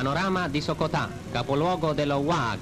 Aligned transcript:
Panorama 0.00 0.48
di 0.48 0.62
Sokota, 0.62 1.10
capoluogo 1.30 1.92
dello 1.92 2.16
WAG, 2.16 2.58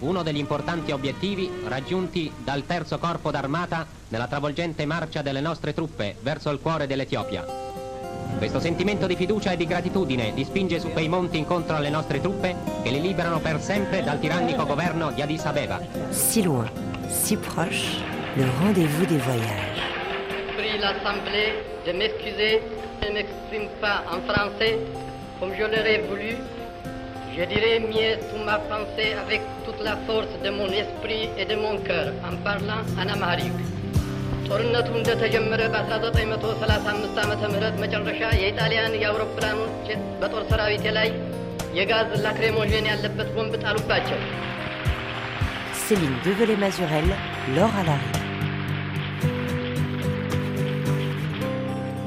uno 0.00 0.24
degli 0.24 0.38
importanti 0.38 0.90
obiettivi 0.90 1.48
raggiunti 1.66 2.32
dal 2.42 2.66
terzo 2.66 2.98
corpo 2.98 3.30
d'armata 3.30 3.86
nella 4.08 4.26
travolgente 4.26 4.84
marcia 4.84 5.22
delle 5.22 5.40
nostre 5.40 5.74
truppe 5.74 6.16
verso 6.22 6.50
il 6.50 6.58
cuore 6.58 6.88
dell'Etiopia. 6.88 7.46
Questo 8.36 8.58
sentimento 8.58 9.06
di 9.06 9.14
fiducia 9.14 9.52
e 9.52 9.56
di 9.56 9.64
gratitudine 9.64 10.32
li 10.32 10.42
spinge 10.42 10.80
su 10.80 10.90
quei 10.90 11.06
monti 11.06 11.38
incontro 11.38 11.76
alle 11.76 11.88
nostre 11.88 12.20
truppe 12.20 12.56
che 12.82 12.90
li 12.90 13.00
liberano 13.00 13.38
per 13.38 13.60
sempre 13.60 14.02
dal 14.02 14.18
tirannico 14.18 14.66
governo 14.66 15.12
di 15.12 15.22
Addis 15.22 15.44
Abeba. 15.44 15.80
Si 16.08 16.42
loin, 16.42 16.68
si 17.06 17.36
proche, 17.36 18.02
le 18.34 18.50
rendez-vous 18.58 19.06
des 19.06 19.22
voyages. 19.22 19.78
prie 20.56 20.78
l'Assemblée 20.80 21.62
de 21.84 21.92
m'excuser. 21.92 22.60
Je 23.00 23.08
ne 23.08 23.14
m'exprime 23.14 23.68
pas 23.80 24.02
en 24.10 24.20
français 24.22 24.78
comme 25.38 25.54
je 25.54 25.62
l'aurais 25.62 26.02
voulu. 26.08 26.36
Je 27.35 27.45
dirais 27.51 27.79
mieux 27.91 28.13
toute 28.27 28.45
ma 28.45 28.57
pensée 28.69 29.09
avec 29.23 29.41
toute 29.65 29.81
la 29.87 29.95
force 30.07 30.35
de 30.45 30.49
mon 30.49 30.69
esprit 30.83 31.23
et 31.37 31.45
de 31.45 31.55
mon 31.55 31.75
cœur 31.87 32.07
en 32.29 32.35
parlant 32.45 32.83
en 33.01 33.07
amharique. 33.15 33.61
ጦርነቱ 34.47 34.89
እንደተጀመረ 34.99 35.61
በ1935 35.73 37.17
ዓመተ 37.23 37.41
ምህረት 37.53 37.75
መጨረሻ 37.83 38.21
የኢጣሊያን 38.41 38.93
የአውሮፕላኖች 39.01 39.87
በጦር 40.21 40.43
ሰራዊቴ 40.51 40.85
ላይ 40.97 41.09
የጋዝ 41.79 42.11
ላክሬሞዥን 42.25 42.87
ያለበት 42.91 43.29
ቦምብ 43.37 43.55
ጣሉባቸው። 43.65 44.21
Céline 45.83 46.17
Develay-Mazurel, 46.25 47.09
Laure 47.55 47.77
Alary. 47.81 48.20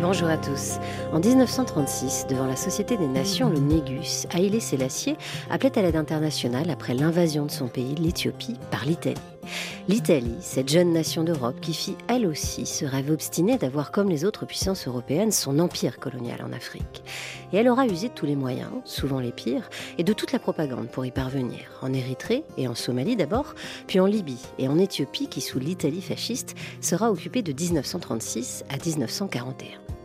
Bonjour 0.07 0.29
à 0.29 0.37
tous. 0.37 0.77
En 1.13 1.19
1936, 1.19 2.27
devant 2.29 2.45
la 2.45 2.55
Société 2.55 2.95
des 2.95 3.07
Nations, 3.07 3.49
le 3.49 3.57
Négus, 3.57 4.27
Haïlé 4.31 4.59
Sélassié 4.59 5.17
appelait 5.49 5.79
à 5.79 5.81
l'aide 5.81 5.95
internationale 5.95 6.69
après 6.69 6.93
l'invasion 6.93 7.47
de 7.47 7.51
son 7.51 7.67
pays, 7.67 7.95
l'Éthiopie, 7.95 8.59
par 8.69 8.85
l'Italie. 8.85 9.19
L'Italie, 9.87 10.37
cette 10.41 10.69
jeune 10.69 10.93
nation 10.93 11.23
d'Europe 11.23 11.59
qui 11.59 11.73
fit 11.73 11.97
elle 12.07 12.27
aussi 12.27 12.67
ce 12.67 12.85
rêve 12.85 13.09
obstiné 13.09 13.57
d'avoir 13.57 13.91
comme 13.91 14.09
les 14.09 14.25
autres 14.25 14.45
puissances 14.45 14.87
européennes 14.87 15.31
son 15.31 15.57
empire 15.57 15.97
colonial 15.97 16.43
en 16.47 16.53
Afrique. 16.53 17.03
Et 17.51 17.57
elle 17.57 17.67
aura 17.67 17.87
usé 17.87 18.09
de 18.09 18.13
tous 18.13 18.27
les 18.27 18.35
moyens, 18.35 18.69
souvent 18.83 19.19
les 19.19 19.31
pires, 19.31 19.71
et 19.97 20.03
de 20.03 20.13
toute 20.13 20.33
la 20.33 20.39
propagande 20.39 20.89
pour 20.89 21.07
y 21.07 21.11
parvenir. 21.11 21.61
En 21.81 21.93
Érythrée 21.93 22.43
et 22.59 22.67
en 22.67 22.75
Somalie 22.75 23.15
d'abord, 23.15 23.55
puis 23.87 23.99
en 23.99 24.05
Libye 24.05 24.45
et 24.59 24.67
en 24.67 24.77
Éthiopie 24.77 25.29
qui 25.29 25.41
sous 25.41 25.57
l'Italie 25.57 26.03
fasciste 26.03 26.53
sera 26.79 27.09
occupée 27.09 27.41
de 27.41 27.53
1936 27.53 28.65
à 28.69 28.77
1941. 28.77 29.94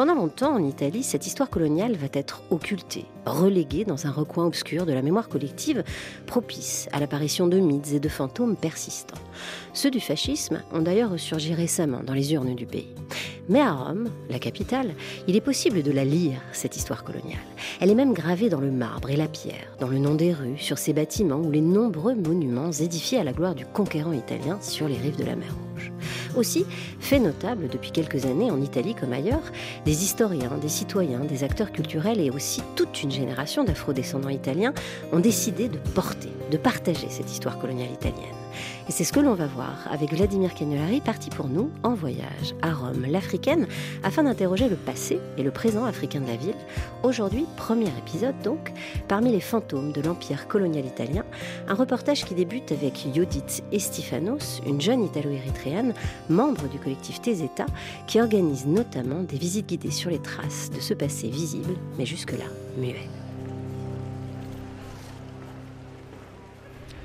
Pendant 0.00 0.14
longtemps, 0.14 0.54
en 0.54 0.64
Italie, 0.64 1.02
cette 1.02 1.26
histoire 1.26 1.50
coloniale 1.50 1.94
va 1.94 2.06
être 2.14 2.42
occultée, 2.50 3.04
reléguée 3.26 3.84
dans 3.84 4.06
un 4.06 4.10
recoin 4.10 4.46
obscur 4.46 4.86
de 4.86 4.94
la 4.94 5.02
mémoire 5.02 5.28
collective, 5.28 5.84
propice 6.24 6.88
à 6.92 7.00
l'apparition 7.00 7.48
de 7.48 7.58
mythes 7.58 7.92
et 7.92 8.00
de 8.00 8.08
fantômes 8.08 8.56
persistants. 8.56 9.20
Ceux 9.74 9.90
du 9.90 10.00
fascisme 10.00 10.62
ont 10.72 10.80
d'ailleurs 10.80 11.10
ressurgi 11.10 11.52
récemment 11.52 12.00
dans 12.02 12.14
les 12.14 12.32
urnes 12.32 12.54
du 12.54 12.64
pays. 12.64 12.94
Mais 13.50 13.60
à 13.60 13.72
Rome, 13.72 14.08
la 14.30 14.38
capitale, 14.38 14.94
il 15.28 15.36
est 15.36 15.42
possible 15.42 15.82
de 15.82 15.92
la 15.92 16.06
lire, 16.06 16.40
cette 16.52 16.76
histoire 16.76 17.04
coloniale. 17.04 17.38
Elle 17.80 17.90
est 17.90 17.94
même 17.94 18.14
gravée 18.14 18.48
dans 18.48 18.60
le 18.60 18.70
marbre 18.70 19.10
et 19.10 19.16
la 19.16 19.28
pierre, 19.28 19.76
dans 19.80 19.88
le 19.88 19.98
nom 19.98 20.14
des 20.14 20.32
rues, 20.32 20.56
sur 20.56 20.78
ces 20.78 20.94
bâtiments 20.94 21.40
ou 21.40 21.50
les 21.50 21.60
nombreux 21.60 22.14
monuments 22.14 22.72
édifiés 22.72 23.18
à 23.18 23.24
la 23.24 23.34
gloire 23.34 23.54
du 23.54 23.66
conquérant 23.66 24.12
italien 24.12 24.58
sur 24.62 24.88
les 24.88 24.96
rives 24.96 25.18
de 25.18 25.24
la 25.24 25.36
mer 25.36 25.52
Rouge. 25.52 25.92
Aussi, 26.36 26.64
fait 27.00 27.18
notable 27.18 27.68
depuis 27.68 27.90
quelques 27.90 28.24
années 28.24 28.50
en 28.50 28.60
Italie 28.60 28.94
comme 28.94 29.12
ailleurs, 29.12 29.42
historiens, 29.92 30.56
des 30.60 30.68
citoyens, 30.68 31.20
des 31.20 31.44
acteurs 31.44 31.72
culturels 31.72 32.20
et 32.20 32.30
aussi 32.30 32.62
toute 32.76 33.02
une 33.02 33.10
génération 33.10 33.64
d'afro-descendants 33.64 34.28
italiens 34.28 34.72
ont 35.12 35.20
décidé 35.20 35.68
de 35.68 35.78
porter, 35.94 36.32
de 36.50 36.56
partager 36.56 37.08
cette 37.08 37.30
histoire 37.30 37.58
coloniale 37.58 37.92
italienne. 37.92 38.39
Et 38.90 38.92
c'est 38.92 39.04
ce 39.04 39.12
que 39.12 39.20
l'on 39.20 39.34
va 39.34 39.46
voir 39.46 39.86
avec 39.88 40.12
Vladimir 40.12 40.52
Cagnolari, 40.52 41.00
parti 41.00 41.30
pour 41.30 41.46
nous 41.46 41.70
en 41.84 41.94
voyage 41.94 42.56
à 42.60 42.74
Rome, 42.74 43.06
l'africaine, 43.08 43.68
afin 44.02 44.24
d'interroger 44.24 44.68
le 44.68 44.74
passé 44.74 45.20
et 45.38 45.44
le 45.44 45.52
présent 45.52 45.84
africain 45.84 46.18
de 46.18 46.26
la 46.26 46.34
ville. 46.34 46.56
Aujourd'hui, 47.04 47.46
premier 47.56 47.86
épisode 47.98 48.34
donc, 48.42 48.72
parmi 49.06 49.30
les 49.30 49.38
fantômes 49.38 49.92
de 49.92 50.00
l'empire 50.00 50.48
colonial 50.48 50.84
italien, 50.84 51.24
un 51.68 51.74
reportage 51.74 52.24
qui 52.24 52.34
débute 52.34 52.72
avec 52.72 53.06
Yodit 53.14 53.62
Estifanos, 53.70 54.60
une 54.66 54.80
jeune 54.80 55.04
italo-érythréenne, 55.04 55.94
membre 56.28 56.66
du 56.66 56.80
collectif 56.80 57.20
Teseta, 57.20 57.66
qui 58.08 58.20
organise 58.20 58.66
notamment 58.66 59.22
des 59.22 59.38
visites 59.38 59.68
guidées 59.68 59.92
sur 59.92 60.10
les 60.10 60.18
traces 60.18 60.68
de 60.68 60.80
ce 60.80 60.94
passé 60.94 61.28
visible, 61.28 61.74
mais 61.96 62.06
jusque-là 62.06 62.46
muet. 62.76 63.08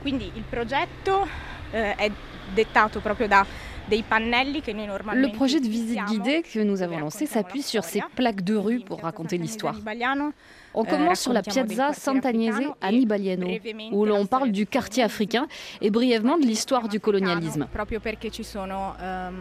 Quindi 0.02 0.32
il 0.36 0.44
progetto 0.44 1.28
eh, 1.74 2.12
Le 5.14 5.32
projet 5.32 5.60
de 5.60 5.68
visite 5.68 6.04
guidée 6.06 6.42
que 6.42 6.60
nous 6.60 6.82
avons 6.82 7.00
lancé 7.00 7.26
s'appuie 7.26 7.62
sur 7.62 7.84
ces 7.84 8.02
plaques 8.16 8.44
de 8.44 8.56
rue 8.56 8.80
pour 8.80 9.02
raconter 9.02 9.38
l'histoire. 9.38 9.76
On 10.78 10.84
Eh, 10.84 10.88
commence 10.90 11.22
sur 11.22 11.32
la 11.32 11.42
Piazza 11.42 11.94
Sant'Agnese 11.94 12.60
à 12.82 12.92
brevemente 12.92 13.62
où 13.92 14.06
l'on 14.06 14.26
parle 14.26 14.52
du 14.52 14.66
quartier 14.68 15.04
africain 15.04 15.48
et 15.82 15.90
brièvement 15.90 16.38
de 16.38 16.46
l'histoire 16.46 16.90
du 16.90 17.00
colonialisme. 17.00 17.68
Ehm, 19.02 19.34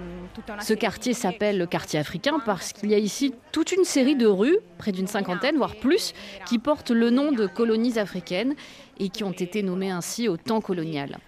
Ce 0.60 0.74
quartier 0.74 1.12
s'appelle 1.12 1.58
le 1.58 1.66
quartier 1.66 1.98
africain 1.98 2.38
parce 2.44 2.72
qu'il 2.72 2.90
y 2.90 2.94
a 2.94 2.98
ici 2.98 3.34
toute 3.50 3.72
une 3.72 3.84
série 3.84 4.14
de 4.14 4.26
rues, 4.26 4.58
près 4.78 4.92
d'une 4.92 5.08
cinquantaine, 5.08 5.56
voire 5.56 5.74
plus, 5.74 6.12
qui 6.46 6.58
portent 6.58 6.92
le 6.92 7.10
nom 7.10 7.32
de 7.32 7.46
colonies 7.46 7.98
africaines 7.98 8.54
et 9.00 9.08
qui 9.08 9.24
ont 9.24 9.32
été 9.32 9.62
nommées 9.62 9.90
ainsi 9.90 10.28
au 10.28 10.36
temps 10.36 10.60
colonial. 10.60 11.18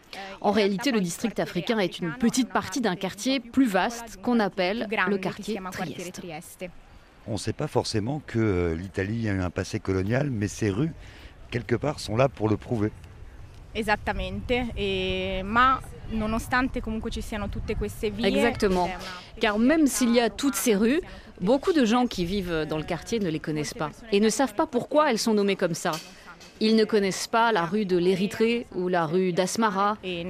En 0.41 0.53
réalité, 0.53 0.93
le 0.93 1.01
district 1.01 1.41
africain 1.41 1.79
est 1.81 1.99
une 1.99 2.13
petite 2.13 2.49
partie 2.51 2.81
d'un 2.81 2.95
quartier 2.97 3.41
plus 3.41 3.67
vaste 3.67 4.19
qu'on 4.23 4.39
appelle 4.39 4.89
le 5.09 5.19
quartier 5.19 5.59
Trieste. 5.73 6.23
On 7.29 7.33
ne 7.33 7.39
sait 7.39 7.53
pas 7.53 7.67
forcément 7.67 8.23
que 8.27 8.39
euh, 8.39 8.75
l'Italie 8.75 9.29
a 9.29 9.33
eu 9.33 9.41
un 9.41 9.51
passé 9.51 9.81
colonial, 9.81 10.31
mais 10.31 10.49
ces 10.49 10.71
rues, 10.71 10.93
quelque 11.51 11.75
part, 11.75 11.99
sont 11.99 12.17
là 12.17 12.29
pour 12.29 12.49
le 12.49 12.57
prouver. 12.57 12.93
Esattamente, 13.75 14.53
e- 14.79 15.43
ma 15.43 15.81
nonostante 16.13 16.81
comunque 16.81 17.11
ci 17.13 17.21
siano 17.21 17.49
tutte 17.49 17.77
queste 17.79 18.07
vie 18.11 18.25
Exactement. 18.25 18.89
Car 19.39 19.59
même 19.59 19.87
s'il 19.87 20.15
y 20.15 20.21
a 20.21 20.31
toutes 20.31 20.55
ces 20.55 20.75
rues, 20.75 21.01
beaucoup 21.43 21.73
de 21.75 21.85
gens 21.85 22.07
qui 22.07 22.25
vivent 22.25 22.65
dans 22.69 22.79
le 22.79 22.85
quartier 22.85 23.19
ne 23.19 23.29
les 23.29 23.41
connaissent 23.41 23.75
pas 23.75 23.91
et 24.13 24.21
ne 24.21 24.31
savent 24.31 24.55
pas 24.55 24.67
pourquoi 24.67 25.11
elles 25.11 25.19
sont 25.19 25.35
nommées 25.35 25.57
comme 25.57 25.75
ça. 25.75 25.93
Ils 26.61 26.75
ne 26.75 26.85
connaissent 26.85 27.27
pas 27.27 27.53
la 27.53 27.67
rue 27.67 27.85
de 27.85 27.99
l'Érythrée 27.99 28.67
ou 28.75 28.89
la 28.89 29.05
rue 29.05 29.33
d'Asmara. 29.35 29.99
Et 30.03 30.25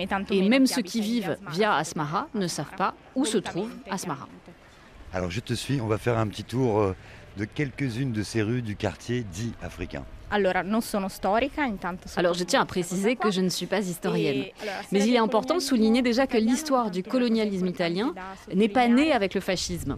même 0.49 0.67
ceux 0.67 0.83
qui 0.83 1.01
vivent 1.01 1.37
via 1.53 1.75
Asmara 1.77 2.29
ne 2.35 2.49
savent 2.49 2.75
pas 2.77 2.95
où 3.15 3.25
se 3.25 3.39
trouve 3.39 3.71
Asmara. 3.89 4.27
Alors 5.17 5.31
je 5.31 5.41
te 5.41 5.55
suis, 5.55 5.81
on 5.81 5.87
va 5.87 5.97
faire 5.97 6.19
un 6.19 6.27
petit 6.27 6.45
tour 6.45 6.79
euh, 6.79 6.95
de 7.39 7.47
quelques-unes 7.47 8.13
de 8.13 8.23
ces 8.23 8.43
rues 8.43 8.61
du 8.61 8.77
quartier 8.77 9.25
dit 9.25 9.55
africain. 9.63 10.05
Alors 12.17 12.35
je 12.35 12.45
tiens 12.45 12.61
à 12.61 12.67
préciser 12.67 13.17
que 13.17 13.31
je 13.31 13.41
ne 13.41 13.49
suis 13.49 13.65
pas 13.65 13.79
historienne. 13.79 14.43
E, 14.43 14.67
Mais 14.93 15.03
il 15.07 15.15
est 15.15 15.19
important 15.19 15.55
de 15.55 15.61
souligner 15.61 16.03
déjà 16.03 16.27
que 16.27 16.37
l'histoire 16.37 16.91
du 16.91 17.03
colonialisme 17.03 17.67
italien 17.67 18.13
n'est 18.55 18.69
pas 18.69 18.89
née 18.89 19.11
avec 19.13 19.33
le 19.33 19.41
fascisme. 19.41 19.97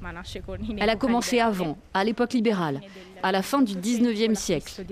Elle 0.79 0.89
a 0.89 0.95
commencé 0.95 1.41
avant, 1.41 1.77
à 1.95 2.05
l'époque 2.05 2.33
libérale, 2.33 2.81
à 3.25 3.33
la 3.33 3.43
fin 3.43 3.61
du 3.61 3.75
19e 3.75 4.37
siècle, 4.37 4.85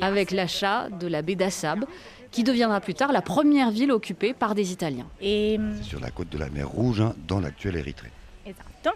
avec 0.00 0.30
l'achat 0.30 0.88
de 0.88 1.06
la 1.06 1.20
baie 1.20 1.34
d'Assab, 1.34 1.84
qui 2.30 2.44
deviendra 2.44 2.80
plus 2.80 2.94
tard 2.94 3.12
la 3.12 3.20
première 3.20 3.72
ville 3.72 3.92
occupée 3.92 4.32
par 4.32 4.54
des 4.54 4.72
Italiens. 4.72 5.08
E, 5.22 5.58
C'est 5.76 5.84
sur 5.84 6.00
la 6.00 6.10
côte 6.10 6.30
de 6.30 6.38
la 6.38 6.48
mer 6.48 6.66
Rouge, 6.66 7.02
hein, 7.02 7.14
dans 7.28 7.40
l'actuelle 7.40 7.76
Érythrée. 7.76 8.10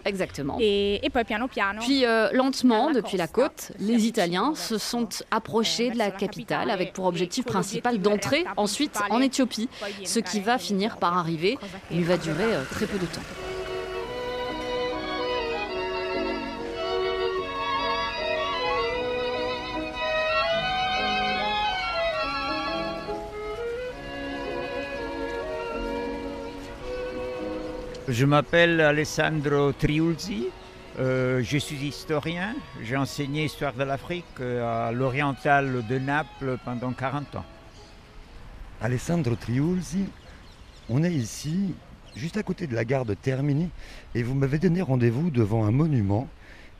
Exactement. 0.05 0.57
E, 0.59 0.99
e 1.03 1.09
poi 1.09 1.23
piano 1.23 1.47
piano 1.47 1.81
Puis 1.81 2.05
euh, 2.05 2.29
lentement, 2.31 2.91
depuis 2.91 3.17
la 3.17 3.27
côte, 3.27 3.71
les 3.79 4.05
Italiens 4.07 4.53
se 4.55 4.77
sont 4.77 5.09
approchés 5.31 5.89
de 5.89 5.97
la 5.97 6.11
capitale 6.11 6.69
avec 6.69 6.93
pour 6.93 7.05
objectif 7.05 7.45
principal 7.45 7.99
d'entrer 7.99 8.45
ensuite 8.57 8.97
en 9.09 9.21
Éthiopie, 9.21 9.69
ce 10.03 10.19
qui 10.19 10.39
va 10.39 10.55
in 10.55 10.57
finir 10.57 10.97
par 10.97 11.17
arriver, 11.17 11.57
mais 11.91 12.01
va 12.01 12.17
durer 12.17 12.53
euh, 12.53 12.63
très 12.71 12.85
peu 12.85 12.97
de 12.97 13.05
temps. 13.05 13.21
Je 28.07 28.23
m'appelle 28.23 28.81
Alessandro 28.81 29.71
Triulzi, 29.71 30.45
euh, 30.99 31.41
je 31.41 31.57
suis 31.57 31.87
historien, 31.87 32.53
j'ai 32.83 32.95
enseigné 32.95 33.45
histoire 33.45 33.73
de 33.73 33.83
l'Afrique 33.83 34.25
euh, 34.41 34.89
à 34.89 34.91
l'Oriental 34.91 35.83
de 35.87 35.97
Naples 35.97 36.59
pendant 36.63 36.93
40 36.93 37.37
ans. 37.37 37.45
Alessandro 38.79 39.35
Triulzi, 39.35 40.05
on 40.87 41.03
est 41.03 41.13
ici, 41.13 41.73
juste 42.15 42.37
à 42.37 42.43
côté 42.43 42.67
de 42.67 42.75
la 42.75 42.85
gare 42.85 43.05
de 43.05 43.15
Termini, 43.15 43.71
et 44.13 44.21
vous 44.21 44.35
m'avez 44.35 44.59
donné 44.59 44.83
rendez-vous 44.83 45.31
devant 45.31 45.65
un 45.65 45.71
monument 45.71 46.27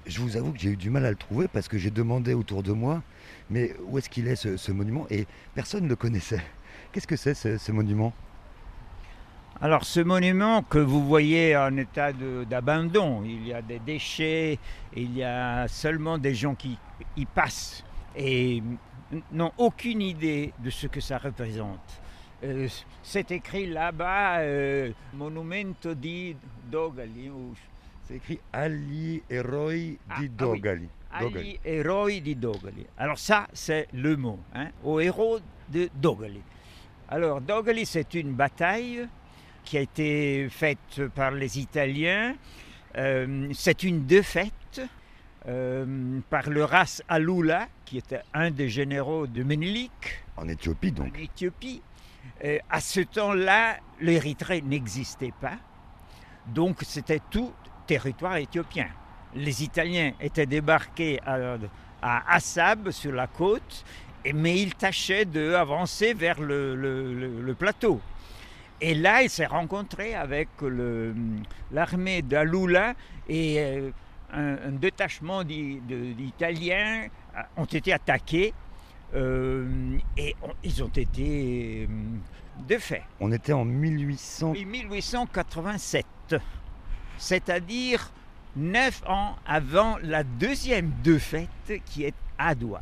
Je 0.05 0.19
vous 0.19 0.37
avoue 0.37 0.51
que 0.51 0.59
j'ai 0.59 0.69
eu 0.69 0.77
du 0.77 0.91
mal 0.91 1.07
à 1.07 1.09
le 1.09 1.15
trouver 1.15 1.47
parce 1.47 1.67
que 1.67 1.79
j'ai 1.79 1.89
demandé 1.89 2.35
autour 2.35 2.61
de 2.61 2.71
moi, 2.71 3.01
mais 3.49 3.75
où 3.87 3.97
est-ce 3.97 4.11
qu'il 4.11 4.27
est 4.27 4.35
ce, 4.35 4.71
monument? 4.71 5.07
Et 5.09 5.25
personne 5.55 5.85
ne 5.85 5.89
le 5.89 5.95
connaissait. 5.95 6.43
Qu'est-ce 6.91 7.07
que 7.07 7.15
c'est 7.15 7.33
ce, 7.33 7.57
ce 7.57 7.71
monument? 7.71 8.13
Alors 9.61 9.85
ce 9.85 10.01
monument 10.01 10.63
que 10.63 10.79
vous 10.79 11.05
voyez 11.05 11.55
en 11.55 11.77
état 11.77 12.11
d'abandon, 12.11 13.23
il 13.23 13.47
y 13.47 13.53
a 13.53 13.61
des 13.61 13.79
déchets, 13.79 14.59
il 14.93 15.15
y 15.15 15.23
a 15.23 15.67
seulement 15.69 16.17
des 16.17 16.35
gens 16.35 16.55
qui 16.55 16.77
y 17.15 17.25
passent 17.25 17.83
et 18.17 18.61
n'ont 19.31 19.53
aucune 19.57 20.01
idée 20.01 20.51
de 20.59 20.69
ce 20.69 20.87
que 20.87 20.99
ça 20.99 21.17
représente. 21.17 22.01
Euh, 22.43 22.67
c'est 23.01 23.31
écrit 23.31 23.67
là-bas 23.67 24.39
euh, 24.39 24.91
Monumento 25.13 25.93
di 25.93 26.35
Dogali 26.69 27.31
C'est 28.03 28.15
écrit 28.15 28.39
Ali 28.51 29.23
Eroi 29.29 29.71
di 29.73 29.97
Ah, 30.09 30.15
ah 30.15 30.19
oui. 30.19 30.29
Dogali. 30.29 30.89
Agli 31.11 31.57
eroi 31.63 32.19
di 32.19 32.35
Dogali. 32.35 32.85
Alors 32.97 33.17
ça, 33.17 33.47
c'est 33.53 33.87
le 33.93 34.17
mot, 34.17 34.37
hein, 34.53 34.67
aux 34.83 34.99
héros 34.99 35.39
de 35.69 35.89
Dogali. 35.95 36.41
Alors 37.07 37.39
Dogali, 37.39 37.85
c'est 37.85 38.13
une 38.15 38.33
bataille 38.33 39.07
qui 39.65 39.77
a 39.77 39.81
été 39.81 40.47
faite 40.49 41.01
par 41.15 41.31
les 41.31 41.59
Italiens. 41.59 42.35
Euh, 42.97 43.49
c'est 43.53 43.83
une 43.83 44.05
défaite 44.05 44.81
euh, 45.47 46.19
par 46.29 46.49
le 46.49 46.63
ras 46.63 47.01
Alula, 47.09 47.67
qui 47.83 47.97
était 47.97 48.21
un 48.33 48.51
des 48.51 48.69
généraux 48.69 49.27
de 49.27 49.43
Menelik 49.43 50.23
En 50.37 50.47
Éthiopie 50.47 50.91
donc. 50.91 51.13
en 51.15 51.19
Éthiopie. 51.19 51.81
Euh, 52.43 52.57
à 52.69 52.79
ce 52.79 53.01
temps-là, 53.01 53.77
l'Érythrée 53.99 54.61
n'existait 54.61 55.33
pas, 55.39 55.57
donc 56.47 56.77
c'était 56.83 57.21
tout 57.29 57.51
territoire 57.85 58.37
éthiopien. 58.37 58.87
Les 59.35 59.63
Italiens 59.63 60.13
étaient 60.19 60.45
débarqués 60.47 61.19
à, 61.25 61.57
à 62.01 62.33
Assab, 62.35 62.89
sur 62.91 63.11
la 63.11 63.27
côte, 63.27 63.85
mais 64.33 64.59
ils 64.59 64.73
tâchaient 64.73 65.25
d'avancer 65.25 66.13
vers 66.13 66.39
le, 66.41 66.75
le- 66.75 67.13
le- 67.13 67.41
le 67.41 67.53
plateau. 67.53 68.01
Et 68.81 68.93
là, 68.93 69.23
il 69.23 69.29
s'est 69.29 69.45
rencontré 69.45 70.15
avec 70.15 70.49
l'armée 71.71 72.21
d'Alula 72.21 72.93
et 73.27 73.59
euh, 73.59 73.91
un, 74.33 74.57
un 74.67 74.71
détachement 74.71 75.43
d'Italiens 75.43 77.07
a- 77.35 77.47
ont 77.57 77.65
été 77.65 77.93
attaqués 77.93 78.53
euh, 79.13 79.97
et 80.17 80.35
on- 80.43 80.53
ils 80.63 80.83
ont 80.83 80.89
été 80.89 81.87
euh, 81.89 81.93
défaits. 82.67 83.03
On 83.19 83.31
était 83.31 83.53
en 83.53 83.63
1800. 83.65 84.49
En 84.49 84.53
1887, 84.53 86.05
c'est-à-dire 87.17 88.11
neuf 88.57 89.01
ans 89.07 89.35
avant 89.45 89.97
la 90.01 90.23
deuxième 90.23 90.91
défaite 91.03 91.49
qui 91.85 92.03
est 92.03 92.13
à 92.37 92.55
Doha. 92.55 92.81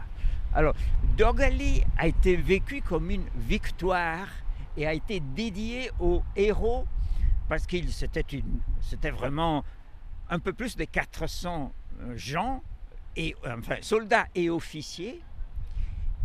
Alors, 0.56 0.74
Dogali 1.18 1.84
a 1.98 2.08
été 2.08 2.36
vécu 2.36 2.82
comme 2.82 3.10
une 3.12 3.26
victoire 3.36 4.28
et 4.78 4.88
a 4.88 4.94
été 4.94 5.20
dédié 5.20 5.92
aux 6.00 6.24
héros 6.36 6.86
parce 7.50 7.66
qu'il 7.68 7.92
c'était 7.92 9.12
vraiment 9.12 9.64
un 10.30 10.40
peu 10.40 10.54
plus 10.54 10.76
de 10.76 10.86
400 10.86 11.74
gens 12.16 12.64
et 13.16 13.36
enfin 13.46 13.78
soldats 13.82 14.28
et 14.34 14.50
officiers. 14.50 15.22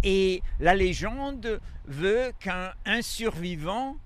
Et 0.04 0.42
la 0.60 0.74
légende 0.74 1.60
veut 1.86 2.32
qu'un 2.38 2.72
un 2.86 3.02
survivant 3.02 3.96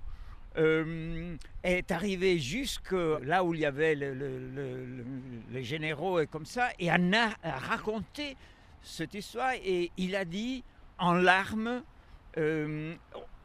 euh, 0.57 1.35
est 1.63 1.91
arrivé 1.91 2.39
jusque 2.39 2.91
là 3.21 3.43
où 3.43 3.53
il 3.53 3.61
y 3.61 3.65
avait 3.65 3.95
le- 3.95 4.13
le- 4.13 4.39
le- 4.39 4.85
le- 4.85 5.05
les 5.51 5.63
généraux 5.63 6.19
et 6.19 6.27
comme 6.27 6.45
ça, 6.45 6.69
et 6.79 6.91
en 6.91 7.11
a 7.13 7.29
raconté 7.43 8.37
cette 8.81 9.13
histoire, 9.13 9.53
et 9.63 9.91
il 9.97 10.15
a 10.15 10.25
dit 10.25 10.63
en 10.99 11.13
larmes, 11.13 11.83
euh, 12.37 12.95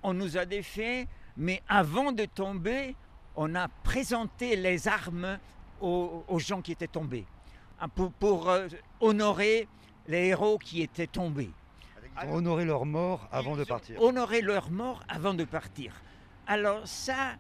on 0.03 0.15
nous 0.15 0.37
a 0.37 0.45
défaits, 0.45 1.07
mais 1.37 1.63
avant 1.69 2.13
de 2.13 2.25
tomber, 2.25 2.95
on 3.37 3.55
a 3.55 3.69
présenté 3.69 4.57
les 4.57 4.89
armes 4.89 5.39
aux, 5.81 6.25
aux 6.29 6.39
gens 6.39 6.61
qui 6.61 6.73
étaient 6.73 6.89
tombés, 6.89 7.25
hein, 7.81 7.89
pour, 7.89 8.13
pour, 8.13 8.49
euh, 8.49 8.69
honorer 9.01 9.69
les 10.07 10.27
héros 10.29 10.59
qui 10.59 10.83
étaient 10.83 11.07
tombés. 11.07 11.51
Ils 12.23 12.29
ont 12.29 12.35
honoré 12.37 12.65
leur 12.65 12.85
mort 12.85 13.29
avant 13.31 13.57
de 13.57 13.63
partir. 13.65 14.03
Honoré 14.03 14.41
leur 14.41 14.71
mort 14.71 15.05
avant 15.09 15.35
de 15.35 15.45
partir. 15.45 15.93
Alors 16.49 16.81
ça, 16.87 17.37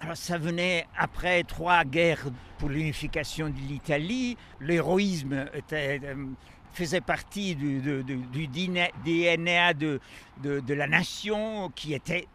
alors 0.00 0.16
ça 0.16 0.38
venait 0.38 0.86
après 0.96 1.42
trois 1.42 1.84
guerres 1.84 2.24
pour 2.58 2.70
l'unification 2.70 3.50
de 3.50 3.58
l'Italie. 3.58 4.38
L'héroïsme 4.60 5.46
était, 5.52 6.00
euh, 6.02 6.26
faisait 6.76 7.00
partie 7.00 7.54
du, 7.56 7.80
DNA 8.48 8.88
DNA 9.04 9.74
de, 9.74 9.98
de- 10.42 10.60
de 10.60 10.74
la 10.74 10.86
nation 10.86 11.70
qui 11.74 11.94
était 11.94 12.26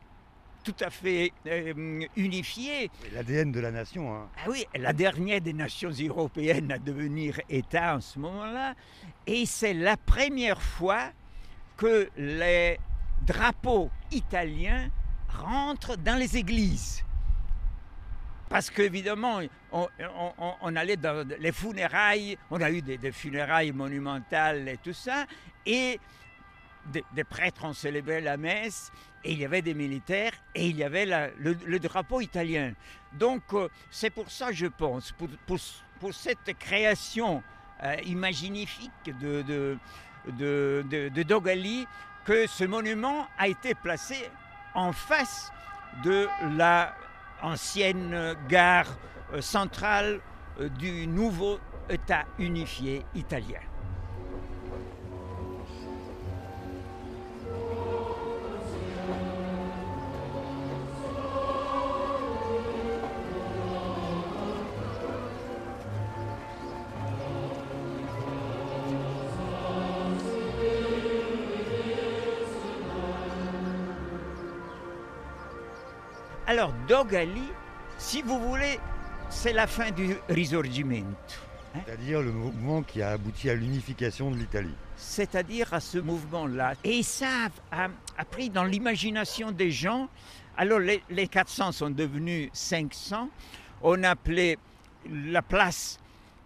tout 0.63 0.75
à 0.81 0.89
fait 0.89 1.31
euh, 1.47 2.01
unifiée. 2.15 2.89
L'ADN 3.13 3.51
de 3.51 3.59
la 3.59 3.71
nation. 3.71 4.13
hein. 4.15 4.27
Ah 4.37 4.49
oui, 4.49 4.65
la 4.75 4.93
dernière 4.93 5.41
des 5.41 5.53
nations 5.53 5.89
européennes 5.91 6.71
à 6.71 6.77
devenir 6.79 7.39
État 7.49 7.95
en 7.95 8.01
ce 8.01 8.17
moment-là. 8.19 8.73
Et 9.27 9.45
c'est 9.45 9.73
la 9.73 9.97
première 9.97 10.61
fois 10.61 11.11
que 11.77 12.09
les 12.17 12.77
drapeaux 13.25 13.89
italiens 14.11 14.89
rentrent 15.29 15.97
dans 15.97 16.17
les 16.19 16.37
églises. 16.37 17.03
Parce 18.51 18.69
qu'évidemment, 18.69 19.39
on, 19.71 20.75
allait 20.75 20.97
dans 20.97 21.25
les 21.39 21.53
funérailles, 21.53 22.37
on 22.49 22.59
a 22.59 22.69
eu 22.69 22.81
des, 22.81 23.11
funérailles 23.13 23.71
monumentales 23.71 24.67
et 24.67 24.75
tout 24.75 24.91
ça, 24.91 25.25
et 25.65 25.97
des, 26.87 27.23
prêtres 27.23 27.63
ont 27.63 27.71
célébré 27.71 28.19
la 28.19 28.35
messe, 28.35 28.91
et 29.23 29.31
il 29.31 29.39
y 29.39 29.45
avait 29.45 29.61
des 29.61 29.73
militaires, 29.73 30.33
et 30.53 30.67
il 30.67 30.75
y 30.75 30.83
avait 30.83 31.05
le, 31.37 31.79
drapeau 31.79 32.19
italien. 32.19 32.73
Donc, 33.13 33.43
euh, 33.53 33.69
c'est 33.89 34.09
pour 34.09 34.29
ça, 34.29 34.51
je 34.51 34.67
pense, 34.67 35.15
pour, 35.47 36.13
cette 36.13 36.57
création 36.59 37.41
euh, 37.83 37.95
imaginifique 38.03 39.17
de, 39.21 39.43
de- 39.43 39.77
de 40.27 41.23
Dogali, 41.23 41.87
que 42.25 42.47
ce 42.47 42.65
monument 42.65 43.27
a 43.37 43.47
été 43.47 43.75
placé 43.75 44.29
en 44.73 44.91
face 44.91 45.53
de 46.03 46.27
la 46.57 46.93
ancienne 47.41 48.35
gare 48.47 48.87
euh, 49.33 49.41
centrale 49.41 50.19
euh, 50.59 50.69
du 50.69 51.07
nouveau 51.07 51.59
État 51.89 52.25
unifié 52.39 53.03
italien. 53.15 53.59
Alors, 76.51 76.73
Dogali, 76.85 77.47
si 77.97 78.21
vous 78.21 78.37
voulez, 78.37 78.77
c'est 79.29 79.53
la 79.53 79.67
fin 79.67 79.89
du 79.89 80.17
Risorgimento. 80.27 81.07
C'est-à-dire 81.73 82.21
le 82.21 82.33
mouvement 82.33 82.83
qui 82.83 83.01
a 83.01 83.11
abouti 83.11 83.49
à 83.49 83.55
l'unification 83.55 84.29
de 84.31 84.35
l'Italie. 84.35 84.75
c'est-à-dire 84.97 85.73
à 85.73 85.79
ce 85.79 85.97
mouvement-là. 85.97 86.73
Et 86.83 87.03
ça 87.03 87.47
a, 87.71 87.87
a 88.17 88.25
pris 88.25 88.49
dans 88.49 88.65
l'imagination 88.65 89.53
des 89.53 89.71
gens. 89.71 90.09
Alors 90.57 90.79
les, 90.79 91.01
les 91.09 91.29
400 91.29 91.71
sont 91.71 91.89
devenus 91.89 92.49
500. 92.51 93.29
On 93.81 94.03
appelait 94.03 94.57
la 95.09 95.41
place 95.41 96.01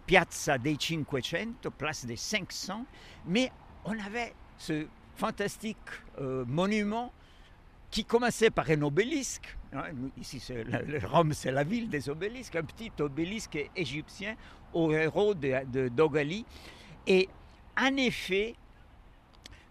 Piazza 0.06 0.56
dei 0.56 0.76
Cinquecento, 0.78 1.72
place 1.72 2.06
des 2.06 2.14
500. 2.14 2.86
Mais 3.26 3.50
on 3.84 3.98
avait 3.98 4.34
ce 4.56 4.86
fantastique 5.16 5.78
euh, 6.20 6.44
monument 6.46 7.10
qui 7.90 8.04
commençait 8.04 8.50
par 8.50 8.68
un 8.70 8.82
obélisque. 8.82 9.56
hein, 9.72 9.84
Ici, 10.20 10.42
Rome, 11.04 11.32
c'est 11.32 11.52
la 11.52 11.64
ville 11.64 11.88
des 11.88 12.08
obélisques, 12.08 12.56
un 12.56 12.62
petit 12.64 12.92
obélisque 13.00 13.58
égyptien 13.74 14.36
au 14.72 14.92
héros 14.92 15.34
de, 15.34 15.64
de 15.66 15.88
Dogali. 15.88 16.44
Et 17.06 17.28
en 17.78 17.96
effet, 17.96 18.54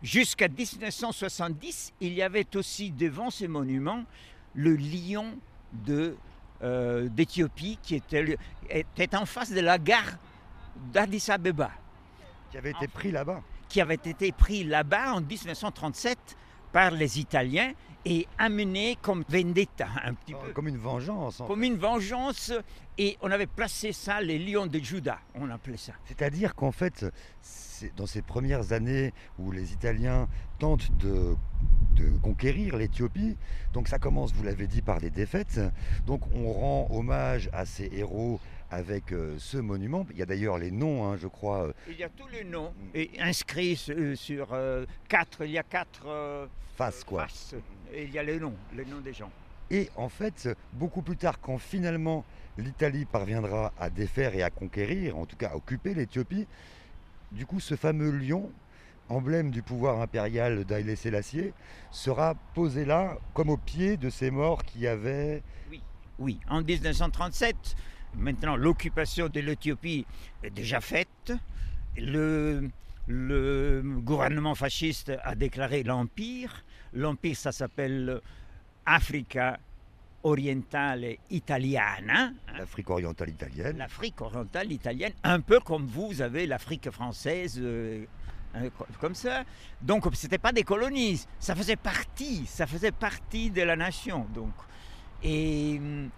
jusqu'à 0.01 0.48
1970, 0.48 1.93
il 2.01 2.13
y 2.13 2.22
avait 2.22 2.48
aussi 2.55 2.91
devant 2.91 3.29
ce 3.29 3.45
monument 3.45 4.03
le 4.53 4.75
lion 4.75 5.38
euh, 6.63 7.10
d'Éthiopie 7.10 7.77
qui 7.84 7.95
était, 7.95 8.38
était 8.69 9.15
en 9.15 9.25
face 9.25 9.51
de 9.51 9.60
la 9.60 9.77
gare 9.77 10.17
d'Addis 10.93 11.25
Abeba 11.29 11.72
Qui 12.51 12.57
avait 12.57 12.72
été 12.72 12.88
pris 12.88 13.12
là-bas. 13.12 13.41
qui 13.67 13.81
avait 13.81 13.95
été 13.95 14.31
pris 14.31 14.63
là-bas 14.63 15.15
en 15.15 15.22
1937 15.22 16.38
par 16.75 16.91
les 16.91 17.22
Italiens 17.22 17.72
et 18.03 18.27
amené 18.38 18.98
comme 19.01 19.24
vendetta, 19.29 19.88
un 20.03 20.13
petit 20.13 20.34
peu. 20.34 20.51
Comme 20.51 20.67
une 20.67 20.77
vengeance. 20.77 21.39
en 21.39 21.48
Comme 21.48 21.63
une 21.63 21.77
vengeance. 21.77 22.51
Et 22.98 23.17
on 23.22 23.32
avait 23.32 23.48
placé 23.48 23.94
ça, 23.94 24.20
les 24.20 24.38
lions 24.38 24.67
de 24.67 24.79
Judas, 24.79 25.20
on 25.36 25.50
appelait 25.50 25.77
ça. 25.77 25.94
C'est-à-dire 26.03 26.53
qu'en 26.53 26.74
fait, 26.74 27.05
dans 27.96 28.05
ces 28.05 28.22
premières 28.22 28.74
années 28.74 29.13
où 29.39 29.51
les 29.51 29.72
Italiens 29.72 30.27
tentent 30.60 30.91
de, 30.98 31.38
de 31.96 32.10
conquérir 32.22 32.75
l'Éthiopie, 32.75 33.38
donc 33.72 33.88
ça 33.88 33.98
commence, 33.98 34.34
vous 34.34 34.44
l'avez 34.44 34.67
dit, 34.67 34.82
par 34.82 35.00
des 35.00 35.12
défaites. 35.12 35.62
Donc 36.05 36.24
on 36.36 36.51
rend 36.51 36.88
hommage 36.91 37.50
à 37.53 37.65
ces 37.65 37.89
héros 37.94 38.41
avec 38.72 39.12
euh, 39.12 39.36
ce 39.38 39.57
monument. 39.57 40.05
Il 40.12 40.17
y 40.17 40.22
a 40.22 40.25
d'ailleurs 40.25 40.57
les 40.57 40.72
noms, 40.72 41.05
hein, 41.07 41.17
je 41.17 41.27
crois. 41.27 41.67
euh, 41.67 41.74
Il 41.89 41.98
y 41.98 42.03
a 42.03 42.10
tous 42.10 42.27
les 42.27 42.43
noms 42.43 42.74
et 42.93 43.12
inscrits 43.19 43.75
sur, 44.15 44.48
euh, 44.53 44.86
quatre, 45.07 45.45
il 45.45 45.51
y 45.51 45.57
a 45.57 45.63
quatre 45.63 46.03
euh, 46.07 46.48
faces, 46.75 47.03
quoi. 47.03 47.24
faces. 47.27 47.55
Et 47.93 48.03
il 48.03 48.12
y 48.12 48.19
a 48.19 48.24
les 48.24 48.39
noms, 48.39 48.55
les 48.75 48.86
noms 48.86 49.00
des 49.01 49.13
gens. 49.13 49.31
Et 49.72 49.89
en 49.95 50.10
fait, 50.10 50.50
beaucoup 50.74 51.01
plus 51.01 51.17
tard, 51.17 51.39
quand 51.39 51.57
finalement 51.57 52.24
l'Italie 52.57 53.05
parviendra 53.05 53.74
à 53.79 53.89
défaire 53.89 54.36
et 54.36 54.43
à 54.43 54.50
conquérir, 54.50 55.17
en 55.17 55.25
tout 55.25 55.36
cas 55.38 55.50
à 55.50 55.55
occuper 55.55 55.93
l'Éthiopie, 55.93 56.48
du 57.31 57.45
coup, 57.45 57.60
ce 57.60 57.75
fameux 57.75 58.12
lion, 58.12 58.51
emblème 59.10 59.51
du 59.51 59.62
pouvoir 59.62 60.01
impérial 60.01 60.63
d'Haïlé 60.65 60.95
Sélassié, 60.95 61.53
sera 61.91 62.36
posé 62.53 62.86
là, 62.86 63.17
comme 63.34 63.50
au 63.50 63.57
pied 63.57 63.98
de 63.98 64.10
ces 64.10 64.31
morts 64.31 64.63
qui 64.63 64.88
avaient. 64.88 65.41
Oui, 66.17 66.39
en 66.48 66.62
1937, 66.62 67.75
maintenant 68.17 68.55
l'occupation 68.55 69.27
de 69.29 69.39
l'Éthiopie 69.39 70.05
est 70.43 70.50
déjà 70.50 70.81
faite. 70.81 71.34
Le, 71.98 72.69
le 73.07 73.81
gouvernement 74.01 74.55
fasciste 74.55 75.12
a 75.24 75.36
déclaré 75.36 75.84
l'Empire. 75.84 76.63
L'Empire, 76.93 77.36
ça 77.38 77.51
s'appelle 77.51 78.19
Africa 78.86 79.60
Orientale 80.24 81.17
Italiana. 81.29 82.31
L'Afrique 82.57 82.89
orientale 82.89 83.29
italienne. 83.29 83.77
L'Afrique 83.77 84.22
orientale 84.22 84.72
italienne, 84.72 85.13
un 85.24 85.39
peu 85.39 85.60
comme 85.60 85.86
vous 85.86 86.19
avez 86.22 86.48
l'Afrique 86.48 86.89
française, 86.89 87.60
euh, 87.62 88.05
co- 88.75 88.88
comme 89.00 89.13
ça. 89.13 89.43
Donc, 89.81 90.05
ce 90.15 90.25
n'était 90.25 90.39
pas 90.39 90.51
des 90.51 90.63
colonies, 90.63 91.24
ça 91.39 91.53
faisait 91.55 91.75
partie, 91.75 92.45
ça 92.48 92.65
faisait 92.65 92.91
partie 92.91 93.51
de 93.51 93.62
la 93.62 93.75
nation. 93.75 94.25
Donc, 94.34 94.53
et, 95.22 95.77
hum, 95.79 96.10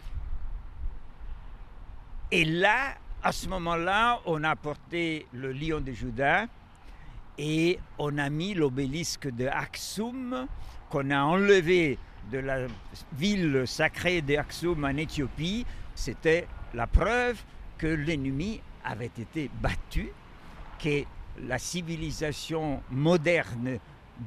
et 2.31 2.45
là, 2.45 2.95
à 3.23 3.31
ce 3.31 3.47
moment-là, 3.47 4.19
on 4.25 4.43
a 4.43 4.55
porté 4.55 5.27
le 5.33 5.51
lion 5.51 5.79
de 5.79 5.91
Juda 5.91 6.45
et 7.37 7.79
on 7.97 8.17
a 8.17 8.29
mis 8.29 8.53
l'obélisque 8.53 9.29
de 9.29 9.47
Aksum 9.47 10.47
qu'on 10.89 11.09
a 11.11 11.21
enlevé 11.21 11.97
de 12.31 12.39
la 12.39 12.67
ville 13.13 13.63
sacrée 13.65 14.21
d'Aksum 14.21 14.83
en 14.83 14.97
Éthiopie. 14.97 15.65
C'était 15.95 16.47
la 16.73 16.87
preuve 16.87 17.41
que 17.77 17.87
l'ennemi 17.87 18.61
avait 18.83 19.05
été 19.05 19.49
battu, 19.61 20.09
que 20.79 21.03
la 21.43 21.59
civilisation 21.59 22.81
moderne 22.89 23.79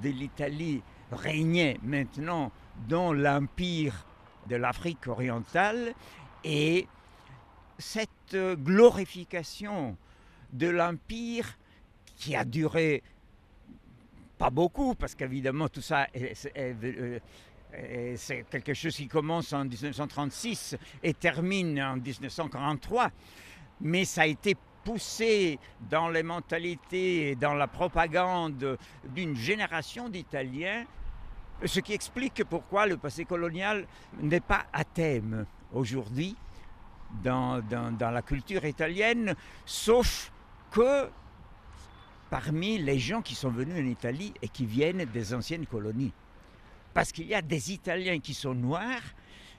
de 0.02 0.09
l'Italie 0.09 0.83
régnait 1.12 1.78
maintenant 1.83 2.52
dans 2.88 3.12
l'empire 3.12 4.07
de 4.49 4.57
l'Afrique 4.57 5.07
orientale 5.07 5.95
et 6.45 6.87
cette 7.81 8.35
euh, 8.35 8.57
glorification 8.57 9.97
de 10.53 10.69
l'empire 10.69 11.57
qui 12.17 12.37
a 12.37 12.45
duré 12.45 13.03
pas 14.39 14.51
beaucoup 14.51 14.95
parce 14.95 15.15
qu'évidemment 15.15 15.69
tout 15.69 15.81
ça 15.83 16.07
euh, 16.17 17.19
est- 17.73 18.17
c'est 18.17 18.45
quelque 18.51 18.75
chose 18.75 18.97
qui 18.97 19.07
commence 19.07 19.53
en 19.53 19.65
1936 19.65 20.77
et 21.03 21.15
termine 21.15 21.81
en 21.81 21.97
1943 21.97 23.11
mais 23.81 24.05
ça 24.05 24.23
a 24.23 24.27
été 24.27 24.57
poussé 24.85 25.59
dans 25.91 26.09
les 26.09 26.23
mentalités 26.23 27.31
et 27.31 27.35
dans 27.37 27.55
la 27.55 27.67
propagande 27.69 28.79
d'une 29.15 29.37
génération 29.37 30.09
d'Italiens, 30.09 30.85
ce 31.65 31.81
qui 31.81 31.93
explique 31.93 32.43
pourquoi 32.45 32.87
le 32.87 32.97
passé 32.97 33.25
colonial 33.27 33.87
n'est 34.21 34.41
pas 34.41 34.65
à 34.73 34.85
thème 34.85 35.45
aujourd'hui 35.73 36.35
dans, 37.23 37.61
dans- 37.62 38.11
la 38.11 38.23
culture 38.23 38.64
italienne, 38.64 39.35
sauf 39.67 40.33
que 40.71 41.09
parmi 42.31 42.79
les 42.79 42.99
gens 42.99 43.23
qui 43.23 43.35
sont 43.35 43.50
venus 43.50 43.76
en 43.83 43.88
Italie 43.88 44.33
et 44.40 44.49
qui 44.49 44.64
viennent 44.67 45.05
des 45.05 45.35
anciennes 45.35 45.67
colonies. 45.67 46.12
Parce 46.95 47.12
qu'il 47.12 47.26
y 47.26 47.35
a 47.35 47.43
des 47.43 47.73
Italiens 47.73 48.19
qui 48.21 48.35
sont 48.35 48.55
noirs, 48.55 49.02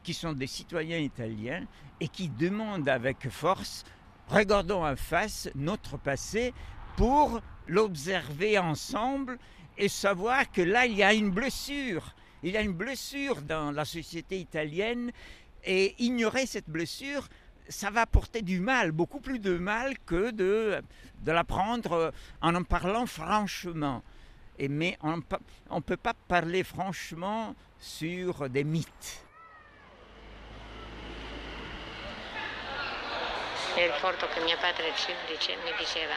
qui 0.04 0.14
sont 0.14 0.34
des 0.34 0.48
citoyens 0.48 0.98
italiens 0.98 1.66
et 2.00 2.08
qui 2.08 2.30
demandent 2.30 2.90
avec 2.90 3.30
force 3.30 3.84
regardons 4.28 4.86
en 4.86 4.96
face 4.96 5.50
notre 5.56 5.98
passé 5.98 6.54
pour 6.96 7.42
l'observer 7.68 8.58
ensemble 8.58 9.38
et 9.78 9.90
savoir 9.90 10.50
que 10.52 10.62
là, 10.62 10.86
il 10.86 10.96
y 10.96 11.04
a 11.04 11.14
une 11.14 11.32
blessure. 11.32 12.16
Il 12.44 12.52
y 12.54 12.58
a 12.58 12.62
une 12.62 12.74
blessure 12.74 13.42
dans 13.42 13.72
la 13.72 13.86
société 13.86 14.40
italienne 14.40 15.12
et 15.64 15.96
ignorer 16.04 16.46
cette 16.46 16.70
blessure, 16.70 17.28
ça 17.72 17.90
va 17.90 18.06
porter 18.06 18.42
du 18.42 18.60
mal, 18.60 18.92
beaucoup 18.92 19.20
plus 19.20 19.40
de 19.40 19.58
mal 19.58 19.98
que 20.06 20.32
de, 20.32 20.82
de 21.24 21.32
l'apprendre 21.32 22.14
en 22.42 22.56
en 22.56 22.64
parlant 22.64 23.06
franchement. 23.06 24.04
Et 24.60 24.68
mais 24.68 24.98
on 25.02 25.18
ne 25.18 25.80
peut 25.82 25.98
pas 25.98 26.14
parler 26.28 26.64
franchement 26.64 27.56
sur 27.80 28.50
des 28.50 28.64
mythes. 28.64 29.26
Diceva 35.80 36.14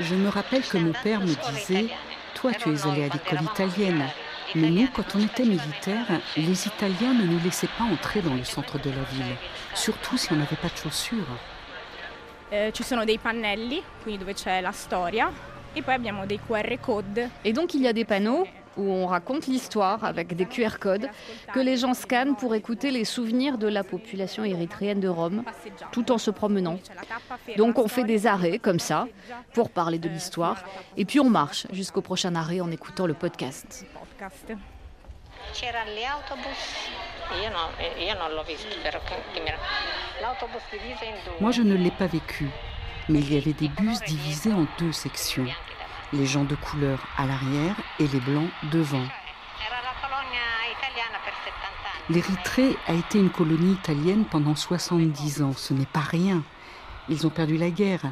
Je 0.00 0.14
me 0.14 0.28
rappelle 0.28 0.62
que 0.62 0.76
mon 0.76 0.92
père 0.92 1.20
me 1.20 1.52
disait 1.52 1.86
Toi, 2.34 2.52
tu 2.52 2.74
es 2.74 2.86
allé 2.86 3.04
à 3.04 3.08
l'école 3.08 3.42
italienne. 3.42 4.08
Mais 4.54 4.68
nous, 4.68 4.88
quand 4.88 5.14
on 5.14 5.20
était 5.20 5.44
militaires, 5.44 6.20
les 6.36 6.66
Italiens 6.66 7.14
ne 7.14 7.24
nous 7.24 7.38
laissaient 7.42 7.70
pas 7.78 7.84
entrer 7.84 8.20
dans 8.20 8.34
le 8.34 8.44
centre 8.44 8.78
de 8.78 8.90
la 8.90 9.02
ville, 9.04 9.36
surtout 9.74 10.16
si 10.16 10.32
on 10.32 10.36
n'avait 10.36 10.56
pas 10.56 10.68
de 10.68 10.76
chaussures. 10.76 11.38
Eh, 12.50 12.70
ci 12.72 12.82
sono 12.82 13.04
dei 13.04 13.18
pannelli, 13.18 13.82
quindi 14.02 14.18
dove 14.18 14.34
c'è 14.34 14.60
la 14.60 14.72
storia, 14.72 15.32
poi 15.72 15.94
abbiamo 15.94 16.26
dei 16.26 16.38
QR 16.38 16.78
code. 16.80 17.30
Et 17.44 17.52
donc 17.52 17.74
il 17.74 17.80
y 17.80 17.86
a 17.86 17.92
des 17.92 18.04
panneaux 18.04 18.46
où 18.76 18.90
on 18.90 19.06
raconte 19.06 19.46
l'histoire 19.46 20.04
avec 20.04 20.34
des 20.34 20.46
QR 20.46 20.78
codes 20.78 21.08
que 21.52 21.60
les 21.60 21.76
gens 21.76 21.94
scannent 21.94 22.36
pour 22.36 22.54
écouter 22.54 22.90
les 22.90 23.04
souvenirs 23.04 23.58
de 23.58 23.68
la 23.68 23.84
population 23.84 24.44
érythréenne 24.44 25.00
de 25.00 25.08
Rome, 25.08 25.44
tout 25.92 26.10
en 26.10 26.18
se 26.18 26.30
promenant. 26.30 26.78
Donc 27.56 27.78
on 27.78 27.88
fait 27.88 28.04
des 28.04 28.26
arrêts 28.26 28.58
comme 28.58 28.80
ça 28.80 29.08
pour 29.54 29.70
parler 29.70 29.98
de 29.98 30.08
l'histoire, 30.08 30.62
et 30.96 31.04
puis 31.04 31.20
on 31.20 31.28
marche 31.28 31.66
jusqu'au 31.72 32.02
prochain 32.02 32.34
arrêt 32.34 32.60
en 32.60 32.70
écoutant 32.70 33.06
le 33.06 33.14
podcast. 33.14 33.86
podcast. 34.08 34.52
c'erano 35.52 35.90
gli 35.90 36.04
autobus 36.06 37.11
io, 37.40 37.50
no, 37.50 37.70
io 37.98 38.14
non 38.18 38.32
l'ho 38.34 38.42
visto 38.42 38.68
però 38.82 39.00
che, 39.04 39.22
che 39.32 39.40
mi 39.40 39.48
era- 39.48 39.58
l'autobus 40.20 40.62
diviso 40.70 41.04
in 41.04 41.14
due 41.24 41.34
Moi, 41.40 41.52
je 41.52 41.62
ne 41.62 41.74
l'ai 41.76 41.90
pas 41.90 42.06
vécu, 42.06 42.50
mais 43.08 43.20
il 43.20 43.32
y 43.32 43.36
avait 43.38 43.52
des 43.54 43.68
bus 43.68 44.00
divisés 44.06 44.52
en 44.52 44.66
deux 44.78 44.92
sections. 44.92 45.46
Les 46.12 46.26
gens 46.26 46.44
de 46.44 46.54
couleur 46.56 46.98
à 47.16 47.24
l'arrière 47.26 47.74
et 47.98 48.06
les 48.06 48.20
blancs 48.20 48.50
devant. 48.70 49.06
era 49.64 49.80
la 49.82 49.94
colonia 50.00 50.46
italiana 50.70 51.18
per 51.24 51.32
70 51.32 51.86
anni 51.86 52.14
L'Érythrée 52.14 52.76
a 52.86 52.92
été 52.92 53.18
une 53.18 53.30
colonie 53.30 53.72
italienne 53.72 54.24
pendant 54.26 54.54
70 54.54 55.42
ans. 55.42 55.52
Ce 55.56 55.72
n'est 55.72 55.86
pas 55.86 56.00
rien. 56.00 56.42
Ils 57.08 57.26
ont 57.26 57.30
perdu 57.30 57.56
la 57.56 57.70
guerre, 57.70 58.02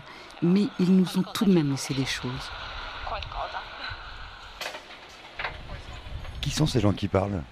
mais 0.42 0.66
ils 0.78 0.94
nous 0.96 1.18
ont 1.18 1.22
tout 1.22 1.44
de 1.44 1.52
même 1.52 1.70
laissé 1.70 1.92
des 1.94 2.06
choses. 2.06 2.50
Qui 6.40 6.50
sont 6.50 6.66
ces 6.66 6.80
gens 6.80 6.92
qui 6.92 7.06
parlent? 7.08 7.42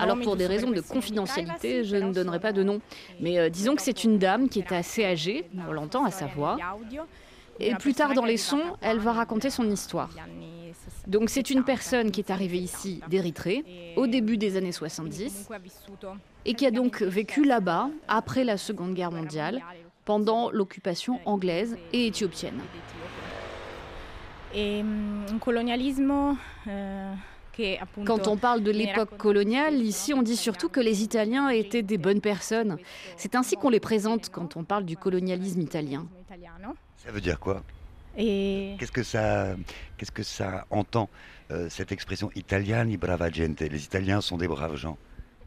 Alors 0.00 0.16
nomi 0.16 0.24
pour 0.24 0.36
des 0.36 0.46
raisons 0.46 0.70
de 0.70 0.80
confidentialité, 0.80 1.84
je 1.84 1.96
ne 1.96 2.12
donnerai 2.12 2.40
pas 2.40 2.52
de 2.52 2.62
nom. 2.62 2.80
Mais 3.20 3.38
euh, 3.38 3.48
disons 3.48 3.76
que 3.76 3.82
c'est 3.82 4.04
une 4.04 4.18
dame 4.18 4.48
qui 4.48 4.58
est 4.58 4.72
assez 4.72 5.04
âgée, 5.04 5.48
on 5.68 5.72
l'entend 5.72 6.04
à 6.04 6.10
sa 6.10 6.26
voix. 6.26 6.56
Et 7.60 7.74
plus 7.74 7.94
tard 7.94 8.14
dans 8.14 8.24
les 8.24 8.38
sons, 8.38 8.62
elle 8.80 8.98
va 8.98 9.12
raconter 9.12 9.50
son 9.50 9.70
histoire. 9.70 10.08
negli 10.08 10.20
anni 10.20 10.74
60, 10.74 11.08
Donc 11.08 11.30
c'est 11.30 11.50
une 11.50 11.62
70, 11.62 11.64
personne 11.64 12.10
qui 12.10 12.20
est 12.20 12.30
arrivée 12.30 12.58
ici 12.58 13.00
d'Érythrée 13.08 13.64
au 13.96 14.06
début 14.06 14.38
des 14.38 14.56
années 14.56 14.72
quindi 14.72 15.28
70 15.28 15.46
comunque 15.46 15.50
ha 15.52 15.58
vissuto 15.58 16.08
et 16.44 16.54
qui 16.54 16.66
a 16.66 16.70
donc 16.70 17.02
vécu 17.02 17.44
là-bas 17.44 17.90
après 18.08 18.44
la 18.44 18.56
Seconde 18.56 18.94
Guerre 18.94 19.12
mondiale, 19.12 19.62
pendant 20.04 20.50
l'occupation 20.50 21.20
anglaise 21.24 21.76
et 21.92 22.06
éthiopienne. 22.06 22.60
E, 24.54 24.82
mm, 24.82 25.26
un 25.32 25.38
colonialismo 25.38 26.36
eh, 26.66 27.14
Quand 28.04 28.28
on 28.28 28.36
parle 28.36 28.62
de 28.62 28.70
l'époque 28.70 29.16
coloniale, 29.16 29.74
ici 29.74 30.14
on 30.14 30.22
dit 30.22 30.36
surtout 30.36 30.68
que 30.68 30.80
les 30.80 31.02
Italiens 31.02 31.48
étaient 31.48 31.82
des 31.82 31.98
bonnes 31.98 32.20
personnes. 32.20 32.78
C'est 33.16 33.34
ainsi 33.34 33.56
qu'on 33.56 33.70
les 33.70 33.80
présente 33.80 34.30
quand 34.30 34.56
on 34.56 34.64
parle 34.64 34.84
du 34.84 34.96
colonialisme 34.96 35.60
italien. 35.60 36.06
Ça 36.96 37.10
veut 37.10 37.20
dire 37.20 37.38
quoi? 37.38 37.62
Qu'est-ce 38.16 38.92
que 38.92 39.02
ça, 39.02 39.54
qu'est-ce 39.96 40.12
que 40.12 40.22
ça 40.22 40.66
entend 40.70 41.08
euh, 41.50 41.68
cette 41.70 41.92
expression 41.92 42.30
italiani 42.34 42.96
brava 42.96 43.30
gente 43.30 43.60
Les 43.60 43.84
Italiens 43.84 44.20
sont 44.20 44.36
des 44.36 44.48
braves 44.48 44.76
gens. 44.76 44.98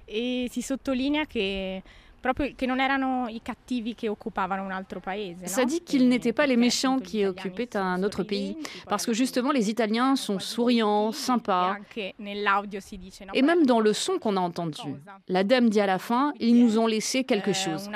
Et 0.08 0.48
si 0.52 0.62
sottolinea 0.62 1.26
che 1.26 1.82
proprio 2.26 2.54
che 2.56 2.66
non 2.66 2.80
erano 2.80 3.28
i 3.30 3.40
cattivi 3.44 3.94
che 3.94 4.10
occupavano 4.10 4.64
un 4.64 4.72
altro 4.72 5.00
paese. 5.00 5.46
Ça 5.46 5.64
dit 5.64 5.82
qu'ils 5.82 6.08
n'étaient 6.08 6.34
pas 6.34 6.48
les 6.48 6.58
méchants 6.58 6.98
qui 6.98 7.24
occupaient 7.24 7.78
un 7.78 8.02
autre 8.02 8.24
pays, 8.24 8.58
parce 8.90 9.06
que 9.06 9.14
justement 9.14 9.52
les 9.52 9.70
Italiens 9.70 10.16
sont 10.16 10.40
souriants, 10.40 11.12
sympas. 11.12 11.78
Et 11.96 13.42
même 13.44 13.68
dans 13.68 13.80
le 13.80 13.94
son 13.94 14.18
qu'on 14.18 14.38
a 14.38 14.40
entendu, 14.40 14.96
la 15.28 15.44
dame 15.44 15.70
dit 15.70 15.80
à 15.80 15.86
la 15.86 16.00
fin, 16.00 16.34
ils 16.40 16.60
nous 16.60 16.80
ont 16.80 16.88
laissé 16.88 17.26
quelque 17.26 17.54
chose. 17.54 17.88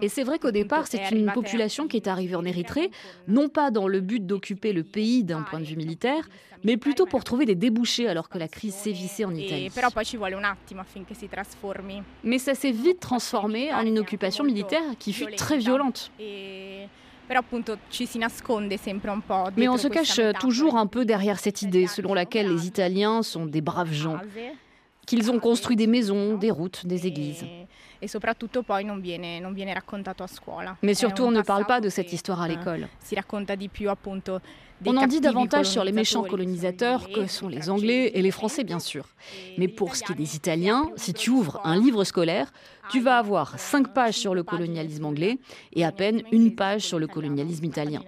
Et 0.00 0.08
c'est 0.08 0.24
vrai 0.24 0.38
qu'au 0.38 0.50
départ, 0.50 0.86
c'est 0.86 1.10
une 1.10 1.30
population 1.30 1.88
qui 1.88 1.98
est 1.98 2.08
arrivée 2.08 2.36
en 2.36 2.44
Érythrée, 2.46 2.90
non 3.28 3.50
pas 3.50 3.70
dans 3.70 3.86
le 3.86 4.00
but 4.00 4.24
d'occuper 4.24 4.72
le 4.72 4.82
pays 4.82 5.24
d'un 5.24 5.42
point 5.42 5.60
de 5.60 5.66
vue 5.66 5.76
militaire, 5.76 6.26
mais 6.62 6.76
plutôt 6.76 7.06
pour 7.06 7.24
trouver 7.24 7.46
des 7.46 7.54
débouchés 7.54 8.08
alors 8.08 8.28
que 8.28 8.38
la 8.38 8.48
crise 8.48 8.74
sévissait 8.74 9.24
en 9.24 9.34
Italie. 9.34 9.70
Mais 12.24 12.38
ça 12.38 12.54
s'est 12.54 12.70
vite 12.70 13.00
transformé 13.10 13.74
en 13.74 13.84
une 13.84 13.98
occupation 13.98 14.44
militaire 14.44 14.84
qui 15.00 15.12
fut 15.12 15.34
très 15.34 15.58
violente. 15.58 16.12
Mais 19.56 19.68
on 19.68 19.76
se 19.76 19.88
cache 19.88 20.20
toujours 20.38 20.76
un 20.76 20.86
peu 20.86 21.04
derrière 21.04 21.40
cette 21.40 21.62
idée 21.62 21.88
selon 21.88 22.14
laquelle 22.14 22.48
les 22.52 22.66
Italiens 22.68 23.24
sont 23.24 23.46
des 23.46 23.60
braves 23.60 23.92
gens, 23.92 24.18
qu'ils 25.06 25.28
ont 25.32 25.40
construit 25.40 25.74
des 25.74 25.88
maisons, 25.88 26.36
des 26.36 26.52
routes, 26.52 26.86
des 26.86 27.08
églises. 27.08 27.44
Mais 30.82 30.94
surtout, 30.94 31.24
on 31.24 31.32
ne 31.32 31.42
parle 31.42 31.66
pas 31.66 31.80
de 31.80 31.88
cette 31.88 32.12
histoire 32.12 32.40
à 32.40 32.46
l'école. 32.46 32.86
On 34.86 34.96
en 34.96 35.06
dit 35.06 35.20
davantage 35.20 35.66
sur 35.66 35.84
les 35.84 35.92
méchants 35.92 36.22
colonisateurs 36.22 37.10
que 37.10 37.26
sont 37.26 37.48
les 37.48 37.68
Anglais 37.68 38.12
et 38.14 38.22
les 38.22 38.30
Français, 38.30 38.64
bien 38.64 38.78
sûr. 38.78 39.06
Mais 39.58 39.68
pour 39.68 39.94
ce 39.94 40.02
qui 40.02 40.12
est 40.12 40.16
des 40.16 40.36
Italiens, 40.36 40.90
si 40.96 41.12
tu 41.12 41.30
ouvres 41.30 41.60
un 41.64 41.78
livre 41.78 42.04
scolaire, 42.04 42.52
tu 42.90 43.00
vas 43.00 43.18
avoir 43.18 43.58
cinq 43.58 43.92
pages 43.92 44.14
sur 44.14 44.34
le 44.34 44.42
colonialisme 44.42 45.04
anglais 45.04 45.38
et 45.74 45.84
à 45.84 45.92
peine 45.92 46.22
une 46.32 46.54
page 46.54 46.82
sur 46.82 46.98
le 46.98 47.06
colonialisme 47.06 47.64
italien. 47.64 48.02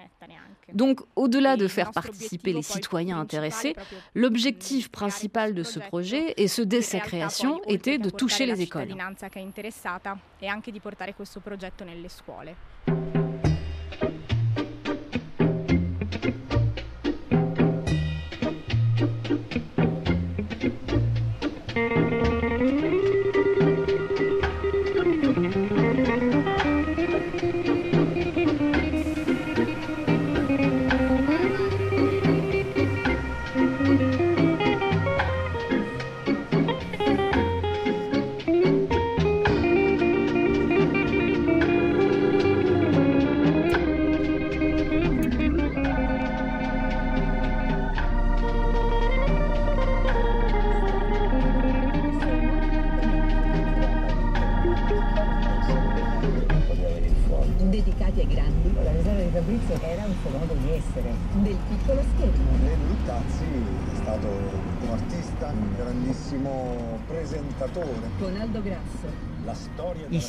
Donc, 0.73 1.01
au-delà 1.17 1.57
de 1.57 1.69
faire 1.69 1.91
participer 1.91 2.53
les 2.55 2.63
citoyens 2.63 3.19
intéressés, 3.19 3.75
l'objectif 4.15 4.91
principal 4.91 5.55
de 5.55 5.63
ce 5.63 5.79
projet, 5.79 6.33
et 6.39 6.49
ce 6.49 6.63
dès 6.63 6.81
sa 6.81 7.01
création, 7.01 7.61
était 7.67 7.99
de 7.99 8.09
toucher 8.09 8.47
les 8.47 8.63
écoles. 8.63 8.89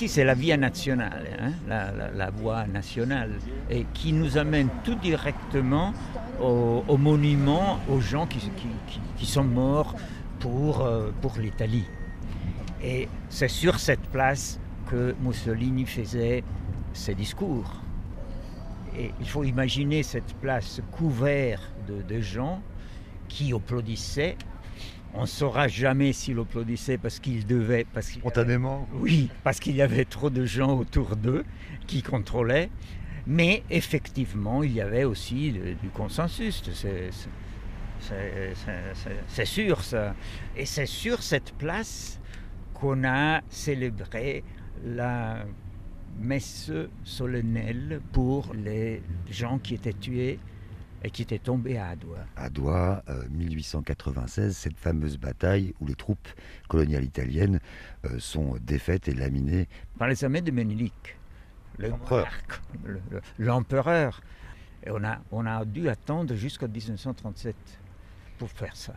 C'est 0.07 0.23
la 0.23 0.33
Via 0.33 0.57
nationale, 0.57 1.27
hein, 1.39 2.11
la, 2.15 2.29
voie 2.29 2.65
nationale, 2.67 3.31
et 3.69 3.85
qui 3.93 4.11
nous 4.11 4.37
amène 4.37 4.69
tout 4.83 4.95
directement 4.95 5.93
au, 6.41 6.97
monument 6.97 7.79
aux 7.89 7.99
gens 7.99 8.27
qui, 8.27 9.25
sont 9.25 9.43
morts 9.43 9.95
pour, 10.39 10.81
euh, 10.81 11.11
pour 11.21 11.37
l'Italie. 11.37 11.85
Et 12.83 13.07
c'est 13.29 13.47
sur 13.47 13.79
cette 13.79 14.07
place 14.07 14.59
que 14.89 15.15
Mussolini 15.21 15.85
faisait 15.85 16.43
ses 16.91 17.15
discours. 17.15 17.71
Et 18.97 19.11
il 19.19 19.27
faut 19.27 19.43
imaginer 19.43 20.03
cette 20.03 20.33
place 20.35 20.81
couverte 20.91 21.71
de 21.87 22.19
gens 22.19 22.61
qui 23.27 23.53
applaudissaient 23.53 24.37
on 25.13 25.21
ne 25.21 25.27
saura 25.27 25.67
jamais 25.67 26.13
s'il 26.13 26.39
applaudissait 26.39 26.97
parce 26.97 27.19
qu'il 27.19 27.45
devait. 27.45 27.85
Parce 27.93 28.07
Spontanément 28.07 28.87
Oui, 28.93 29.29
parce 29.43 29.59
qu'il 29.59 29.75
y 29.75 29.81
avait 29.81 30.05
trop 30.05 30.29
de 30.29 30.45
gens 30.45 30.77
autour 30.77 31.15
d'eux 31.15 31.45
qui 31.87 32.01
contrôlaient. 32.01 32.69
Mais 33.25 33.63
effectivement, 33.69 34.63
il 34.63 34.73
y 34.73 34.81
avait 34.81 35.05
aussi 35.05 35.51
du 35.81 35.89
consensus. 35.89 36.61
C'est 39.27 39.45
sûr 39.45 39.83
ça. 39.83 40.15
Et 40.57 40.65
c'est 40.65 40.85
sur 40.85 41.23
cette 41.23 41.53
place 41.53 42.19
qu'on 42.73 43.03
a 43.05 43.41
célébré 43.49 44.43
la 44.83 45.45
messe 46.19 46.71
solennelle 47.03 48.01
pour 48.11 48.53
les 48.53 49.01
gens 49.31 49.57
qui 49.57 49.75
étaient 49.75 49.93
tués 49.93 50.37
et 51.03 51.09
qui 51.09 51.21
était 51.21 51.39
tombé 51.39 51.77
à 51.77 51.89
Adoua. 51.89 52.19
Adoua, 52.37 53.03
1896, 53.29 54.55
cette 54.55 54.77
fameuse 54.77 55.17
bataille 55.17 55.73
où 55.81 55.85
les 55.85 55.95
troupes 55.95 56.27
coloniales 56.69 57.03
italiennes 57.03 57.59
euh, 58.05 58.19
sont 58.19 58.55
défaites 58.61 59.07
et 59.07 59.13
laminées. 59.13 59.67
Par 59.97 60.07
les 60.07 60.23
armées 60.23 60.41
de 60.41 60.51
Ménélique, 60.51 61.17
l'empereur. 63.37 64.21
Et 64.85 64.91
on 64.91 65.03
a, 65.03 65.19
on 65.31 65.45
a 65.45 65.63
dû 65.65 65.89
attendre 65.89 66.35
jusqu'en 66.35 66.67
1937 66.67 67.55
pour 68.37 68.49
faire 68.49 68.75
ça. 68.75 68.93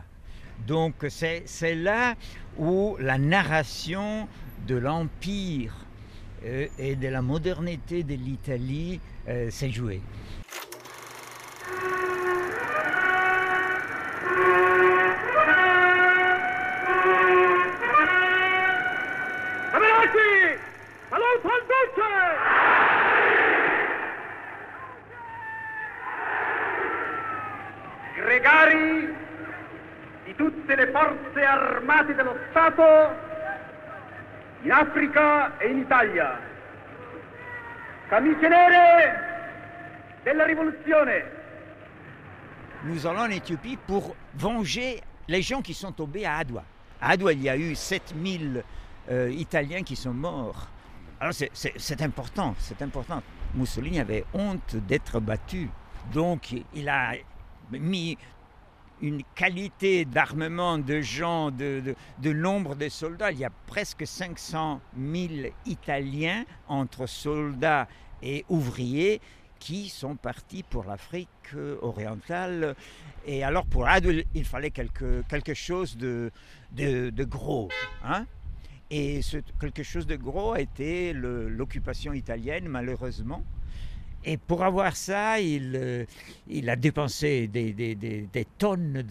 Donc 0.65 1.05
c'est 1.09 1.75
là 1.75 2.15
où 2.57 2.97
la 2.99 3.17
narration 3.17 4.27
de 4.67 4.75
l'Empire 4.75 5.75
euh, 6.43 6.67
et 6.79 6.95
de 6.95 7.07
la 7.07 7.21
modernité 7.21 8.03
de 8.03 8.15
l'Italie 8.15 8.99
euh, 9.27 9.49
s'est 9.51 9.69
jouée. 9.69 10.01
In 34.63 34.71
Africa 34.71 35.57
e 35.59 35.67
in 35.71 35.85
della. 35.87 36.39
Nous 42.83 43.05
allons 43.05 43.19
en 43.19 43.29
Éthiopie 43.29 43.77
pour 43.87 44.15
venger 44.35 45.01
les 45.27 45.41
gens 45.41 45.61
qui 45.61 45.73
sont 45.73 45.91
tombés 45.91 46.25
à 46.25 46.37
Adoua. 46.37 46.63
À 47.01 47.11
Adoua, 47.11 47.33
il 47.33 47.41
y 47.43 47.49
a 47.49 47.57
eu 47.57 47.75
7000 47.75 48.63
euh, 49.09 49.29
Italiens 49.31 49.83
qui 49.83 49.95
sont 49.95 50.13
morts. 50.13 50.69
Alors 51.19 51.33
c'est 51.33 52.01
important, 52.01 52.55
c'est 52.59 52.81
important. 52.81 53.21
Mussolini 53.55 53.99
avait 53.99 54.25
honte 54.33 54.75
d'être 54.75 55.19
battu. 55.19 55.69
Donc 56.13 56.53
il 56.73 56.87
a 56.87 57.13
mis 57.71 58.17
une 59.01 59.21
qualité 59.35 60.05
d'armement 60.05 60.77
de 60.77 61.01
gens, 61.01 61.51
de, 61.51 61.95
nombre 62.23 62.75
de 62.75 62.89
soldats. 62.89 63.31
Il 63.31 63.39
y 63.39 63.45
a 63.45 63.51
presque 63.67 64.05
500 64.05 64.81
000 64.97 65.33
Italiens 65.65 66.45
entre 66.67 67.07
soldats 67.07 67.87
et 68.21 68.45
ouvriers 68.49 69.21
qui 69.59 69.89
sont 69.89 70.15
partis 70.15 70.63
pour 70.63 70.83
l'Afrique 70.85 71.29
orientale. 71.81 72.75
Et 73.25 73.43
alors 73.43 73.65
pour 73.65 73.87
Adol, 73.87 74.23
il 74.33 74.45
fallait 74.45 74.71
quelque, 74.71 75.23
quelque 75.27 75.53
chose 75.53 75.97
de, 75.97 76.31
de, 76.71 77.09
de 77.09 77.23
gros. 77.23 77.69
Hein 78.03 78.25
et 78.89 79.21
ce, 79.21 79.37
quelque 79.59 79.83
chose 79.83 80.07
de 80.07 80.15
gros 80.15 80.53
a 80.53 80.61
été 80.61 81.13
l'occupation 81.13 82.13
italienne, 82.13 82.67
malheureusement. 82.69 83.43
Et 84.29 84.35
pour 84.35 84.61
avoir 84.61 84.97
ça, 84.97 85.39
il, 85.39 85.71
euh, 85.73 86.05
a 86.67 86.75
dépensé 86.75 87.47
des, 87.47 88.47
tonnes 88.57 89.01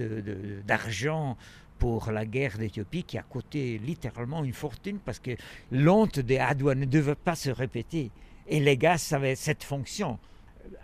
d'argent 0.67 1.39
pour 1.79 2.11
la 2.11 2.27
guerre 2.27 2.59
d'Éthiopie 2.59 3.03
qui 3.03 3.17
a 3.17 3.23
coûté 3.23 3.79
littéralement 3.79 4.45
une 4.45 4.53
fortune 4.53 4.99
parce 4.99 5.19
que 5.19 5.31
l'honte 5.73 6.19
des 6.19 6.37
Hadouas 6.37 6.75
ne 6.75 6.85
devait 6.85 7.15
pas 7.15 7.35
se 7.35 7.49
répéter. 7.49 8.11
Et 8.47 8.61
les 8.61 8.77
gars 8.77 8.99
avaient 9.13 9.37
cette 9.37 9.65
fonction, 9.65 10.19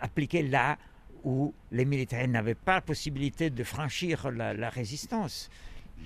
appliquée 0.01 0.41
là 0.41 0.79
où 1.23 1.53
les 1.71 1.85
militaires 1.85 2.27
n'avaient 2.27 2.55
pas 2.55 2.73
la 2.73 2.81
possibilité 2.81 3.51
de 3.51 3.63
franchir 3.63 4.31
la, 4.31 4.55
la 4.55 4.69
résistance. 4.69 5.51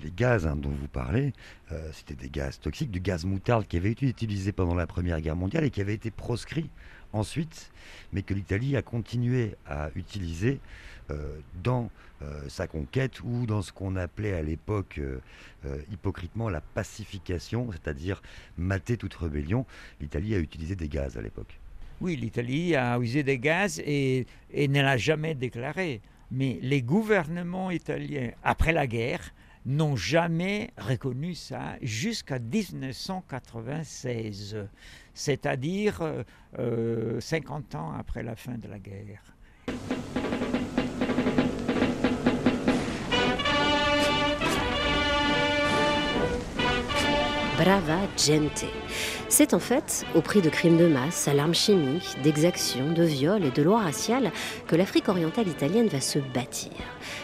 Les 0.02 0.10
gaz 0.10 0.46
hein, 0.46 0.54
dont 0.54 0.68
vous 0.68 0.86
parlez, 0.86 1.32
euh, 1.72 1.90
c'était 1.92 2.14
des 2.14 2.28
gaz 2.28 2.60
toxiques, 2.60 2.90
du 2.90 3.00
gaz 3.00 3.24
moutarde 3.24 3.66
qui 3.66 3.78
avait 3.78 3.92
été 3.92 4.06
utilisé 4.06 4.52
pendant 4.52 4.74
la 4.74 4.86
Première 4.86 5.20
Guerre 5.22 5.34
mondiale 5.34 5.64
et 5.64 5.70
qui 5.70 5.80
avait 5.80 5.94
été 5.94 6.10
proscrit 6.10 6.70
ensuite, 7.12 7.70
mais 8.12 8.22
que 8.22 8.34
l'Italie 8.34 8.76
a 8.76 8.82
continué 8.82 9.54
à 9.66 9.90
utiliser 9.94 10.60
euh, 11.10 11.38
dans 11.62 11.90
euh, 12.20 12.40
sa 12.48 12.66
conquête 12.66 13.22
ou 13.22 13.46
dans 13.46 13.62
ce 13.62 13.72
qu'on 13.72 13.96
appelait 13.96 14.34
à 14.34 14.42
l'époque 14.42 14.98
euh, 14.98 15.20
hypocritement 15.90 16.48
la 16.50 16.60
pacification, 16.60 17.70
c'est-à-dire 17.72 18.20
mater 18.58 18.96
toute 18.96 19.14
rébellion. 19.14 19.64
L'Italie 20.00 20.34
a 20.34 20.38
utilisé 20.38 20.76
des 20.76 20.88
gaz 20.88 21.16
à 21.16 21.22
l'époque. 21.22 21.58
Oui, 22.00 22.16
l'Italie 22.16 22.76
a 22.76 22.98
usé 22.98 23.22
des 23.22 23.38
gaz 23.38 23.80
et, 23.80 24.26
et 24.52 24.68
ne 24.68 24.82
l'a 24.82 24.96
jamais 24.96 25.34
déclaré. 25.34 26.00
Mais 26.30 26.58
les 26.60 26.82
gouvernements 26.82 27.70
italiens, 27.70 28.30
après 28.44 28.72
la 28.72 28.86
guerre, 28.86 29.32
n'ont 29.68 29.96
jamais 29.96 30.70
reconnu 30.78 31.34
ça 31.34 31.76
jusqu'à 31.82 32.38
1996, 32.38 34.56
c'est-à-dire 35.14 36.00
euh, 36.00 36.22
euh, 36.58 37.20
50 37.20 37.74
ans 37.74 37.92
après 37.92 38.22
la 38.22 38.34
fin 38.34 38.56
de 38.56 38.66
la 38.66 38.78
guerre. 38.78 39.34
Brava 47.58 47.98
gente. 48.16 48.66
C'est 49.28 49.52
en 49.52 49.58
fait, 49.58 50.06
au 50.14 50.22
prix 50.22 50.40
de 50.40 50.48
crimes 50.48 50.76
de 50.76 50.86
masse, 50.86 51.26
à 51.26 51.34
l'arme 51.34 51.56
chimique, 51.56 52.16
d'exactions, 52.22 52.92
de 52.92 53.02
viols 53.02 53.44
et 53.44 53.50
de 53.50 53.62
lois 53.62 53.80
raciales, 53.80 54.30
que 54.68 54.76
l'Afrique 54.76 55.08
orientale 55.08 55.48
italienne 55.48 55.88
va 55.88 56.00
se 56.00 56.20
bâtir. 56.20 56.70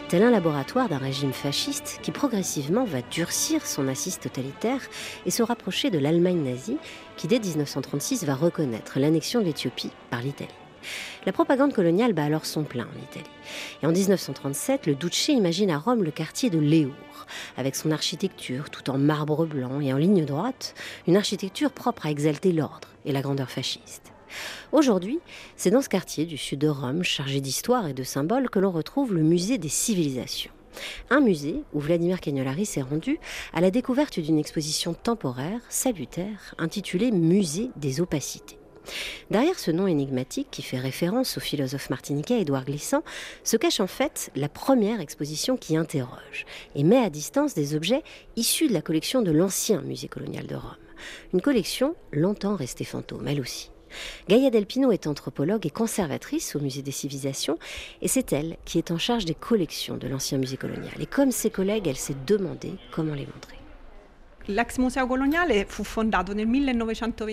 Tel 0.09 0.25
un 0.25 0.33
laboratoire 0.33 0.89
d'un 0.89 0.99
régime 0.99 1.33
fasciste 1.33 2.01
qui 2.03 2.11
progressivement 2.11 2.85
va 2.85 3.03
durcir 3.03 3.65
son 3.65 3.87
assise 3.87 4.19
totalitaire 4.19 4.81
et 5.25 5.31
se 5.31 5.45
rapprocher 5.45 5.91
de 5.91 5.99
l'Allemagne 5.99 6.43
nazie 6.43 6.79
qui 7.17 7.29
dès 7.29 7.39
1936 7.39 8.25
va 8.25 8.35
reconnaître 8.35 8.99
l'annexion 8.99 9.39
de 9.39 9.45
l'Éthiopie 9.45 9.93
par 10.11 10.21
l'Italie. 10.21 10.64
La 11.27 11.33
propagande 11.33 11.73
coloniale 11.73 12.13
bat 12.13 12.25
alors 12.25 12.47
son 12.47 12.65
plein 12.65 12.85
en 12.85 13.03
Italie. 13.03 13.31
Et 13.83 13.87
en 13.87 13.93
1937, 13.93 14.87
le 14.87 14.95
Duce 14.95 15.29
imagine 15.29 15.71
à 15.71 15.79
Rome 15.79 16.03
le 16.03 16.11
quartier 16.11 16.51
de 16.51 16.59
Léour, 16.59 16.95
avec 17.57 17.77
son 17.77 17.91
architecture 17.91 18.71
tout 18.71 18.91
en 18.91 18.99
marbre 18.99 19.47
blanc 19.47 19.81
et 19.81 19.93
en 19.93 19.97
ligne 19.97 20.25
droite, 20.25 20.75
une 21.07 21.17
architecture 21.17 21.71
propre 21.71 22.07
à 22.07 22.11
exalter 22.11 22.53
l'ordre 22.53 22.89
et 23.05 23.13
la 23.13 23.23
grandeur 23.23 23.51
fasciste. 23.51 24.13
Aujourd'hui, 24.73 25.21
c'est 25.57 25.71
dans 25.71 25.83
ce 25.83 25.89
quartier 25.89 26.27
du 26.27 26.37
sud 26.37 26.59
de 26.59 26.69
Rome, 26.69 27.05
chargé 27.05 27.41
d'histoire 27.41 27.87
et 27.87 27.95
de 27.95 28.03
symboles, 28.03 28.51
que 28.51 28.59
l'on 28.59 28.73
retrouve 28.73 29.15
le 29.15 29.23
musée 29.23 29.59
des 29.59 29.69
civilisations. 29.69 30.51
Un 31.11 31.21
musée 31.21 31.63
où 31.73 31.81
Vladimir 31.81 32.21
Cagnolari 32.21 32.67
s'est 32.67 32.83
rendu 32.83 33.19
à 33.53 33.61
la 33.61 33.71
découverte 33.71 34.19
d'une 34.19 34.39
exposition 34.39 34.93
temporaire, 34.95 35.61
salutaire, 35.69 36.55
intitulée 36.59 37.13
Musée 37.13 37.71
des 37.77 38.01
opacités. 38.01 38.59
Derrière 39.31 39.59
ce 39.59 39.71
nom 39.71 39.87
énigmatique 39.87 40.49
qui 40.51 40.63
fait 40.63 40.79
référence 40.79 41.37
au 41.37 41.41
philosophe 41.41 41.91
martiniquais 41.91 42.41
Édouard 42.41 42.65
Glissant 42.65 43.03
se 43.43 43.57
cache 43.57 43.81
en 43.81 43.87
fait 43.87 44.31
la 44.37 44.49
première 44.49 45.01
exposition 45.01 45.57
qui 45.57 45.77
interroge 45.77 46.47
et 46.75 46.85
met 46.85 47.03
à 47.03 47.11
distance 47.11 47.55
des 47.55 47.75
objets 47.75 48.03
issus 48.37 48.69
de 48.69 48.73
la 48.73 48.83
collection 48.83 49.23
de 49.23 49.31
l'ancien 49.31 49.81
musée 49.83 50.09
colonial 50.09 50.47
de 50.47 50.55
Rome. 50.55 50.77
Une 51.33 51.41
collection 51.41 51.95
longtemps 52.13 52.57
restée 52.57 52.85
fantôme, 52.85 53.27
elle 53.29 53.41
aussi. 53.41 53.71
Gaïa 54.29 54.51
Delpino 54.51 54.91
est 54.91 55.07
anthropologue 55.07 55.67
et 55.67 55.71
conservatrice 55.71 56.57
au 56.57 56.61
musée 56.61 56.83
des 56.83 56.91
civilisations 56.91 57.59
et 58.03 58.09
c'est 58.09 58.33
elle 58.33 58.57
qui 58.65 58.79
est 58.79 58.91
en 58.91 58.99
charge 58.99 59.25
des 59.25 59.35
collections 59.35 59.97
de 59.97 60.09
l'ancien 60.09 60.39
musée 60.39 60.57
colonial. 60.57 60.95
Et 61.01 61.07
comme 61.07 61.31
ses 61.31 61.51
collègues, 61.51 61.87
elle 61.87 61.97
s'est 61.97 62.17
demandé 62.27 62.73
comment 62.93 63.15
les 63.15 63.27
montrer. 63.27 63.57
1923 64.49 66.05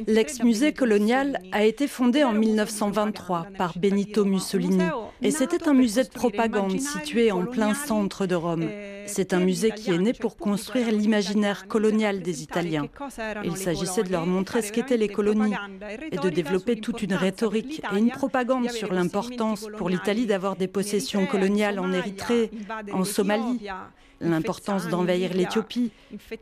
L'ex-musée 0.08 0.74
colonial 0.74 1.40
a 1.52 1.66
été 1.66 1.88
fondé 1.88 2.24
en 2.24 2.32
1923 2.34 3.48
par 3.58 3.78
Benito 3.78 4.24
Mussolini 4.24 4.84
et 5.22 5.32
c'était 5.32 5.68
un 5.68 5.74
musée 5.74 6.04
de 6.04 6.10
propagande 6.10 6.80
situé 6.80 7.32
en 7.32 7.46
plein 7.46 7.74
centre 7.74 8.26
de 8.26 8.36
Rome. 8.36 8.70
C'est 9.08 9.34
un 9.34 9.40
musée 9.40 9.72
qui 9.72 9.92
est 9.92 9.98
né 9.98 10.14
pour 10.14 10.38
construire 10.38 10.92
l'imaginaire 10.92 11.68
colonial 11.68 12.22
des 12.22 12.44
Italiens. 12.44 12.88
Il 13.44 13.58
s'agissait 13.58 14.04
de 14.04 14.12
leur 14.12 14.26
montrer 14.26 14.62
ce 14.62 14.72
qu'étaient 14.72 14.98
les 14.98 15.10
colonies 15.10 15.56
et 16.12 16.18
de 16.18 16.30
développer 16.30 16.78
toute 16.78 17.02
une 17.02 17.14
rhétorique 17.14 17.82
et 17.94 17.98
une 18.00 18.12
propagande 18.12 18.70
sur 18.70 18.94
l'importance 18.94 19.68
pour 19.78 19.90
l'Italie 19.90 20.28
d'avoir 20.28 20.56
des 20.56 20.68
possessions 20.68 21.26
coloniales 21.26 21.80
en 21.80 21.92
Érythrée, 21.92 22.52
en 22.94 23.04
Somalie, 23.04 23.68
l'importance 24.22 24.88
d'envahir 24.88 25.34
l'Éthiopie 25.34 25.92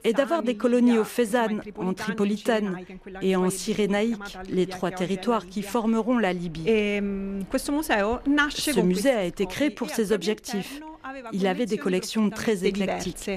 et 0.04 0.14
d'avoir 0.14 0.44
des 0.44 0.56
colonies 0.56 0.98
au 0.98 1.04
Fezzan, 1.04 1.62
en 1.78 1.94
Tripolitaine 1.94 2.78
et 3.22 3.36
en 3.36 3.50
Cyrénaïque, 3.50 4.38
les 4.50 4.68
trois 4.68 4.92
territoires 4.92 5.48
qui 5.48 5.62
formeront 5.62 6.18
la 6.18 6.34
Libye. 6.34 6.66
Ce 6.66 8.82
musée 8.82 9.12
a 9.12 9.24
été 9.24 9.46
créé 9.46 9.70
pour 9.70 9.90
ces 9.90 10.12
objectifs. 10.12 10.82
Il 11.34 11.48
avait 11.48 11.66
des 11.66 11.78
collections 11.78 12.30
très 12.30 12.66
éclectiques. 12.66 13.32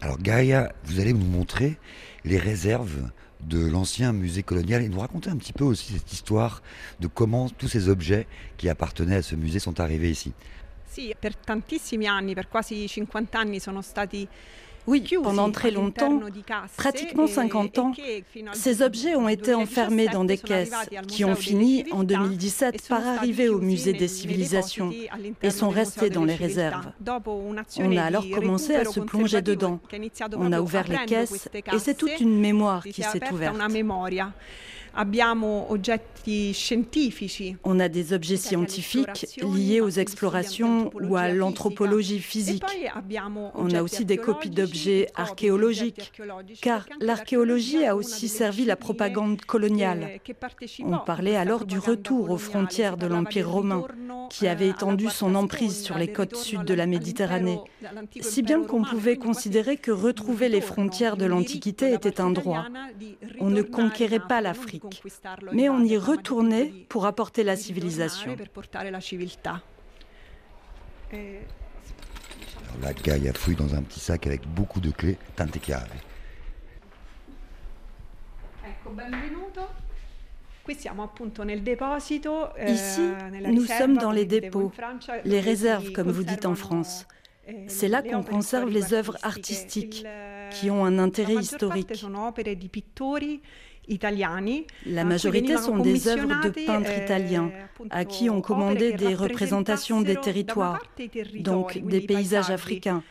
Alors 0.00 0.18
Gaïa, 0.18 0.72
vous 0.84 1.00
allez 1.00 1.12
nous 1.12 1.24
montrer 1.24 1.78
les 2.24 2.38
réserves 2.38 3.10
de 3.40 3.66
l'ancien 3.66 4.12
musée 4.12 4.42
colonial 4.42 4.82
et 4.82 4.88
nous 4.88 5.00
raconter 5.00 5.30
un 5.30 5.36
petit 5.36 5.52
peu 5.52 5.64
aussi 5.64 5.92
cette 5.92 6.12
histoire 6.12 6.62
de 7.00 7.06
comment 7.06 7.48
tous 7.48 7.68
ces 7.68 7.88
objets 7.88 8.26
qui 8.56 8.68
appartenaient 8.68 9.16
à 9.16 9.22
ce 9.22 9.36
musée 9.36 9.58
sont 9.58 9.80
arrivés 9.80 10.10
ici. 10.10 10.32
Sì, 10.96 11.14
per 11.18 11.36
tantissimi 11.36 12.06
anni, 12.06 12.32
per 12.32 12.48
quasi 12.48 12.88
50 12.88 13.38
anni, 13.38 13.60
sono 13.60 13.82
stati 13.82 14.26
Oui, 14.86 15.02
pendant 15.22 15.50
très 15.50 15.70
longtemps, 15.70 16.22
pratiquement 16.76 17.26
50 17.26 17.78
ans, 17.80 17.92
ces 18.52 18.80
objets 18.80 19.14
ont 19.14 19.28
été 19.28 19.52
enfermés 19.52 20.06
dans 20.08 20.24
des 20.24 20.38
caisses 20.38 20.72
qui 21.08 21.26
ont 21.26 21.34
fini 21.34 21.84
en 21.90 22.02
2017 22.02 22.88
par 22.88 23.06
arriver 23.06 23.50
au 23.50 23.58
musée 23.58 23.92
des 23.92 24.08
civilisations 24.08 24.90
et 25.42 25.50
sont 25.50 25.68
restés 25.68 26.08
dans 26.08 26.24
les 26.24 26.36
réserves. 26.36 26.92
On 27.78 27.96
a 27.96 28.02
alors 28.02 28.24
commencé 28.30 28.74
à 28.74 28.86
se 28.86 29.00
plonger 29.00 29.42
dedans. 29.42 29.80
On 30.36 30.50
a 30.50 30.62
ouvert 30.62 30.88
les 30.88 31.04
caisses 31.04 31.48
et 31.52 31.78
c'est 31.78 31.98
toute 31.98 32.20
une 32.20 32.40
mémoire 32.40 32.84
qui 32.84 33.02
s'est 33.02 33.20
ouverte. 33.30 33.56
On 37.64 37.80
a 37.80 37.88
des 37.88 38.12
objets 38.12 38.36
scientifiques 38.36 39.40
liés 39.42 39.80
aux 39.80 39.90
explorations 39.90 40.90
ou 40.94 41.16
à 41.16 41.28
l'anthropologie 41.28 42.18
physique. 42.18 42.64
On 43.54 43.70
a 43.70 43.82
aussi 43.82 44.04
des 44.04 44.16
copies 44.16 44.50
d'objets 44.50 45.08
archéologiques, 45.14 46.12
car 46.62 46.86
l'archéologie 47.00 47.84
a 47.84 47.94
aussi 47.94 48.28
servi 48.28 48.64
la 48.64 48.76
propagande 48.76 49.42
coloniale. 49.42 50.20
On 50.80 50.98
parlait 50.98 51.36
alors 51.36 51.66
du 51.66 51.78
retour 51.78 52.30
aux 52.30 52.38
frontières 52.38 52.96
de 52.96 53.06
l'Empire 53.06 53.50
romain, 53.50 53.84
qui 54.30 54.48
avait 54.48 54.68
étendu 54.68 55.08
son 55.08 55.34
emprise 55.34 55.82
sur 55.82 55.98
les 55.98 56.12
côtes 56.12 56.36
sud 56.36 56.62
de 56.64 56.74
la 56.74 56.86
Méditerranée, 56.86 57.60
si 58.20 58.42
bien 58.42 58.62
qu'on 58.62 58.82
pouvait 58.82 59.16
considérer 59.16 59.76
que 59.76 59.90
retrouver 59.90 60.48
les 60.48 60.60
frontières 60.60 61.16
de 61.16 61.26
l'Antiquité 61.26 61.92
était 61.92 62.20
un 62.20 62.30
droit. 62.30 62.66
On 63.40 63.50
ne 63.50 63.62
conquérait 63.62 64.26
pas 64.26 64.40
l'Afrique 64.40 64.85
mais 65.52 65.68
on 65.68 65.80
y 65.80 65.96
retournait 65.96 66.72
pour 66.88 67.06
apporter 67.06 67.42
la 67.44 67.56
civilisation. 67.56 68.36
Alors 71.12 72.80
là, 72.82 72.92
Gaïa 72.92 73.32
fouille 73.32 73.56
dans 73.56 73.74
un 73.74 73.82
petit 73.82 74.00
sac 74.00 74.26
avec 74.26 74.46
beaucoup 74.46 74.80
de 74.80 74.90
clés, 74.90 75.18
tante 75.36 75.62
chiave. 75.64 75.88
Ici, 82.66 83.10
nous 83.44 83.66
sommes 83.66 83.96
dans 83.98 84.10
les 84.10 84.24
dépôts, 84.24 84.72
les 85.24 85.40
réserves, 85.40 85.92
comme 85.92 86.10
vous 86.10 86.24
dites 86.24 86.46
en 86.46 86.54
France. 86.54 87.06
C'est 87.68 87.88
là 87.88 88.02
qu'on 88.02 88.24
conserve 88.24 88.68
les 88.70 88.92
œuvres 88.92 89.16
artistiques 89.22 90.04
qui 90.50 90.70
ont 90.70 90.84
un 90.84 90.98
intérêt 90.98 91.34
historique. 91.34 91.92
La 94.86 95.04
majorité 95.04 95.56
sont 95.56 95.78
des 95.78 96.08
œuvres 96.08 96.40
de 96.42 96.50
peintres 96.50 96.98
italiens 96.98 97.50
à 97.90 98.04
qui 98.04 98.30
ont 98.30 98.40
commandé 98.40 98.92
des 98.92 99.14
représentations 99.14 100.00
des 100.00 100.16
territoires, 100.16 100.82
donc 101.40 101.78
des 101.78 102.00
paysages 102.00 102.50
africains. 102.50 103.02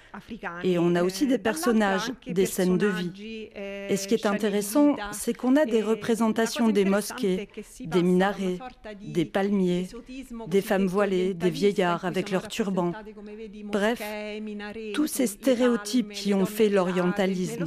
Et 0.63 0.77
on 0.79 0.95
a 0.95 1.03
aussi 1.03 1.27
des 1.27 1.37
personnages, 1.37 2.11
des 2.27 2.45
scènes 2.45 2.77
de 2.77 2.87
vie. 2.87 3.49
Et 3.55 3.95
ce 3.97 4.07
qui 4.07 4.15
est 4.15 4.25
intéressant, 4.25 4.95
c'est 5.11 5.33
qu'on 5.33 5.55
a 5.55 5.65
des 5.65 5.81
représentations 5.81 6.69
des 6.69 6.85
mosquées, 6.85 7.49
des 7.81 8.03
minarets, 8.03 8.57
des 9.01 9.25
palmiers, 9.25 9.87
des 10.47 10.61
femmes 10.61 10.87
voilées, 10.87 11.33
des 11.33 11.49
vieillards 11.49 12.05
avec 12.05 12.31
leurs 12.31 12.47
turbans. 12.47 12.93
Bref, 13.65 14.01
tous 14.93 15.07
ces 15.07 15.27
stéréotypes 15.27 16.11
qui 16.11 16.33
ont 16.33 16.45
fait 16.45 16.69
l'orientalisme. 16.69 17.65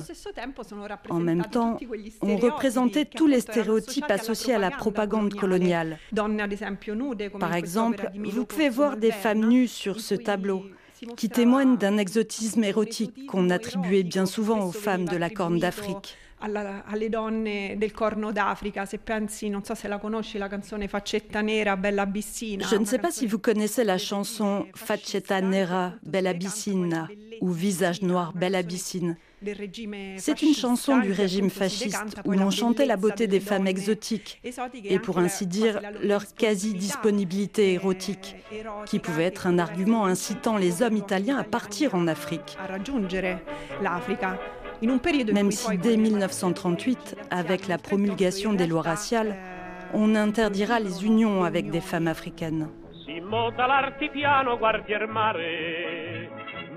En 1.10 1.20
même 1.20 1.44
temps, 1.44 1.78
on 2.22 2.36
représentait 2.36 2.97
tous 3.04 3.26
les 3.26 3.40
stéréotypes 3.40 4.10
associés 4.10 4.54
à 4.54 4.58
la 4.58 4.70
propagande 4.70 5.34
coloniale. 5.34 5.98
Par 7.40 7.54
exemple, 7.54 8.10
vous 8.24 8.44
pouvez 8.44 8.68
voir 8.68 8.96
des 8.96 9.12
femmes 9.12 9.48
nues 9.48 9.68
sur 9.68 10.00
ce 10.00 10.14
tableau 10.14 10.64
qui 11.16 11.28
témoignent 11.28 11.76
d'un 11.76 11.96
exotisme 11.96 12.64
érotique 12.64 13.26
qu'on 13.26 13.50
attribuait 13.50 14.02
bien 14.02 14.26
souvent 14.26 14.64
aux 14.64 14.72
femmes 14.72 15.04
de 15.04 15.16
la 15.16 15.30
Corne 15.30 15.58
d'Afrique. 15.58 16.16
Alle 16.40 17.08
donne 17.08 17.76
del 17.76 17.92
Corno 17.92 18.32
d'Africa. 18.32 18.86
Se 18.86 18.98
pensi, 18.98 19.48
non 19.48 19.64
so 19.64 19.74
se 19.74 19.88
la 19.88 19.98
conosci, 19.98 20.38
la 20.38 20.48
canzone 20.48 20.88
Faccetta 20.88 21.40
Nera, 21.40 21.76
Bella 21.76 22.06
Bissina. 22.06 22.66
Je 22.66 22.76
ne 22.76 22.84
sais 22.84 22.98
pas 22.98 23.10
si 23.10 23.26
vous 23.26 23.38
connaissez 23.38 23.84
la 23.84 23.98
chanson 23.98 24.66
Faccetta 24.74 25.40
Nera, 25.40 25.94
Bella 26.02 26.32
Bissina 26.34 27.08
ou 27.40 27.50
Visage 27.50 28.02
Noir, 28.02 28.32
Bella 28.34 28.62
Bissine. 28.62 29.16
C'est 30.16 30.42
une 30.42 30.54
chanson 30.54 30.98
du 30.98 31.12
régime 31.12 31.48
fasciste 31.48 32.16
où 32.24 32.32
l'on 32.32 32.50
chantait 32.50 32.86
la 32.86 32.96
beauté 32.96 33.28
des 33.28 33.38
femmes 33.38 33.68
exotiques 33.68 34.40
et 34.82 34.98
pour 34.98 35.18
ainsi 35.18 35.46
dire 35.46 35.80
leur 36.02 36.34
quasi-disponibilité 36.34 37.74
érotique, 37.74 38.34
qui 38.86 38.98
pouvait 38.98 39.24
être 39.24 39.46
un 39.46 39.60
argument 39.60 40.06
incitant 40.06 40.56
les 40.56 40.82
hommes 40.82 40.96
italiens 40.96 41.36
à 41.36 41.44
partir 41.44 41.94
en 41.94 42.08
Afrique. 42.08 42.58
Même 44.80 45.50
si 45.50 45.78
dès 45.78 45.96
1938, 45.96 47.16
avec 47.30 47.66
la 47.66 47.78
promulgation 47.78 48.52
des 48.52 48.66
lois 48.66 48.82
raciales, 48.82 49.36
on 49.92 50.14
interdira 50.14 50.78
les 50.78 51.04
unions 51.04 51.44
avec 51.44 51.70
des 51.70 51.80
femmes 51.80 52.08
africaines. 52.08 52.68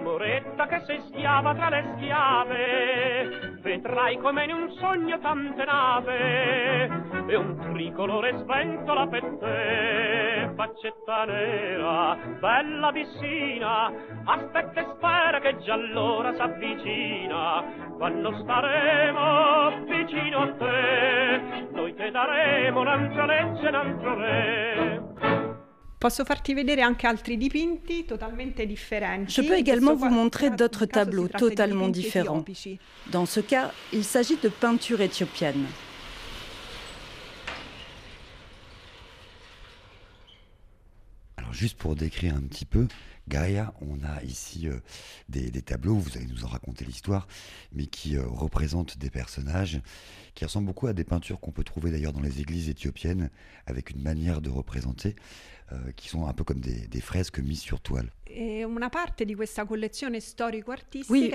Moretta 0.01 0.65
che 0.65 0.81
sei 0.87 0.99
schiava 1.09 1.53
tra 1.53 1.69
le 1.69 1.93
schiave, 1.95 3.59
vedrai 3.61 4.17
come 4.17 4.43
in 4.45 4.51
un 4.51 4.71
sogno 4.79 5.19
tante 5.19 5.63
nave, 5.63 6.89
e 7.27 7.35
un 7.35 7.55
tricolore 7.71 8.35
sventola 8.39 9.05
per 9.07 9.20
te, 9.41 10.51
faccetta 10.55 11.25
nera, 11.25 12.15
bella 12.39 12.91
vicina, 12.91 13.91
aspetta 14.25 14.79
e 14.79 14.85
spera 14.95 15.39
che 15.41 15.57
già 15.65 15.73
allora 15.73 16.33
s'avvicina, 16.35 17.63
quando 17.97 18.31
staremo 18.43 19.85
vicino 19.87 20.41
a 20.41 20.53
te, 20.53 21.67
noi 21.73 21.95
te 21.95 22.11
daremo 22.11 22.79
un'altra 22.79 23.25
legge, 23.25 23.67
un 23.67 23.75
altro 23.75 24.15
re. 24.15 25.01
Posso 25.97 26.23
farti 26.25 26.55
vedere 26.55 26.81
anche 26.81 27.05
altri 27.05 27.37
dipinti 27.37 28.05
totalmente 28.05 28.65
differenti. 28.65 29.31
Je 29.31 29.43
peux 29.43 29.55
également 29.55 29.93
vous 29.95 30.09
montrer 30.09 30.49
d'autres 30.49 30.85
tableaux 30.85 31.27
totalement 31.27 31.89
différents. 31.89 32.43
Dans 33.11 33.27
ce 33.27 33.39
cas, 33.39 33.71
il 33.93 34.03
s'agit 34.03 34.37
de 34.41 34.49
peintures 34.49 35.01
éthiopiennes. 35.01 35.67
Juste 41.51 41.77
pour 41.77 41.95
décrire 41.95 42.35
un 42.35 42.41
petit 42.41 42.65
peu, 42.65 42.87
Gaïa, 43.27 43.73
on 43.81 44.03
a 44.03 44.23
ici 44.23 44.67
euh, 44.67 44.79
des, 45.29 45.51
tableaux, 45.61 45.95
vous 45.95 46.17
allez 46.17 46.27
nous 46.27 46.43
en 46.43 46.47
raconter 46.47 46.85
l'histoire, 46.85 47.27
mais 47.71 47.85
qui 47.85 48.17
euh, 48.17 48.25
représentent 48.25 48.97
des 48.97 49.09
personnages 49.09 49.81
qui 50.33 50.45
ressemblent 50.45 50.67
beaucoup 50.67 50.87
à 50.87 50.93
des 50.93 51.03
peintures 51.03 51.39
qu'on 51.39 51.51
peut 51.51 51.63
trouver 51.63 51.91
d'ailleurs 51.91 52.13
dans 52.13 52.21
les 52.21 52.41
églises 52.41 52.69
éthiopiennes, 52.69 53.29
avec 53.65 53.91
une 53.91 54.01
manière 54.01 54.41
de 54.41 54.49
représenter. 54.49 55.15
Euh, 55.73 55.91
qui 55.95 56.09
sont 56.09 56.27
un 56.27 56.33
peu 56.33 56.43
comme 56.43 56.59
des 56.59 56.99
fresques 56.99 57.39
mises 57.39 57.61
sur 57.61 57.79
toile. 57.79 58.11
Oui, 61.09 61.31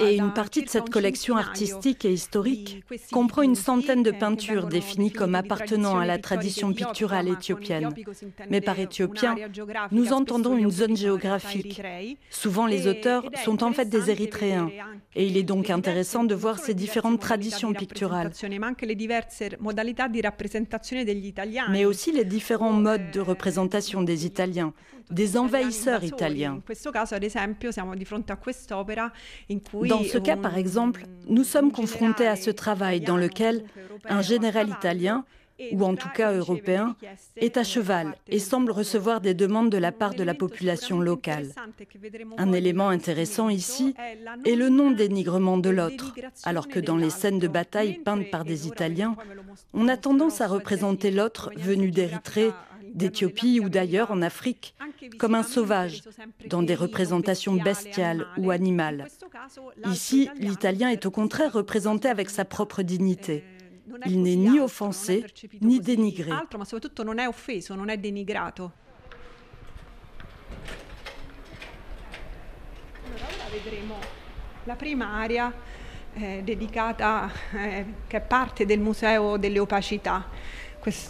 et 0.00 0.16
une 0.16 0.32
partie 0.32 0.62
de 0.62 0.68
cette 0.68 0.90
collection 0.90 1.36
artistique 1.36 2.04
et 2.04 2.12
historique 2.12 2.84
comprend 3.10 3.42
une 3.42 3.54
centaine 3.54 4.02
de 4.02 4.10
peintures 4.10 4.66
définies 4.66 5.12
comme 5.12 5.34
appartenant 5.34 5.98
à 5.98 6.06
la 6.06 6.18
tradition 6.18 6.72
picturale 6.72 7.28
éthiopienne. 7.28 7.90
Mais 8.50 8.60
par 8.60 8.78
éthiopien, 8.78 9.36
nous 9.90 10.12
entendons 10.12 10.56
une 10.56 10.70
zone 10.70 10.96
géographique. 10.96 11.82
Souvent, 12.30 12.66
les 12.66 12.86
auteurs 12.86 13.24
sont 13.44 13.62
en 13.62 13.72
fait 13.72 13.88
des 13.88 14.10
Érythréens. 14.10 14.70
Et 15.14 15.26
il 15.26 15.36
est 15.36 15.42
donc 15.42 15.70
intéressant 15.70 16.24
de 16.24 16.34
voir 16.34 16.58
ces 16.58 16.74
différentes 16.74 17.20
traditions 17.20 17.72
picturales. 17.72 18.30
Mais 21.70 21.84
aussi 21.84 22.12
les 22.12 22.24
différents 22.24 22.72
modes 22.72 23.10
de 23.12 23.20
représentation 23.20 24.02
des 24.02 24.26
Italiens, 24.26 24.72
des 25.10 25.36
envahisseurs 25.36 26.04
italiens. 26.04 26.11
Dans 29.88 30.04
ce 30.04 30.18
cas, 30.18 30.36
par 30.36 30.56
exemple, 30.58 31.04
nous 31.28 31.44
sommes 31.44 31.72
confrontés 31.72 32.26
à 32.26 32.36
ce 32.36 32.50
travail 32.50 33.00
dans 33.00 33.16
lequel 33.16 33.64
un 34.08 34.22
général 34.22 34.68
italien 34.68 35.24
ou 35.70 35.84
en 35.84 35.94
tout 35.94 36.08
cas 36.08 36.32
européen, 36.32 36.96
est 37.36 37.56
à 37.56 37.64
cheval 37.64 38.16
et 38.28 38.38
semble 38.38 38.72
recevoir 38.72 39.20
des 39.20 39.34
demandes 39.34 39.70
de 39.70 39.78
la 39.78 39.92
part 39.92 40.14
de 40.14 40.24
la 40.24 40.34
population 40.34 41.00
locale. 41.00 41.50
Un 42.38 42.52
élément 42.52 42.88
intéressant 42.88 43.48
ici 43.48 43.94
est 44.44 44.56
le 44.56 44.68
non-dénigrement 44.68 45.58
de 45.58 45.70
l'autre, 45.70 46.14
alors 46.44 46.68
que 46.68 46.80
dans 46.80 46.96
les 46.96 47.10
scènes 47.10 47.38
de 47.38 47.48
bataille 47.48 47.98
peintes 47.98 48.30
par 48.30 48.44
des 48.44 48.66
Italiens, 48.66 49.16
on 49.72 49.88
a 49.88 49.96
tendance 49.96 50.40
à 50.40 50.48
représenter 50.48 51.10
l'autre 51.10 51.50
venu 51.56 51.90
d'Érythrée 51.90 52.50
d'Éthiopie 52.94 53.60
ou 53.60 53.68
d'ailleurs 53.68 54.10
en 54.10 54.22
Afrique, 54.22 54.74
comme 55.18 55.34
un 55.34 55.42
sauvage, 55.42 56.02
dans 56.48 56.62
des 56.62 56.74
représentations 56.74 57.54
bestiales 57.54 58.26
ou 58.38 58.50
animales. 58.50 59.08
Ici, 59.86 60.30
l'italien 60.36 60.90
est 60.90 61.06
au 61.06 61.10
contraire 61.10 61.52
représenté 61.52 62.08
avec 62.08 62.30
sa 62.30 62.44
propre 62.44 62.82
dignité. 62.82 63.44
Il 64.06 64.22
n'est 64.22 64.36
ni 64.36 64.60
offensé 64.60 65.24
ni 65.60 65.80
dénigré. 65.80 66.30
La 74.66 74.76
area 75.02 75.52
eh, 76.16 76.42
eh, 76.46 76.56
Museo. 78.76 79.38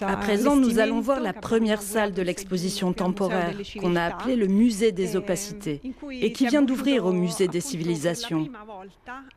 À 0.02 0.16
présent, 0.16 0.56
nous 0.56 0.78
allons 0.78 1.00
voir 1.00 1.20
la 1.20 1.32
première 1.32 1.82
salle 1.82 2.12
de 2.12 2.22
l'exposition 2.22 2.92
temporaire 2.92 3.54
qu'on 3.80 3.96
a 3.96 4.02
appelée 4.04 4.36
le 4.36 4.46
Musée 4.46 4.92
des 4.92 5.16
opacités 5.16 5.80
et 6.10 6.32
qui 6.32 6.46
vient 6.46 6.62
d'ouvrir 6.62 7.06
au 7.06 7.12
Musée 7.12 7.48
des 7.48 7.60
civilisations. 7.60 8.48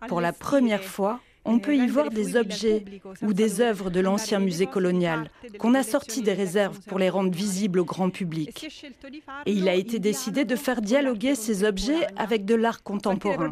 Pour 0.08 0.22
la 0.22 0.34
première 0.34 0.84
fois, 0.84 1.20
on 1.46 1.60
peut 1.60 1.76
y 1.76 1.88
voir 1.88 2.10
des 2.10 2.36
objets 2.36 2.84
ou 3.22 3.34
des 3.34 3.62
œuvres 3.62 3.92
de 3.92 4.00
l'ancien 4.00 4.40
musée 4.40 4.66
colonial 4.66 5.30
qu'on 5.60 5.76
a 5.76 5.84
sortis 5.84 6.24
des 6.24 6.34
réserves 6.34 6.80
pour 6.88 6.98
les 6.98 7.10
rendre 7.10 7.32
visibles 7.32 7.80
au 7.80 7.86
grand 7.86 8.10
public. 8.10 8.68
Et 9.46 9.52
il 9.52 9.70
a 9.70 9.76
été 9.76 10.00
décidé 10.00 10.44
de 10.44 10.56
faire 10.56 10.82
dialoguer 10.82 11.36
ces 11.36 11.64
objets 11.64 12.08
avec 12.18 12.46
de 12.46 12.56
l'art 12.56 12.82
contemporain, 12.82 13.52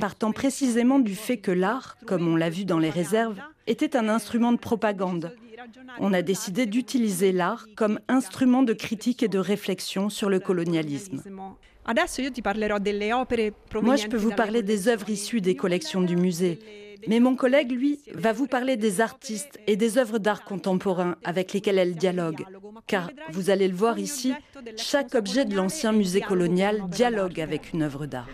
partant 0.00 0.32
précisément 0.32 0.98
du 0.98 1.14
fait 1.14 1.38
que 1.38 1.52
l'art, 1.52 1.96
comme 2.04 2.26
on 2.26 2.34
l'a 2.36 2.50
vu 2.50 2.64
dans 2.64 2.80
les 2.80 2.90
réserves, 2.90 3.40
était 3.68 3.96
un 3.96 4.08
instrument 4.08 4.52
de 4.52 4.58
propagande 4.58 5.32
on 5.98 6.12
a 6.12 6.22
décidé 6.22 6.66
d'utiliser 6.66 7.32
l'art 7.32 7.66
comme 7.76 8.00
instrument 8.08 8.62
de 8.62 8.72
critique 8.72 9.22
et 9.22 9.28
de 9.28 9.38
réflexion 9.38 10.08
sur 10.08 10.28
le 10.28 10.40
colonialisme. 10.40 11.22
Moi, 13.82 13.96
je 13.96 14.08
peux 14.08 14.16
vous 14.16 14.32
parler 14.32 14.62
des 14.62 14.88
œuvres 14.88 15.08
issues 15.08 15.40
des 15.40 15.54
collections 15.54 16.02
du 16.02 16.16
musée, 16.16 16.58
mais 17.06 17.20
mon 17.20 17.36
collègue, 17.36 17.70
lui, 17.70 18.00
va 18.12 18.32
vous 18.32 18.46
parler 18.46 18.76
des 18.76 19.00
artistes 19.00 19.60
et 19.66 19.76
des 19.76 19.98
œuvres 19.98 20.18
d'art 20.18 20.44
contemporain 20.44 21.16
avec 21.24 21.52
lesquelles 21.52 21.78
elle 21.78 21.94
dialogue. 21.94 22.44
Car, 22.86 23.10
vous 23.30 23.50
allez 23.50 23.68
le 23.68 23.74
voir 23.74 23.98
ici, 23.98 24.34
chaque 24.76 25.14
objet 25.14 25.44
de 25.44 25.54
l'ancien 25.54 25.92
musée 25.92 26.20
colonial 26.20 26.88
dialogue 26.88 27.40
avec 27.40 27.72
une 27.72 27.82
œuvre 27.82 28.06
d'art. 28.06 28.28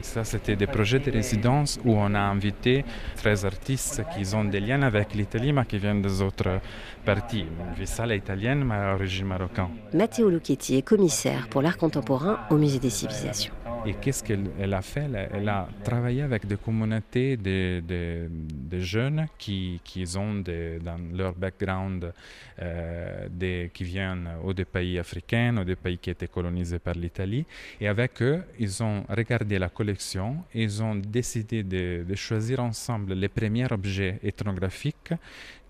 Ça, 0.00 0.24
c'était 0.24 0.56
des 0.56 0.66
projets 0.66 0.98
de 0.98 1.10
résidence 1.10 1.78
où 1.84 1.94
on 1.94 2.14
a 2.14 2.20
invité 2.20 2.84
13 3.16 3.44
artistes 3.44 4.02
qui 4.14 4.34
ont 4.34 4.44
des 4.44 4.60
liens 4.60 4.82
avec 4.82 5.14
l'Italie, 5.14 5.52
mais 5.52 5.64
qui 5.64 5.78
viennent 5.78 6.02
des 6.02 6.22
autres 6.22 6.60
parties. 7.08 7.46
Une 7.78 7.86
salle 7.86 8.14
italienne, 8.14 8.62
mais 8.64 8.74
à 8.74 8.94
origine 8.94 9.26
marocaine. 9.26 9.68
Matteo 9.94 10.28
Lucchetti 10.28 10.76
est 10.76 10.82
commissaire 10.82 11.48
pour 11.48 11.62
l'art 11.62 11.78
contemporain 11.78 12.40
au 12.50 12.56
Musée 12.58 12.78
des 12.78 12.90
Civilisations. 12.90 13.54
Et 13.86 13.94
qu'est-ce 13.94 14.22
qu'elle 14.22 14.74
a 14.74 14.82
fait? 14.82 15.08
Elle, 15.32 15.48
a 15.48 15.68
travaillé 15.84 16.20
avec 16.22 16.46
des 16.46 16.56
communautés 16.56 17.38
de, 17.38 17.80
de, 17.80 18.78
jeunes 18.78 19.26
qui, 19.38 19.80
qui 19.84 20.04
ont 20.16 20.42
dans 20.88 21.00
leur 21.14 21.34
background 21.34 22.12
euh, 22.60 23.28
des, 23.30 23.70
qui 23.72 23.84
viennent 23.84 24.28
ou 24.44 24.52
des 24.52 24.64
pays 24.66 24.98
africains 24.98 25.56
ou 25.58 25.64
des 25.64 25.76
pays 25.76 25.96
qui 25.96 26.10
étaient 26.10 26.28
colonisés 26.28 26.80
par 26.80 26.94
l'Italie. 26.94 27.46
Et 27.80 27.88
avec 27.88 28.20
eux, 28.20 28.42
ils 28.58 28.82
ont 28.82 29.04
regardé 29.08 29.58
la 29.58 29.70
collection 29.70 30.44
et 30.54 30.64
ils 30.64 30.82
ont 30.82 30.96
décidé 30.96 31.62
de, 31.62 32.04
de 32.06 32.14
choisir 32.14 32.60
ensemble 32.60 33.14
les 33.14 33.28
premiers 33.28 33.72
objets 33.72 34.18
ethnographiques 34.22 35.14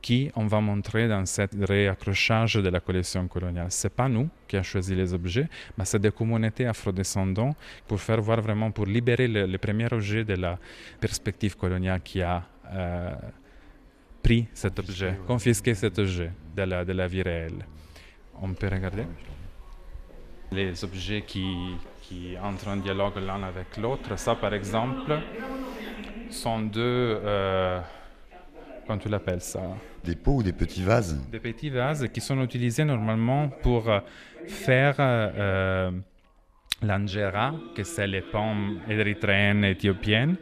qui 0.00 0.30
on 0.37 0.46
va 0.46 0.61
montrer 0.61 1.08
dans 1.08 1.24
ce 1.26 1.42
réaccrochage 1.64 2.54
de 2.54 2.68
la 2.68 2.80
collection 2.80 3.26
coloniale. 3.28 3.70
Ce 3.70 3.87
n'est 3.87 3.90
pas 3.90 4.08
nous 4.08 4.28
qui 4.46 4.56
avons 4.56 4.62
choisi 4.62 4.94
les 4.94 5.12
objets, 5.12 5.48
mais 5.76 5.84
c'est 5.84 5.98
des 5.98 6.12
communautés 6.12 6.66
afrodescendantes 6.66 7.56
pour 7.87 8.00
faire 8.00 8.20
voir 8.20 8.40
vraiment, 8.40 8.70
pour 8.70 8.87
libérer 8.87 9.28
le, 9.28 9.58
premier 9.58 9.87
objet 9.92 10.24
de 10.24 10.34
la 10.34 10.58
perspective 11.00 11.56
coloniale 11.56 12.00
qui 12.02 12.22
a 12.22 12.42
euh, 12.72 13.14
pris 14.22 14.46
cet 14.54 14.78
objet, 14.78 15.18
confisqué 15.26 15.74
cet 15.74 15.98
objet 15.98 16.30
de 16.56 16.62
la, 16.62 16.84
de 16.84 16.92
la 16.92 17.06
vie 17.06 17.22
réelle. 17.22 17.64
On 18.40 18.52
peut 18.52 18.68
regarder 18.68 19.04
les 20.52 20.82
objets 20.84 21.22
qui, 21.22 21.76
qui 22.02 22.37
entrent 22.42 22.68
en 22.68 22.76
dialogue 22.76 23.18
l'un 23.18 23.42
avec 23.42 23.76
l'autre. 23.76 24.18
Ça, 24.18 24.34
par 24.34 24.54
exemple, 24.54 25.18
sont 26.30 26.61
deux... 26.61 27.20
Euh, 27.22 27.80
comment 28.88 28.98
tu 28.98 29.09
l'appelles 29.09 29.42
ça 29.42 29.61
Des 30.03 30.16
pots 30.16 30.37
ou 30.37 30.42
des 30.42 30.55
petits 30.55 30.83
vases 30.83 31.20
Des 31.31 31.38
petits 31.38 31.68
vases 31.68 32.09
qui 32.12 32.20
sont 32.20 32.42
utilisés 32.42 32.85
normalement 32.85 33.48
pour 33.62 33.88
euh, 33.90 34.01
faire 34.46 34.96
euh, 34.98 35.90
l'angera, 36.83 37.55
que 37.77 37.85
c'est 37.85 38.07
les 38.07 38.22
pommes 38.22 38.81
érythréennes 38.88 39.64
éthiopiennes. 39.64 40.37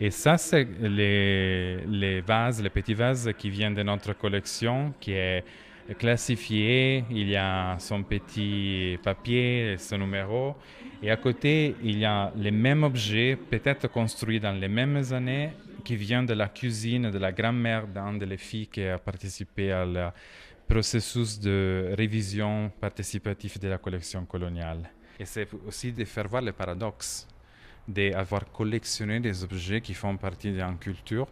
Et 0.00 0.10
ça, 0.10 0.38
c'est 0.38 0.66
les, 0.80 1.84
les 1.86 2.22
vases, 2.22 2.62
les 2.62 2.70
petits 2.70 2.94
vases 2.94 3.30
qui 3.38 3.50
viennent 3.50 3.74
de 3.74 3.82
notre 3.82 4.14
collection, 4.14 4.94
qui 4.98 5.12
est 5.12 5.44
classifié. 5.98 7.04
Il 7.10 7.28
y 7.28 7.36
a 7.36 7.76
son 7.78 8.02
petit 8.02 8.98
papier, 9.02 9.76
son 9.78 9.98
numéro. 9.98 10.56
Et 11.02 11.10
à 11.10 11.16
côté, 11.16 11.76
il 11.82 11.98
y 11.98 12.04
a 12.04 12.32
les 12.36 12.50
mêmes 12.50 12.84
objets, 12.84 13.36
peut-être 13.50 13.88
construits 13.88 14.40
dans 14.40 14.52
les 14.52 14.68
mêmes 14.68 15.02
années, 15.12 15.50
qui 15.82 15.96
vient 15.96 16.22
de 16.22 16.34
la 16.34 16.48
cuisine 16.48 17.10
de 17.10 17.18
la 17.18 17.32
grand-mère 17.32 17.86
d'un 17.86 18.14
des 18.14 18.36
filles 18.36 18.68
qui 18.68 18.84
a 18.84 18.98
participé 18.98 19.72
au 19.74 20.10
processus 20.66 21.38
de 21.38 21.92
révision 21.96 22.70
participative 22.80 23.58
de 23.58 23.68
la 23.68 23.78
collection 23.78 24.24
coloniale. 24.24 24.90
Et 25.18 25.26
c'est 25.26 25.48
aussi 25.66 25.92
de 25.92 26.04
faire 26.04 26.28
voir 26.28 26.42
le 26.42 26.52
paradoxe 26.52 27.26
d'avoir 27.86 28.50
collectionné 28.52 29.20
des 29.20 29.42
objets 29.44 29.80
qui 29.80 29.94
font 29.94 30.16
partie 30.16 30.52
d'une 30.52 30.78
culture 30.78 31.26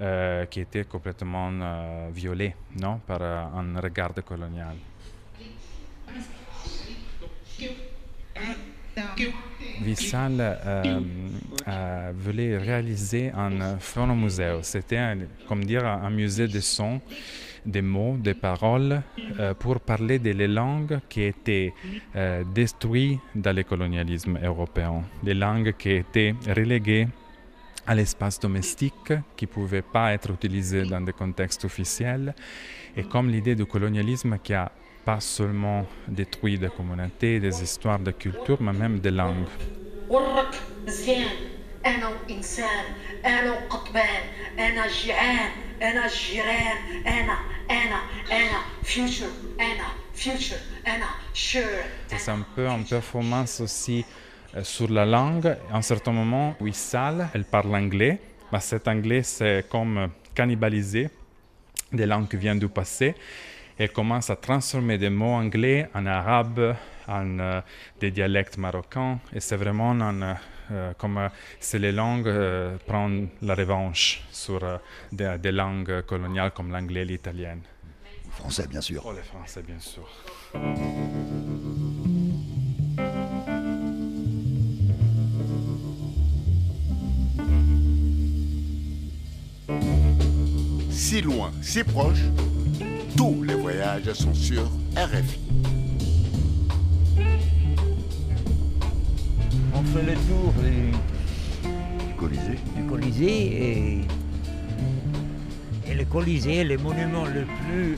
euh, 0.00 0.46
qui 0.46 0.60
était 0.60 0.84
complètement 0.84 1.50
euh, 1.52 2.08
violée 2.12 2.54
non, 2.80 2.98
par 3.06 3.20
euh, 3.20 3.44
un 3.54 3.78
regard 3.80 4.14
colonial. 4.24 4.76
Vissal 9.80 10.36
euh, 10.40 11.00
euh, 11.66 12.12
voulait 12.14 12.58
réaliser 12.58 13.30
un 13.30 13.78
phonomusée. 13.78 14.58
C'était, 14.62 15.16
comme 15.48 15.64
dire, 15.64 15.84
un 15.86 16.10
musée 16.10 16.46
de 16.46 16.60
sons, 16.60 17.00
des 17.64 17.82
mots, 17.82 18.16
des 18.18 18.34
paroles, 18.34 19.02
euh, 19.38 19.54
pour 19.54 19.80
parler 19.80 20.18
des 20.18 20.34
langues 20.46 21.00
qui 21.08 21.22
étaient 21.22 21.72
détruites 22.54 23.20
dans 23.34 23.54
le 23.54 23.62
colonialisme 23.62 24.38
européen, 24.42 25.02
des 25.22 25.34
langues 25.34 25.74
qui 25.78 25.90
étaient 25.90 26.34
reléguées 26.46 27.08
à 27.86 27.94
l'espace 27.94 28.38
domestique, 28.38 29.12
qui 29.36 29.46
ne 29.46 29.50
pouvaient 29.50 29.82
pas 29.82 30.12
être 30.12 30.30
utilisées 30.30 30.84
dans 30.84 31.00
des 31.00 31.12
contextes 31.12 31.64
officiels, 31.64 32.34
et 32.96 33.02
comme 33.02 33.28
l'idée 33.28 33.56
du 33.56 33.66
colonialisme 33.66 34.38
qui 34.42 34.54
a 34.54 34.70
pas 35.04 35.20
seulement 35.20 35.86
détruit 36.06 36.58
des 36.58 36.68
communautés, 36.68 37.40
des 37.40 37.62
histoires 37.62 37.98
de 37.98 38.10
culture, 38.12 38.60
mais 38.60 38.72
même 38.72 39.00
des 39.00 39.10
langues. 39.10 39.46
C'est 52.08 52.30
un 52.30 52.46
peu 52.54 52.68
une 52.68 52.84
performance 52.84 53.60
aussi 53.60 54.04
euh, 54.54 54.62
sur 54.62 54.88
la 54.90 55.04
langue. 55.04 55.56
À 55.72 55.76
un 55.76 55.82
certain 55.82 56.12
moment, 56.12 56.54
Wissal, 56.60 57.28
elle 57.34 57.44
parle 57.44 57.74
anglais, 57.74 58.20
mais 58.52 58.60
cet 58.60 58.86
anglais, 58.86 59.22
c'est 59.22 59.68
comme 59.68 60.10
cannibalisé 60.34 61.10
des 61.92 62.06
langues 62.06 62.28
qui 62.28 62.36
viennent 62.36 62.58
du 62.58 62.68
passé 62.68 63.14
elle 63.78 63.92
commence 63.92 64.30
à 64.30 64.36
transformer 64.36 64.98
des 64.98 65.10
mots 65.10 65.34
anglais 65.34 65.88
en 65.94 66.06
arabe, 66.06 66.76
en 67.08 67.38
euh, 67.38 67.60
des 68.00 68.10
dialectes 68.10 68.58
marocains. 68.58 69.18
Et 69.32 69.40
c'est 69.40 69.56
vraiment 69.56 69.96
euh, 70.00 70.92
comme 70.98 71.18
euh, 71.18 71.28
si 71.58 71.78
les 71.78 71.92
langues 71.92 72.32
prennent 72.86 73.28
la 73.40 73.54
revanche 73.54 74.22
sur 74.30 74.60
des, 75.10 75.52
langues 75.52 76.02
coloniales 76.02 76.52
comme 76.52 76.70
l'anglais 76.70 77.02
et 77.02 77.06
l'italien. 77.06 77.58
Le 78.24 78.30
français, 78.30 78.66
bien 78.66 78.80
sûr. 78.80 79.02
Oh, 79.04 79.12
le 79.12 79.22
français, 79.22 79.62
bien 79.62 79.78
sûr. 79.78 80.08
Si 90.90 91.20
loin, 91.20 91.52
si 91.60 91.84
proche, 91.84 92.22
tous 93.16 93.42
les 93.42 93.54
voyages 93.54 94.12
sont 94.12 94.34
sur 94.34 94.62
RFI. 94.96 95.40
On 99.74 99.82
fait 99.82 100.02
le 100.02 100.14
tour 100.14 100.52
du, 100.62 100.92
Colisée. 102.16 102.58
Du 102.76 102.82
Colisée 102.84 103.46
et, 103.70 104.00
et 105.90 105.94
le 105.94 106.04
Colisée 106.04 106.56
est 106.56 106.64
le 106.64 106.78
monument 106.78 107.24
le 107.24 107.44
plus 107.44 107.96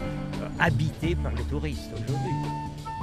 habité 0.59 1.15
par 1.17 1.33
les 1.33 1.43
touristes 1.45 1.91
aujourd'hui. 1.93 2.34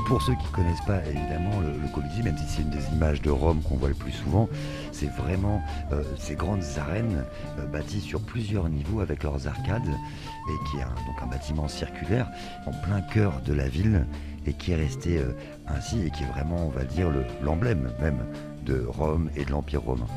Pour 0.08 0.22
ceux 0.22 0.34
qui 0.36 0.46
ne 0.46 0.52
connaissent 0.52 0.86
pas 0.86 1.06
évidemment 1.06 1.60
le, 1.62 1.88
Colisée, 1.94 2.24
même 2.24 2.38
si 2.38 2.46
c'est 2.48 2.62
une 2.62 2.70
des 2.70 2.86
images 2.94 3.22
de 3.22 3.30
Rome 3.30 3.62
qu'on 3.62 3.76
voit 3.76 3.90
le 3.90 3.96
plus 3.96 4.12
souvent, 4.12 4.50
c'est 4.92 5.10
vraiment 5.12 5.62
euh, 5.92 6.04
ces 6.18 6.36
grandes 6.36 6.64
arènes 6.78 7.24
euh, 7.60 7.66
bâties 7.66 8.02
sur 8.02 8.22
plusieurs 8.22 8.68
niveaux 8.70 9.00
avec 9.00 9.24
leurs 9.24 9.48
arcades 9.48 9.88
et 9.88 10.70
qui 10.70 10.78
est 10.78 10.84
un, 10.84 10.96
donc 11.08 11.22
un 11.22 11.28
bâtiment 11.28 11.68
circulaire 11.68 12.30
en 12.66 12.72
plein 12.72 13.02
cœur 13.02 13.42
de 13.46 13.54
la 13.54 13.68
ville 13.68 14.06
et 14.46 14.54
qui 14.54 14.72
est 14.72 14.76
resté 14.76 15.18
euh, 15.18 15.34
ainsi 15.68 16.02
et 16.02 16.10
qui 16.10 16.24
est 16.24 16.28
vraiment, 16.28 16.68
on 16.68 16.70
va 16.70 16.84
dire, 16.84 17.10
l'emblème 17.42 17.92
même 18.02 18.26
de 18.66 18.86
Rome 18.88 19.30
et 19.36 19.46
de 19.46 19.52
l'Empire 19.52 19.82
romain. 19.82 20.08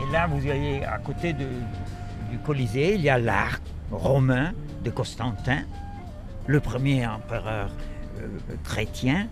Et 0.00 0.12
là, 0.12 0.26
vous 0.26 0.38
voyez, 0.38 0.84
à 0.84 0.98
côté 0.98 1.32
du 1.32 2.38
Colisée, 2.44 2.94
il 2.94 3.00
y 3.00 3.08
a 3.08 3.18
l'arc 3.18 3.62
romain 3.90 4.52
de 4.84 4.90
Constantin, 4.90 5.62
le 6.46 6.60
premier 6.60 7.06
empereur 7.06 7.70
chrétien. 8.64 9.28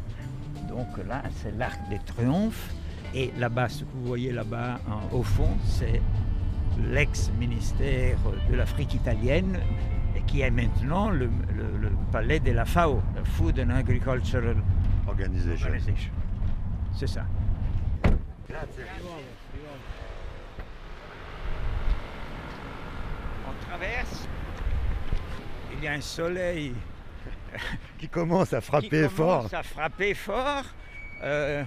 Donc 0.68 0.86
là, 1.08 1.22
c'est 1.42 1.56
l'arc 1.56 1.78
des 1.88 1.98
triomphes. 2.00 2.70
Et 3.14 3.32
là-bas, 3.38 3.68
ce 3.68 3.84
que 3.84 3.90
vous 3.94 4.06
voyez 4.06 4.32
là-bas 4.32 4.80
au 5.12 5.22
fond, 5.22 5.56
c'est 5.64 6.02
l'ex-ministère 6.90 8.18
de 8.50 8.56
l'Afrique 8.56 8.94
italienne 8.94 9.58
qui 10.26 10.40
est 10.40 10.50
maintenant 10.50 11.10
le, 11.10 11.30
palais 12.12 12.40
de 12.40 12.50
la 12.50 12.64
FAO, 12.64 13.02
la 13.14 13.24
Food 13.24 13.60
and 13.60 13.70
Agricultural 13.70 14.56
Organization. 15.06 15.68
C'est 16.94 17.06
ça. 17.06 17.24
On 23.48 23.66
traverse. 23.68 24.28
Il 25.76 25.84
y 25.84 25.88
a 25.88 25.92
un 25.92 26.00
soleil 26.00 26.72
qui 27.98 28.08
commence 28.08 28.52
à 28.52 28.60
frapper 28.60 29.08
qui 29.08 29.14
commence 29.14 29.52
à 29.52 29.62
frapper 29.62 30.14
fort. 30.14 30.64
Euh, 31.22 31.64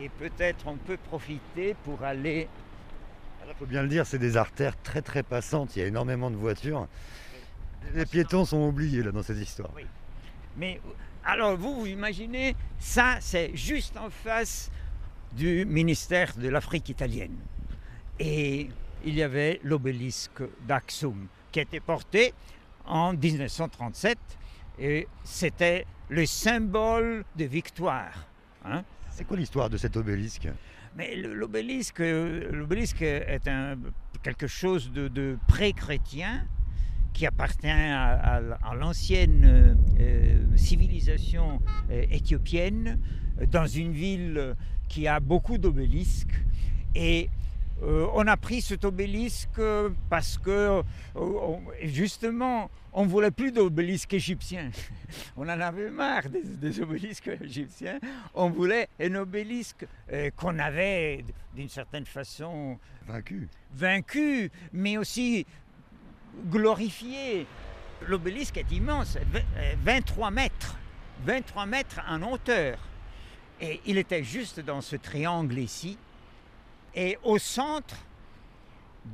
et 0.00 0.08
peut-être 0.08 0.66
on 0.66 0.76
peut 0.76 0.96
profiter 0.96 1.74
pour 1.84 2.02
aller. 2.02 2.48
Il 3.46 3.54
faut 3.58 3.66
bien 3.66 3.82
le 3.82 3.88
dire, 3.88 4.06
c'est 4.06 4.18
des 4.18 4.36
artères 4.36 4.80
très 4.82 5.02
très 5.02 5.22
passantes. 5.22 5.76
Il 5.76 5.80
y 5.80 5.82
a 5.82 5.88
énormément 5.88 6.30
de 6.30 6.36
voitures. 6.36 6.86
Les 7.94 8.06
piétons 8.06 8.44
sont 8.44 8.62
oubliés 8.62 9.02
là 9.02 9.10
dans 9.10 9.22
cette 9.22 9.38
histoire. 9.38 9.70
Oui. 9.74 9.84
Mais 10.56 10.80
alors 11.24 11.56
vous, 11.56 11.80
vous 11.80 11.86
imaginez, 11.86 12.54
ça 12.78 13.16
c'est 13.20 13.54
juste 13.56 13.96
en 13.96 14.10
face 14.10 14.70
du 15.32 15.64
ministère 15.64 16.34
de 16.36 16.48
l'Afrique 16.48 16.88
italienne. 16.88 17.36
Et 18.18 18.68
il 19.04 19.14
y 19.14 19.22
avait 19.22 19.60
l'obélisque 19.64 20.42
d'Axum 20.66 21.26
qui 21.50 21.60
était 21.60 21.80
porté 21.80 22.32
en 22.86 23.12
1937 23.12 24.18
et 24.78 25.06
c'était 25.24 25.86
le 26.08 26.26
symbole 26.26 27.24
de 27.36 27.44
victoire. 27.44 28.26
Hein. 28.64 28.84
C'est 29.10 29.24
quoi 29.24 29.36
l'histoire 29.36 29.70
de 29.70 29.76
cet 29.76 29.96
obélisque? 29.96 30.48
Mais 30.96 31.16
l'obélisque, 31.16 32.00
l'obélisque 32.00 33.02
est 33.02 33.48
un, 33.48 33.76
quelque 34.22 34.46
chose 34.46 34.92
de, 34.92 35.08
de 35.08 35.38
pré-chrétien 35.48 36.46
qui 37.12 37.26
appartient 37.26 37.68
à, 37.68 38.40
l'ancienne 38.74 39.76
euh, 40.00 40.56
civilisation 40.56 41.60
euh, 41.90 42.04
éthiopienne, 42.10 42.98
dans 43.50 43.66
une 43.66 43.92
ville 43.92 44.56
qui 44.88 45.06
a 45.08 45.20
beaucoup 45.20 45.58
d'obélisques. 45.58 46.34
Et 46.94 47.28
euh, 47.82 48.06
on 48.14 48.26
a 48.26 48.36
pris 48.36 48.62
cet 48.62 48.84
obélisque 48.84 49.60
parce 50.08 50.38
que, 50.38 50.82
justement, 51.82 52.70
on 52.92 53.04
ne 53.04 53.08
voulait 53.08 53.30
plus 53.30 53.50
d'obélisques 53.50 54.14
égyptiens. 54.14 54.70
on 55.36 55.42
en 55.42 55.60
avait 55.60 55.90
marre 55.90 56.24
des, 56.30 56.80
obélisques 56.80 57.30
égyptiens. 57.40 57.98
On 58.34 58.50
voulait 58.50 58.88
un 59.00 59.14
obélisque 59.16 59.86
qu'on 60.36 60.58
avait, 60.58 61.24
d'une 61.54 61.68
certaine 61.68 62.06
façon, 62.06 62.78
vaincu. 63.06 63.48
Vaincu, 63.74 64.50
mais 64.72 64.96
aussi 64.96 65.46
glorifié. 66.50 67.46
L'obélisque 68.08 68.58
est 68.58 68.72
immense, 68.72 69.16
23 69.84 70.30
mètres, 70.30 70.76
23 71.24 71.66
mètres 71.66 72.00
en 72.08 72.22
hauteur. 72.22 72.78
Et 73.60 73.80
il 73.86 73.96
était 73.98 74.24
juste 74.24 74.60
dans 74.60 74.80
ce 74.80 74.96
triangle 74.96 75.58
ici. 75.58 75.96
Et 76.94 77.18
au 77.22 77.38
centre 77.38 77.96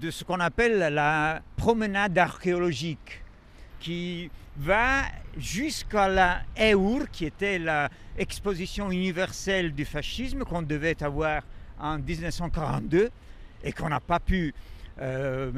de 0.00 0.10
ce 0.10 0.24
qu'on 0.24 0.40
appelle 0.40 0.78
la 0.78 1.42
promenade 1.56 2.16
archéologique, 2.18 3.22
qui 3.80 4.30
va 4.56 5.02
jusqu'à 5.36 6.08
la 6.08 6.42
EUR, 6.58 7.10
qui 7.10 7.26
était 7.26 7.60
l'exposition 8.16 8.90
universelle 8.90 9.72
du 9.72 9.84
fascisme 9.84 10.44
qu'on 10.44 10.62
devait 10.62 11.00
avoir 11.02 11.42
en 11.78 11.98
1942 11.98 13.10
et 13.62 13.72
qu'on 13.72 13.88
n'a 13.88 14.00
pas 14.00 14.20
pu 14.20 14.52
euh, 15.00 15.52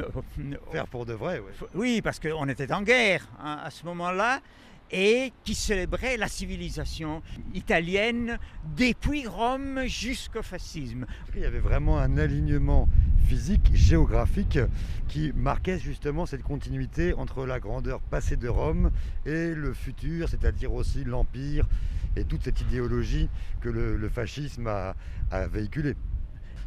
Faire 0.71 0.87
pour 0.87 1.07
de 1.07 1.15
vrai, 1.15 1.41
oui. 1.41 1.69
Oui, 1.75 2.03
parce 2.03 2.21
qu'on 2.21 2.47
était 2.49 2.71
en 2.73 2.83
guerre 2.83 3.27
hein, 3.43 3.61
à 3.65 3.71
ce 3.71 3.87
moment-là 3.87 4.41
et 4.93 5.33
qui 5.45 5.55
célébrait 5.55 6.17
la 6.17 6.29
civilisation 6.29 7.23
italienne 7.55 8.39
depuis 8.77 9.27
Rome 9.27 9.83
jusqu'au 9.87 10.43
fascisme. 10.43 11.07
Il 11.35 11.43
y 11.43 11.45
avait 11.45 11.61
vraiment 11.61 11.99
un 11.99 12.19
alignement 12.19 12.89
physique, 13.27 13.71
géographique, 13.73 14.59
qui 15.09 15.33
marquait 15.33 15.79
justement 15.79 16.27
cette 16.27 16.43
continuité 16.43 17.15
entre 17.15 17.47
la 17.47 17.61
grandeur 17.61 18.01
passée 18.01 18.37
de 18.37 18.49
Rome 18.49 18.91
et 19.27 19.55
le 19.55 19.73
futur, 19.73 20.29
c'est-à-dire 20.29 20.73
aussi 20.73 21.05
l'Empire 21.05 21.67
et 22.17 22.25
toute 22.25 22.43
cette 22.43 22.61
idéologie 22.61 23.29
que 23.61 23.69
le, 23.69 24.09
fascisme 24.09 24.67
a, 24.67 24.97
a 25.31 25.47
véhiculée 25.47 25.95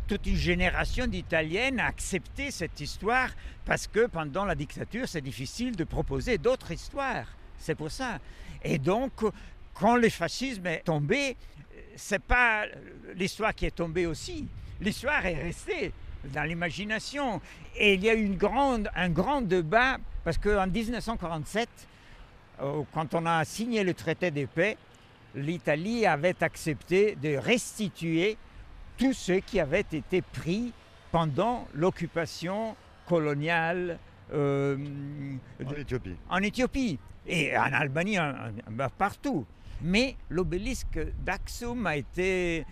toute 0.05 0.27
une 0.27 0.35
génération 0.35 1.07
d'Italiennes 1.07 1.79
a 1.79 1.85
accepté 1.85 2.51
cette 2.51 2.81
histoire 2.81 3.29
parce 3.65 3.87
que 3.87 4.05
pendant 4.07 4.43
la 4.43 4.53
dictature, 4.53 5.07
c'est 5.07 5.21
difficile 5.21 5.77
de 5.77 5.85
proposer 5.85 6.37
d'autres 6.37 6.71
histoires. 6.71 7.25
C'est 7.63 7.75
pour 7.75 7.89
ça. 7.89 8.19
Et 8.61 8.77
donc, 8.77 9.13
quand 9.73 9.95
le 9.95 10.09
fascisme 10.09 10.67
est 10.67 10.83
tombé, 10.83 11.37
c'est 11.95 12.21
pas 12.21 12.65
l'histoire 13.15 13.55
qui 13.55 13.65
est 13.65 13.75
tombée 13.75 14.05
aussi. 14.05 14.45
L'histoire 14.81 15.25
est 15.25 15.41
restée 15.41 15.93
dans 16.25 16.43
l'imagination. 16.43 17.39
Et 17.77 17.93
il 17.93 18.03
y 18.03 18.09
a 18.09 18.15
eu 18.15 18.37
un 18.95 19.09
grand 19.09 19.41
débat 19.41 19.97
parce 20.25 20.37
qu'en 20.37 20.67
1947, 20.67 21.69
euh, 22.61 22.81
quand 22.93 23.13
on 23.13 23.25
a 23.25 23.45
signé 23.45 23.85
le 23.85 23.93
traité 23.93 24.29
de 24.29 24.45
paix, 24.45 24.77
l'Italie 25.33 26.05
avait 26.05 26.43
accepté 26.43 27.15
de 27.15 27.37
restituer 27.37 28.37
tous 28.97 29.13
ceux 29.13 29.39
qui 29.39 29.61
avaient 29.61 29.85
été 29.89 30.21
pris 30.21 30.73
pendant 31.11 31.65
l'occupation 31.73 32.75
coloniale 33.07 33.99
euh, 34.33 34.77
en, 36.29 36.41
Éthiopie. 36.41 36.99
et 37.27 37.57
en 37.57 37.71
Albanie, 37.73 38.17
partout. 38.97 39.45
Mais 39.81 40.15
l'obélisque 40.29 40.99
d'Axum 41.25 41.85
a 41.87 41.97
été 41.97 42.65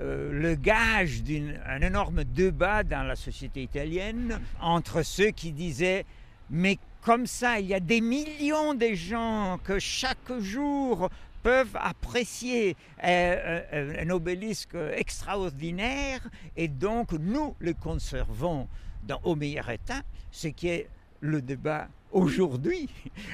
euh, 0.00 0.32
le 0.32 0.54
gage 0.56 1.22
d'un 1.22 1.80
énorme 1.80 2.24
débat 2.24 2.82
dans 2.82 3.02
la 3.02 3.16
société 3.16 3.62
italienne 3.62 4.40
entre 4.60 5.02
ceux 5.02 5.30
qui 5.30 5.52
disaient 5.52 6.04
mais 6.50 6.78
comme 7.02 7.26
ça, 7.26 7.60
il 7.60 7.66
y 7.66 7.74
a 7.74 7.80
des 7.80 8.00
millions 8.00 8.74
de 8.74 8.92
gens 8.94 9.58
que 9.62 9.78
chaque 9.78 10.32
jour 10.40 11.08
peuvent 11.42 11.76
apprécier 11.76 12.76
euh, 13.04 13.60
euh, 13.72 14.02
un 14.02 14.10
obélisque 14.10 14.76
extraordinaire 14.96 16.20
et 16.56 16.66
donc 16.66 17.12
nous 17.12 17.54
le 17.60 17.74
conservons 17.74 18.68
dans, 19.04 19.20
au 19.22 19.36
meilleur 19.36 19.70
état, 19.70 20.02
ce 20.32 20.48
qui 20.48 20.68
est 20.68 20.88
le 21.20 21.42
débat 21.42 21.88
aujourd'hui 22.12 22.88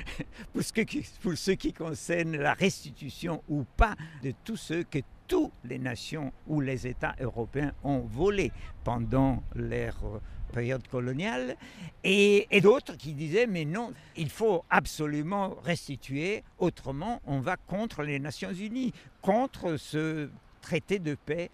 pour, 0.52 0.62
ce 0.62 1.50
qui 1.52 1.72
concerne 1.72 2.36
la 2.36 2.54
restitution 2.54 3.42
ou 3.48 3.64
pas 3.76 3.94
de 4.22 4.32
tout 4.44 4.56
ce 4.56 4.82
que 4.82 4.98
toutes 5.28 5.52
les 5.64 5.78
nations 5.78 6.32
ou 6.46 6.60
les 6.60 6.86
États 6.86 7.14
européens 7.20 7.72
ont 7.84 8.00
volé 8.00 8.52
pendant 8.84 9.42
leur 9.54 10.20
période 10.52 10.86
coloniale, 10.86 11.56
et, 12.04 12.46
d'autres 12.62 12.96
qui 12.96 13.14
disaient 13.14 13.46
mais 13.46 13.64
non, 13.64 13.92
il 14.16 14.28
faut 14.28 14.64
absolument 14.70 15.56
restituer, 15.64 16.44
autrement 16.58 17.20
on 17.26 17.40
va 17.40 17.56
contre 17.56 18.02
les 18.02 18.18
Nations 18.18 18.52
Unies, 18.52 18.92
contre 19.22 19.76
ce 19.78 20.28
traité 20.60 20.98
de 20.98 21.14
paix 21.14 21.50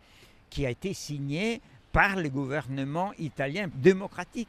qui 0.50 0.66
a 0.66 0.70
été 0.70 0.92
signé 0.92 1.60
par 1.92 2.16
le 2.16 2.28
gouvernement 2.28 3.12
italien 3.18 3.70
démocratique. 3.74 4.48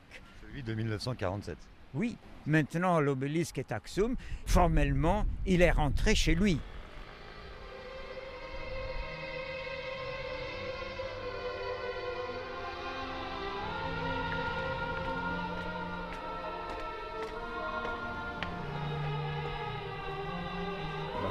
Celui 0.50 0.64
de 0.64 0.74
1947. 0.74 1.58
Oui, 1.94 2.18
maintenant 2.48 3.00
l'obélisque 3.00 3.60
est 3.60 3.72
Axum, 3.72 4.16
formellement 4.48 5.26
il 5.46 5.62
est 5.62 5.72
rentré 5.72 6.16
chez 6.16 6.34
lui. 6.34 6.60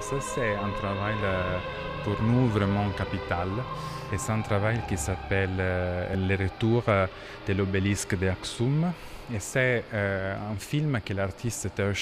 ça 0.00 0.20
c'est 0.20 0.54
un 0.54 0.70
travail 0.70 1.16
pour 2.08 2.22
nous 2.22 2.48
vraiment 2.48 2.88
capital. 2.96 3.48
Et 4.12 4.16
c'est 4.16 4.32
un 4.32 4.40
travail 4.40 4.80
qui 4.88 4.96
s'appelle 4.96 5.56
euh, 5.58 6.14
Le 6.16 6.36
retour 6.36 6.82
euh, 6.88 7.06
de 7.46 7.52
l'obélisque 7.52 8.18
de 8.18 8.28
Aksum. 8.28 8.90
Et 9.34 9.40
c'est 9.40 9.84
un 9.92 10.58
film 10.58 11.00
que 11.04 11.12
l'artiste 11.12 11.68
Teo 11.74 11.92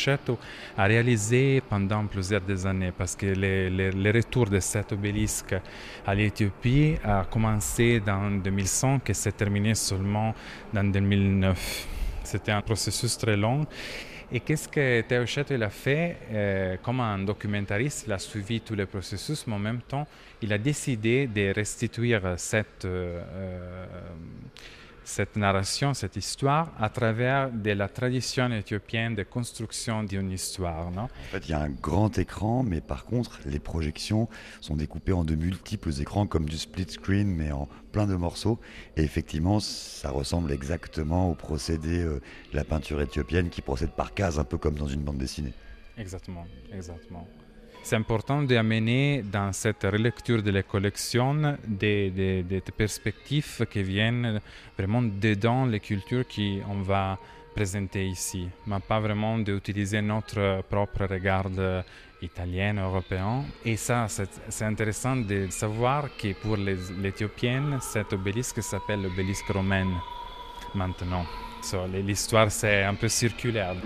a 0.78 0.84
réalisé 0.84 1.60
pendant 1.68 2.06
plusieurs 2.06 2.66
années 2.66 2.92
parce 2.96 3.16
que 3.16 3.26
le, 3.26 4.12
retour 4.12 4.46
de 4.46 4.60
cet 4.60 4.92
obélisque 4.92 5.56
à 6.06 6.14
l'Éthiopie 6.14 6.94
a 7.02 7.24
commencé 7.28 7.98
dans 7.98 8.30
2005 8.30 9.10
et 9.10 9.14
s'est 9.14 9.32
terminé 9.32 9.74
seulement 9.74 10.36
dans 10.72 10.84
2009. 10.84 11.88
C'était 12.22 12.52
un 12.52 12.60
processus 12.60 13.18
très 13.18 13.36
long 13.36 13.66
et 14.32 14.40
qu'est-ce 14.40 14.68
que 14.68 15.02
Théo 15.02 15.24
il 15.50 15.62
a 15.62 15.70
fait 15.70 16.16
euh, 16.32 16.76
Comme 16.82 17.00
un 17.00 17.18
documentariste, 17.20 18.04
il 18.06 18.12
a 18.12 18.18
suivi 18.18 18.60
tous 18.60 18.74
les 18.74 18.86
processus, 18.86 19.46
mais 19.46 19.54
en 19.54 19.58
même 19.60 19.80
temps, 19.82 20.06
il 20.42 20.52
a 20.52 20.58
décidé 20.58 21.28
de 21.28 21.52
restituer 21.54 22.18
cette, 22.36 22.84
euh, 22.84 23.22
euh, 23.32 23.86
cette 25.06 25.36
narration, 25.36 25.94
cette 25.94 26.16
histoire, 26.16 26.72
à 26.80 26.88
travers 26.88 27.50
de 27.50 27.70
la 27.70 27.88
tradition 27.88 28.50
éthiopienne 28.50 29.14
de 29.14 29.22
construction 29.22 30.02
d'une 30.02 30.32
histoire. 30.32 30.90
Non? 30.90 31.02
En 31.04 31.30
fait, 31.30 31.48
il 31.48 31.52
y 31.52 31.54
a 31.54 31.60
un 31.60 31.70
grand 31.70 32.18
écran, 32.18 32.64
mais 32.64 32.80
par 32.80 33.04
contre, 33.04 33.38
les 33.46 33.60
projections 33.60 34.28
sont 34.60 34.74
découpées 34.74 35.12
en 35.12 35.22
de 35.22 35.36
multiples 35.36 35.92
écrans, 36.00 36.26
comme 36.26 36.48
du 36.48 36.58
split 36.58 36.86
screen, 36.88 37.28
mais 37.28 37.52
en 37.52 37.68
plein 37.92 38.06
de 38.06 38.16
morceaux. 38.16 38.58
Et 38.96 39.02
effectivement, 39.02 39.60
ça 39.60 40.10
ressemble 40.10 40.50
exactement 40.50 41.30
au 41.30 41.34
procédé 41.34 42.00
euh, 42.00 42.20
de 42.52 42.56
la 42.56 42.64
peinture 42.64 43.00
éthiopienne 43.00 43.48
qui 43.48 43.62
procède 43.62 43.90
par 43.90 44.12
cases, 44.12 44.38
un 44.38 44.44
peu 44.44 44.58
comme 44.58 44.74
dans 44.74 44.88
une 44.88 45.02
bande 45.02 45.18
dessinée. 45.18 45.52
Exactement, 45.96 46.46
exactement 46.72 47.26
c'est 47.86 47.94
important 47.94 48.42
d'amener 48.42 49.22
dans 49.22 49.52
cette 49.52 49.84
relecture 49.84 50.42
de 50.42 50.50
la 50.50 50.64
collection 50.64 51.56
des, 51.64 52.42
perspectives 52.76 53.64
qui 53.70 53.82
viennent 53.84 54.40
vraiment 54.76 55.02
dedans 55.02 55.66
les 55.66 55.78
cultures 55.78 56.24
qu'on 56.26 56.82
va 56.82 57.16
présenter 57.54 58.04
ici, 58.08 58.48
mais 58.66 58.80
pas 58.80 58.98
vraiment 58.98 59.38
d'utiliser 59.38 60.02
notre 60.02 60.62
propre 60.68 61.04
regard 61.06 61.46
italien, 62.20 62.74
européen. 62.74 63.44
Et 63.64 63.76
ça, 63.76 64.08
c'est 64.08 64.64
intéressant 64.64 65.14
de 65.14 65.46
savoir 65.50 66.08
que 66.16 66.32
pour 66.32 66.56
les, 66.56 66.76
Éthiopiennes, 67.04 67.78
cet 67.80 68.12
obélisque 68.12 68.64
s'appelle 68.64 69.02
l'obélisque 69.02 69.48
romain 69.48 69.86
maintenant. 70.74 71.24
L'histoire, 71.92 72.50
c'est 72.50 72.82
un 72.82 72.94
peu 72.94 73.08
circulaire. 73.08 73.76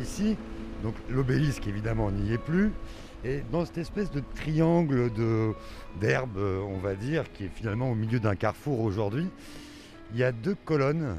Ici. 0.00 0.36
Donc 0.84 0.94
l'obélisque 1.08 1.66
évidemment 1.66 2.12
n'y 2.12 2.32
est 2.32 2.38
plus. 2.38 2.70
Et 3.24 3.42
dans 3.50 3.64
cette 3.64 3.78
espèce 3.78 4.08
de 4.12 4.22
triangle 4.36 5.10
d'herbe, 6.00 6.38
on 6.38 6.78
va 6.78 6.94
dire, 6.94 7.24
qui 7.32 7.46
est 7.46 7.50
finalement 7.52 7.90
au 7.90 7.96
milieu 7.96 8.20
d'un 8.20 8.36
carrefour 8.36 8.78
aujourd'hui, 8.78 9.28
il 10.12 10.18
y 10.18 10.22
a 10.22 10.30
deux 10.30 10.54
colonnes 10.54 11.18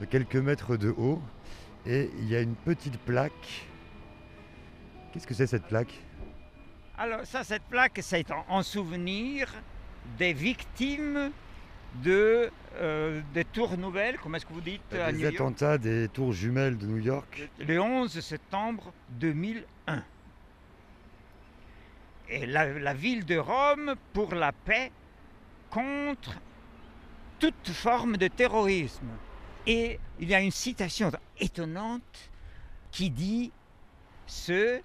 de 0.00 0.06
quelques 0.06 0.36
mètres 0.36 0.78
de 0.78 0.88
haut 0.88 1.20
et 1.84 2.08
il 2.18 2.28
y 2.30 2.34
a 2.34 2.40
une 2.40 2.54
petite 2.54 2.98
plaque. 3.00 3.68
Qu'est-ce 5.12 5.26
que 5.26 5.34
c'est 5.34 5.46
cette 5.46 5.66
plaque? 5.66 5.92
Alors 6.96 7.20
ça, 7.24 7.44
cette 7.44 7.64
plaque, 7.64 7.98
c'est 8.00 8.26
en, 8.48 8.62
souvenir 8.62 9.52
des 10.18 10.32
victimes 10.32 11.32
de, 12.02 12.50
euh, 12.76 13.20
des 13.34 13.44
tours 13.44 13.76
nouvelles, 13.76 14.18
comment 14.22 14.36
est-ce 14.36 14.46
que 14.46 14.52
vous 14.52 14.60
dites 14.60 14.94
à 14.94 15.12
Des 15.12 15.26
attentats 15.26 15.78
des 15.78 16.08
tours 16.08 16.32
jumelles 16.32 16.78
de 16.78 16.86
New 16.86 16.98
York. 16.98 17.48
Le 17.58 17.80
11 17.80 18.20
septembre 18.20 18.92
2001. 19.10 20.02
Et 22.28 22.46
la, 22.46 22.66
la 22.78 22.94
ville 22.94 23.24
de 23.24 23.36
Rome 23.36 23.94
pour 24.12 24.34
la 24.34 24.52
paix 24.52 24.92
contre 25.68 26.36
toute 27.40 27.70
forme 27.70 28.16
de 28.16 28.28
terrorisme. 28.28 29.08
Et 29.66 29.98
il 30.20 30.28
y 30.28 30.34
a 30.34 30.40
une 30.40 30.50
citation 30.50 31.10
étonnante 31.38 32.30
qui 32.92 33.10
dit 33.10 33.50
Ceux 34.26 34.80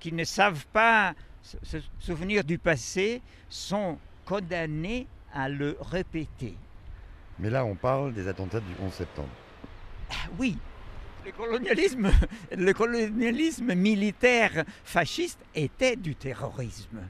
qui 0.00 0.12
ne 0.12 0.24
savent 0.24 0.66
pas 0.72 1.14
se 1.42 1.78
souvenir 1.98 2.44
du 2.44 2.58
passé 2.58 3.20
sont 3.48 3.98
condamnés 4.24 5.06
à 5.32 5.48
le 5.48 5.76
répéter. 5.80 6.56
Mais 7.38 7.50
là, 7.50 7.64
on 7.64 7.74
parle 7.74 8.12
des 8.12 8.28
attentats 8.28 8.60
du 8.60 8.72
11 8.80 8.92
septembre. 8.92 9.28
Ah 10.10 10.28
oui, 10.38 10.58
le 11.24 11.32
colonialisme, 11.32 12.10
le 12.56 12.72
colonialisme 12.72 13.74
militaire 13.74 14.64
fasciste 14.84 15.40
était 15.54 15.96
du 15.96 16.14
terrorisme, 16.14 17.00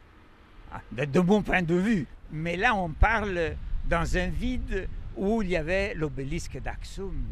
ah, 0.73 0.81
de 0.91 1.21
mon 1.21 1.43
point 1.43 1.63
de 1.63 1.75
vue. 1.75 2.07
Mais 2.31 2.57
là, 2.57 2.75
on 2.75 2.91
parle 2.91 3.57
dans 3.89 4.17
un 4.17 4.29
vide 4.29 4.89
où 5.17 5.43
il 5.43 5.51
y 5.51 5.57
avait 5.57 5.95
l'obélisque 5.95 6.61
d'Axum. 6.61 7.23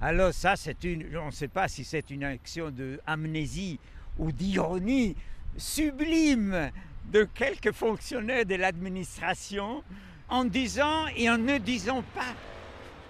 Alors 0.00 0.32
ça, 0.32 0.56
c'est 0.56 0.84
une, 0.84 1.16
on 1.16 1.26
ne 1.26 1.30
sait 1.30 1.48
pas 1.48 1.68
si 1.68 1.84
c'est 1.84 2.10
une 2.10 2.24
action 2.24 2.70
d'amnésie 2.70 3.78
ou 4.18 4.32
d'ironie 4.32 5.16
sublime 5.56 6.70
de 7.10 7.24
quelques 7.24 7.72
fonctionnaires 7.72 8.46
de 8.46 8.54
l'administration 8.54 9.82
en 10.28 10.44
disant 10.44 11.06
et 11.16 11.30
en 11.30 11.38
ne 11.38 11.58
disant 11.58 12.02
pas. 12.14 12.34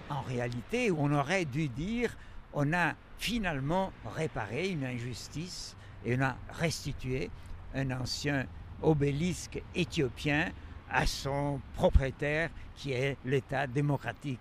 En 0.09 0.21
réalité, 0.21 0.91
on 0.91 1.11
aurait 1.11 1.45
dû 1.45 1.67
dire, 1.67 2.15
on 2.53 2.71
a 2.73 2.93
finalement 3.17 3.91
réparé 4.15 4.69
une 4.69 4.85
injustice 4.85 5.75
et 6.05 6.15
on 6.17 6.21
a 6.21 6.35
restitué 6.49 7.29
un 7.73 7.91
ancien 7.91 8.45
obélisque 8.81 9.61
éthiopien 9.75 10.51
à 10.89 11.05
son 11.05 11.59
propriétaire 11.73 12.49
qui 12.75 12.91
est 12.93 13.17
l'État 13.25 13.67
démocratique 13.67 14.39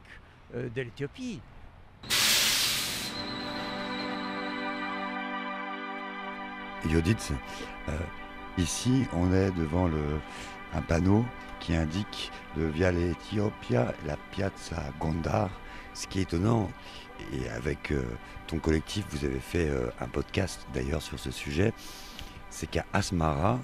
euh, 0.54 0.68
de 0.68 0.82
l'Éthiopie. 0.82 1.40
Euh, 7.88 7.98
ici 8.59 9.04
on 9.12 9.32
est 9.32 9.50
devant 9.52 9.88
un 10.74 10.82
panneau 10.82 11.24
qui 11.61 11.74
indique 11.74 12.30
le 12.57 12.68
Viale 12.68 12.98
Ethiopia, 12.98 13.94
la 14.07 14.16
Piazza 14.30 14.82
Gondar. 15.00 15.50
Ce 15.94 16.07
qui 16.07 16.18
est 16.18 16.22
étonnant, 16.22 16.70
et 17.32 17.48
avec 17.48 17.90
euh, 17.90 18.02
ton 18.46 18.59
collectif, 18.59 19.07
vous 19.11 19.24
avez 19.24 19.40
fait 19.40 19.70
un 19.98 20.09
podcast 20.09 20.66
d'ailleurs 20.74 21.00
sur 21.00 21.18
ce 21.18 21.30
sujet, 21.30 21.72
c'est 22.50 22.66
qu'à 22.66 22.84
Asmara, 22.92 23.59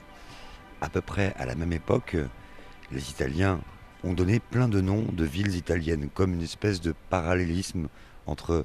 à 0.81 0.89
peu 0.89 1.03
près 1.03 1.35
à 1.37 1.45
la 1.45 1.55
même 1.55 1.73
époque, 1.73 2.17
les 2.91 3.11
Italiens 3.11 3.61
ont 4.05 4.15
donné 4.15 4.41
plein 4.41 4.69
de 4.69 4.81
noms 4.81 5.05
de 5.13 5.25
villes 5.25 5.55
italiennes, 5.57 6.09
comme 6.13 6.35
une 6.35 6.43
espèce 6.43 6.81
de 6.81 6.95
parallélisme 7.11 7.89
entre 8.27 8.65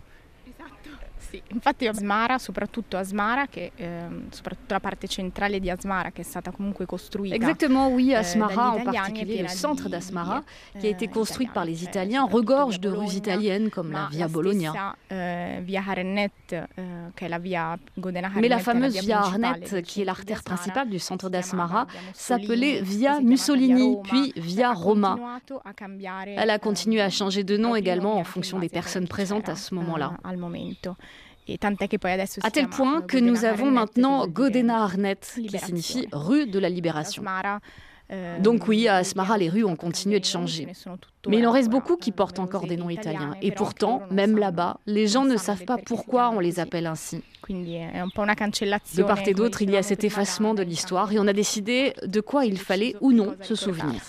Sì, 1.30 1.41
infatti 1.49 1.88
Asmara, 1.88 2.38
soprattutto 2.38 2.95
Asmara, 2.95 3.47
che, 3.47 3.71
eh, 3.75 4.07
soprattutto 4.30 4.73
la 4.73 4.80
parte 4.80 5.07
centrale 5.07 5.59
di 5.59 5.69
Asmara 5.69 6.11
che 6.11 6.21
è 6.21 6.23
stata 6.23 6.51
comunque 6.51 6.86
costruita. 6.86 7.36
Exactement, 7.36 7.91
oui, 7.93 8.11
eh, 8.11 8.15
Asmara 8.15 8.75
en 8.75 8.84
particulier, 8.84 9.41
le 9.41 9.49
centre 9.49 9.89
d'Asmara, 9.89 10.43
qui 10.80 10.88
a 10.88 10.89
été 10.89 11.05
eh, 11.05 11.09
construite 11.09 11.51
par 11.51 11.65
les 11.65 11.84
Italiens, 11.84 12.25
regorge 12.25 12.80
de 12.80 12.89
rues 12.89 13.15
italiennes 13.15 13.69
comme 13.69 13.91
la 13.91 14.07
Via 14.09 14.28
Bologna. 14.28 14.95
Eh, 15.09 15.61
via 15.63 15.82
Harnet, 15.82 16.32
qui 16.47 17.25
est 17.25 17.30
la 17.30 17.39
via 17.39 17.78
Mais 18.36 18.47
la 18.47 18.59
fameuse 18.59 18.97
Via 19.01 19.19
Harnet, 19.19 19.84
qui 19.84 20.01
est 20.01 20.05
l'artère 20.05 20.43
principale 20.43 20.89
du 20.89 20.99
centre 20.99 21.30
d'Asmara, 21.30 21.88
s'appelait 22.13 22.82
Via 22.82 23.19
Mussolini, 23.19 23.97
puis 24.03 24.32
Via 24.38 24.71
Roma. 24.71 25.17
Elle 26.25 26.49
a 26.49 26.59
continué 26.59 27.01
à 27.01 27.09
changer 27.09 27.43
de 27.43 27.57
nom 27.57 27.75
également 27.75 28.17
en 28.17 28.23
fonction 28.23 28.59
des 28.59 28.69
personnes 28.69 29.09
présentes 29.09 29.49
à 29.49 29.55
ce 29.55 29.75
moment-là. 29.75 30.13
À 32.43 32.52
tel 32.52 32.68
point 32.70 33.02
que 33.02 33.18
nous 33.18 33.45
avons 33.45 33.72
maintenant 33.72 34.28
Godena 34.28 34.84
Arnet, 34.84 35.16
qui 35.16 35.58
signifie 35.60 36.08
rue 36.12 36.48
de 36.48 36.60
la 36.60 36.70
libération. 36.70 37.24
Euh, 38.10 38.39
Donc 38.39 38.70
oui, 38.70 38.88
à 38.88 38.95
Asmara, 38.98 39.38
les 39.38 39.50
rues 39.50 39.66
ont 39.66 39.76
continué 39.76 40.20
de 40.22 40.26
changer. 40.26 40.68
Mais 41.28 41.39
il 41.39 41.48
en 41.48 41.52
reste 41.52 41.70
beaucoup 41.70 41.98
qui 41.98 42.14
portent 42.14 42.39
encore 42.39 42.66
des 42.66 42.78
noms 42.78 42.89
italiens. 42.89 43.36
Et 43.41 43.52
pourtant, 43.52 44.04
même 44.12 44.38
là-bas, 44.38 44.80
les 44.86 45.08
gens 45.08 45.26
ne 45.26 45.36
savent 45.36 45.66
pas 45.66 45.78
pourquoi 45.78 46.30
on 46.30 46.39
les 46.39 46.60
appelle 46.62 46.88
ainsi. 46.88 47.22
De 48.95 49.04
part 49.04 49.28
et 49.28 49.34
d'autre, 49.34 49.62
il 49.62 49.72
y 49.72 49.76
a 49.78 49.84
cet 49.84 50.06
effacement 50.06 50.54
de 50.54 50.64
l'histoire 50.64 51.12
et 51.12 51.20
on 51.20 51.28
a 51.28 51.34
décidé 51.34 51.93
de 52.04 52.22
quoi 52.22 52.45
il 52.45 52.58
fallait 52.58 52.95
ou 53.02 53.12
non 53.12 53.36
se 53.41 53.56
souvenir. 53.56 54.02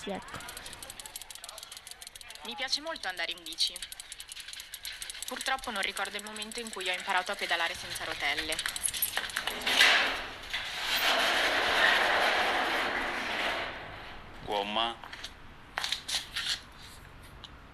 Purtroppo 5.29 5.69
non 5.69 5.83
ricordo 5.83 6.17
il 6.17 6.23
momento 6.23 6.59
in 6.59 6.71
cui 6.71 6.89
ho 6.89 6.91
imparato 6.91 7.31
a 7.31 7.35
pedalare 7.35 7.75
senza 7.75 8.03
rotelle. 8.03 8.55
Gomma. 14.43 14.95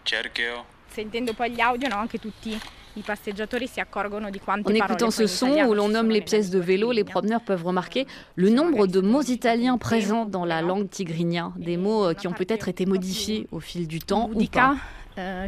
Cerchio. 0.04 0.66
Sentendo 0.90 1.34
poi 1.34 1.52
gli 1.52 1.62
audio, 1.62 1.88
no, 1.88 1.96
anche 1.96 2.20
tutti 2.20 2.60
i 2.96 3.02
passeggiatori 3.02 3.68
si 3.68 3.80
accorgono 3.80 4.30
di 4.30 4.42
quante 4.42 4.70
En 4.70 4.76
écoutant 4.76 5.10
ce 5.10 5.26
son 5.26 5.52
où 5.64 5.74
l'on 5.74 5.88
nomme 5.88 6.10
les 6.10 6.22
pièces 6.22 6.50
de 6.50 6.60
vélo, 6.60 6.92
les 6.92 7.06
promeneurs 7.06 7.42
peuvent 7.42 7.64
remarquer 7.64 8.06
le 8.36 8.50
nombre 8.50 8.86
de 8.86 9.00
mots 9.00 9.22
italiens 9.22 9.78
présents 9.78 10.26
dans 10.26 10.44
la 10.44 10.62
langue 10.62 10.90
tigrinya, 10.90 11.54
des 11.56 11.78
mots 11.78 12.08
euh, 12.08 12.14
qui 12.14 12.28
ont 12.28 12.34
peut-être 12.34 12.68
été 12.68 12.86
modifiés 12.86 13.48
au 13.52 13.62
fil 13.62 13.88
du 13.88 14.00
temps 14.00 14.30
ou 14.34 14.46
pas. 14.46 14.76
Euh, 15.18 15.48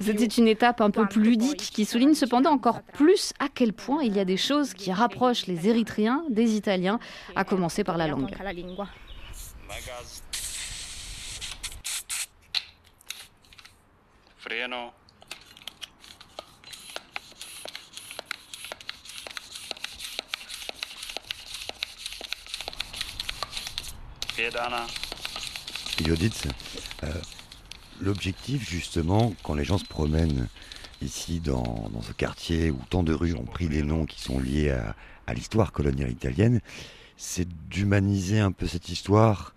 C'était 0.00 0.26
une 0.26 0.48
étape 0.48 0.80
un 0.80 0.90
peu 0.90 1.06
plus 1.06 1.22
ludique 1.22 1.58
qui 1.72 1.84
souligne 1.84 2.14
cependant 2.14 2.50
encore 2.52 2.82
plus 2.82 3.32
à 3.40 3.48
quel 3.52 3.72
point 3.72 4.02
il 4.02 4.14
y 4.16 4.20
a 4.20 4.24
des 4.24 4.36
choses 4.36 4.72
qui 4.74 4.92
rapprochent 4.92 5.46
les 5.46 5.68
Érythréens 5.68 6.22
des 6.28 6.54
Italiens, 6.54 7.00
à 7.34 7.44
commencer 7.44 7.82
par 7.84 7.96
la 7.96 8.06
langue. 8.06 8.30
euh, 27.04 27.08
L'objectif, 28.00 28.68
justement, 28.68 29.32
quand 29.42 29.54
les 29.54 29.64
gens 29.64 29.78
se 29.78 29.84
promènent 29.84 30.48
ici 31.02 31.40
dans, 31.40 31.90
ce 32.02 32.12
quartier 32.12 32.70
où 32.70 32.78
tant 32.90 33.02
de 33.02 33.12
rues 33.12 33.34
ont 33.34 33.44
pris 33.44 33.68
des 33.68 33.82
noms 33.82 34.06
qui 34.06 34.20
sont 34.20 34.38
liés 34.38 34.70
à, 34.70 35.34
l'histoire 35.34 35.72
coloniale 35.72 36.10
italienne, 36.10 36.60
c'est 37.16 37.46
d'humaniser 37.68 38.40
un 38.40 38.52
peu 38.52 38.66
cette 38.66 38.88
histoire 38.88 39.54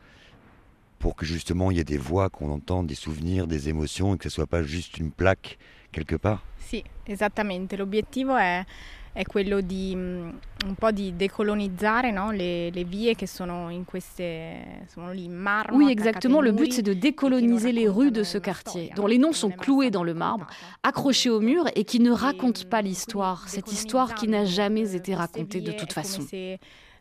pour 0.99 1.15
que 1.15 1.25
justement 1.25 1.71
il 1.71 1.77
y 1.77 1.79
ait 1.79 1.85
des 1.85 1.97
voix 1.97 2.29
qu'on 2.29 2.51
entende, 2.51 2.87
des 2.87 2.95
souvenirs, 2.95 3.47
des 3.47 3.69
émotions 3.69 4.15
et 4.15 4.17
que 4.17 4.25
ce 4.25 4.29
soit 4.29 4.47
pas 4.47 4.63
juste 4.63 4.97
une 4.97 5.11
plaque 5.11 5.57
quelque 5.91 6.15
part? 6.15 6.43
Si, 6.59 6.83
esattamente. 7.05 7.77
L'obiettivo 7.77 8.35
è 8.35 8.65
è 9.13 9.25
quello 9.25 9.59
di 9.61 9.93
mm, 9.95 10.29
un 10.67 10.75
po' 10.75 10.91
di 10.91 11.15
decolonizzare 11.15 12.11
no? 12.11 12.31
le, 12.31 12.69
le, 12.69 12.83
vie 12.83 13.15
qui 13.15 13.27
sont 13.27 13.49
in 13.71 13.83
queste, 13.83 14.85
sono 14.87 15.11
lì 15.11 15.25
in 15.25 15.33
marmo. 15.33 15.77
Oui, 15.77 15.91
exactement. 15.91 16.41
Le 16.41 16.51
but, 16.51 16.71
c'est 16.71 16.81
de 16.81 16.93
décoloniser 16.93 17.71
les 17.71 17.87
rues 17.87 18.11
de 18.11 18.23
ce 18.23 18.37
quartier, 18.37 18.91
dont 18.95 19.07
les 19.07 19.17
noms 19.17 19.33
sont 19.33 19.51
cloués 19.51 19.91
dans 19.91 20.03
le 20.03 20.13
marbre, 20.13 20.47
accrochés 20.83 21.29
au 21.29 21.41
mur 21.41 21.65
et 21.75 21.83
qui 21.83 21.99
ne 21.99 22.11
racontent 22.11 22.67
pas 22.69 22.81
l'histoire, 22.81 23.49
cette 23.49 23.71
histoire 23.71 24.15
qui 24.15 24.27
n'a 24.27 24.45
jamais 24.45 24.95
été 24.95 25.13
racontée 25.15 25.61
de 25.61 25.71
toute 25.71 25.93
façon. 25.93 26.23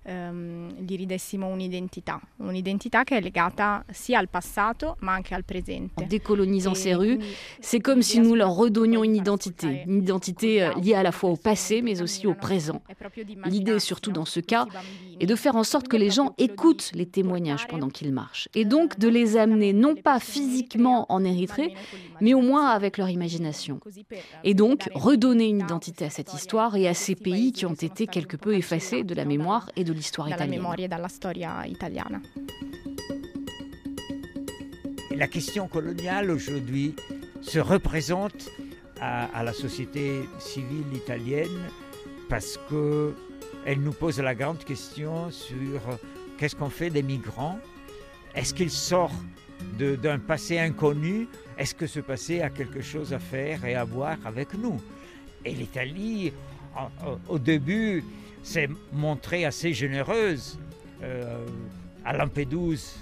Ehm, 0.03 0.72
gli 0.78 0.96
ridessimo 0.96 1.46
un'identità, 1.46 2.20
un'identità 2.36 3.05
che 3.05 3.18
è 3.18 3.20
legata 3.20 3.84
sia 3.90 4.18
al 4.18 4.28
passato 4.28 4.96
ma 5.01 5.12
anche 5.12 5.34
al 5.34 5.44
presente. 5.44 6.03
En 6.03 6.07
décolonisant 6.07 6.74
ces 6.74 6.94
rues, 6.94 7.18
c'est 7.61 7.80
comme 7.80 8.03
si 8.03 8.20
nous 8.20 8.34
leur 8.34 8.55
redonnions 8.55 9.05
une 9.05 9.16
identité, 9.16 9.84
une 9.86 10.03
identité 10.03 10.62
euh, 10.62 10.72
liée 10.74 10.94
à 10.94 11.03
la 11.03 11.12
fois 11.12 11.30
au 11.30 11.36
passé 11.36 11.82
mais 11.82 12.03
aussi 12.03 12.26
au 12.26 12.34
présent. 12.34 12.82
L'idée, 13.46 13.78
surtout 13.80 14.12
dans 14.12 14.24
ce 14.24 14.40
cas, 14.40 14.66
est 15.20 15.26
de 15.26 15.34
faire 15.36 15.57
en 15.57 15.64
sorte 15.64 15.88
que 15.88 15.96
les 15.96 16.11
gens 16.11 16.34
écoutent 16.38 16.90
les 16.94 17.07
témoignages 17.07 17.66
pendant 17.66 17.88
qu'ils 17.88 18.12
marchent 18.12 18.48
et 18.55 18.64
donc 18.64 18.98
de 18.98 19.09
les 19.09 19.36
amener 19.36 19.72
non 19.72 19.94
pas 19.94 20.18
physiquement 20.20 21.07
en 21.11 21.24
Érythrée, 21.24 21.74
mais 22.20 22.34
au 22.34 22.40
moins 22.40 22.68
avec 22.68 22.98
leur 22.98 23.09
imagination. 23.09 23.80
Et 24.44 24.55
donc 24.55 24.88
redonner 24.94 25.48
une 25.48 25.61
identité 25.61 26.05
à 26.05 26.11
cette 26.11 26.34
histoire 26.34 26.76
et 26.76 26.88
à 26.88 26.94
ces 26.94 27.14
pays 27.14 27.53
qui 27.53 27.66
ont 27.66 27.74
été 27.74 28.07
quelque 28.07 28.36
peu 28.36 28.55
effacés 28.55 29.05
de 29.05 29.14
la 29.14 29.24
mémoire 29.24 29.70
et 29.76 29.84
de 29.84 29.89
l'histoire 29.93 30.28
italienne. 30.28 32.22
La 35.11 35.26
question 35.26 35.68
coloniale 35.68 36.30
aujourd'hui 36.30 36.95
se 37.41 37.59
représente 37.59 38.51
à, 39.01 39.24
à, 39.36 39.43
la 39.43 39.53
société 39.53 40.20
civile 40.38 40.93
italienne 40.95 41.68
parce 42.28 42.59
qu'elle 42.68 43.80
nous 43.80 43.93
pose 43.93 44.20
la 44.20 44.34
grande 44.34 44.64
question 44.64 45.30
sur 45.30 45.80
qu'est-ce 46.38 46.57
qu'on 46.57 46.70
fait 46.70 46.91
des 46.91 47.03
migrants? 47.03 47.59
Est-ce 48.34 48.55
qu'ils 48.55 48.70
sortent 48.70 49.12
d'un 49.78 50.18
passé 50.18 50.59
inconnu? 50.59 51.28
Est-ce 51.59 51.74
que 51.74 51.86
ce 51.86 52.01
passé 52.01 52.41
a 52.41 52.49
quelque 52.49 52.80
chose 52.80 53.12
à 53.12 53.18
faire 53.18 53.64
et 53.64 53.74
à 53.74 53.84
voir 53.84 54.16
avec 54.24 54.55
nous? 54.55 54.80
Et 55.45 55.53
l'Italie, 55.53 56.32
au 57.28 57.38
début, 57.38 58.05
s'est 58.43 58.68
montrée 58.93 59.45
assez 59.45 59.72
généreuse. 59.72 60.59
Euh, 61.03 61.47
à 62.05 62.12
Lampedusa, 62.12 62.97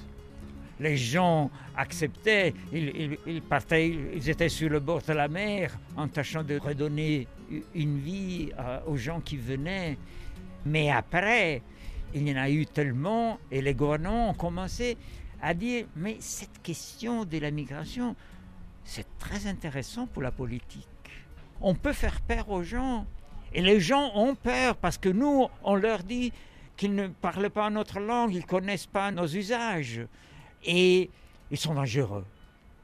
les 0.80 0.96
gens 0.96 1.50
acceptaient, 1.76 2.54
ils, 2.72 3.42
partaient, 3.48 3.88
ils 3.88 4.28
étaient 4.28 4.48
sur 4.48 4.68
le 4.68 4.80
bord 4.80 5.02
de 5.02 5.12
la 5.12 5.28
mer 5.28 5.76
en 5.96 6.08
tâchant 6.08 6.42
de 6.42 6.58
redonner 6.58 7.26
une 7.74 7.98
vie 7.98 8.50
aux 8.86 8.96
gens 8.96 9.20
qui 9.20 9.36
venaient. 9.36 9.96
Mais 10.66 10.90
après, 10.90 11.62
il 12.14 12.28
y 12.28 12.32
en 12.32 12.36
a 12.36 12.50
eu 12.50 12.66
tellement 12.66 13.38
et 13.50 13.60
les 13.60 13.74
gouvernements 13.74 14.30
ont 14.30 14.34
commencé 14.34 14.96
à 15.40 15.54
dire, 15.54 15.86
mais 15.96 16.16
cette 16.20 16.62
question 16.62 17.24
de 17.24 17.38
la 17.38 17.50
migration, 17.50 18.16
c'est 18.84 19.06
très 19.18 19.46
intéressant 19.46 20.06
pour 20.06 20.22
la 20.22 20.30
politique. 20.30 20.86
On 21.60 21.74
peut 21.74 21.92
faire 21.92 22.20
peur 22.20 22.50
aux 22.50 22.62
gens. 22.62 23.06
Et 23.54 23.62
les 23.62 23.80
gens 23.80 24.12
ont 24.14 24.34
peur 24.34 24.76
parce 24.76 24.98
que 24.98 25.08
nous, 25.08 25.48
on 25.64 25.74
leur 25.74 26.02
dit 26.02 26.32
qu'ils 26.76 26.94
ne 26.94 27.08
parlent 27.08 27.50
pas 27.50 27.70
notre 27.70 27.98
langue, 27.98 28.32
ils 28.32 28.42
ne 28.42 28.46
connaissent 28.46 28.86
pas 28.86 29.10
nos 29.10 29.26
usages. 29.26 30.02
Et 30.64 31.10
ils 31.50 31.56
sont 31.56 31.74
dangereux. 31.74 32.24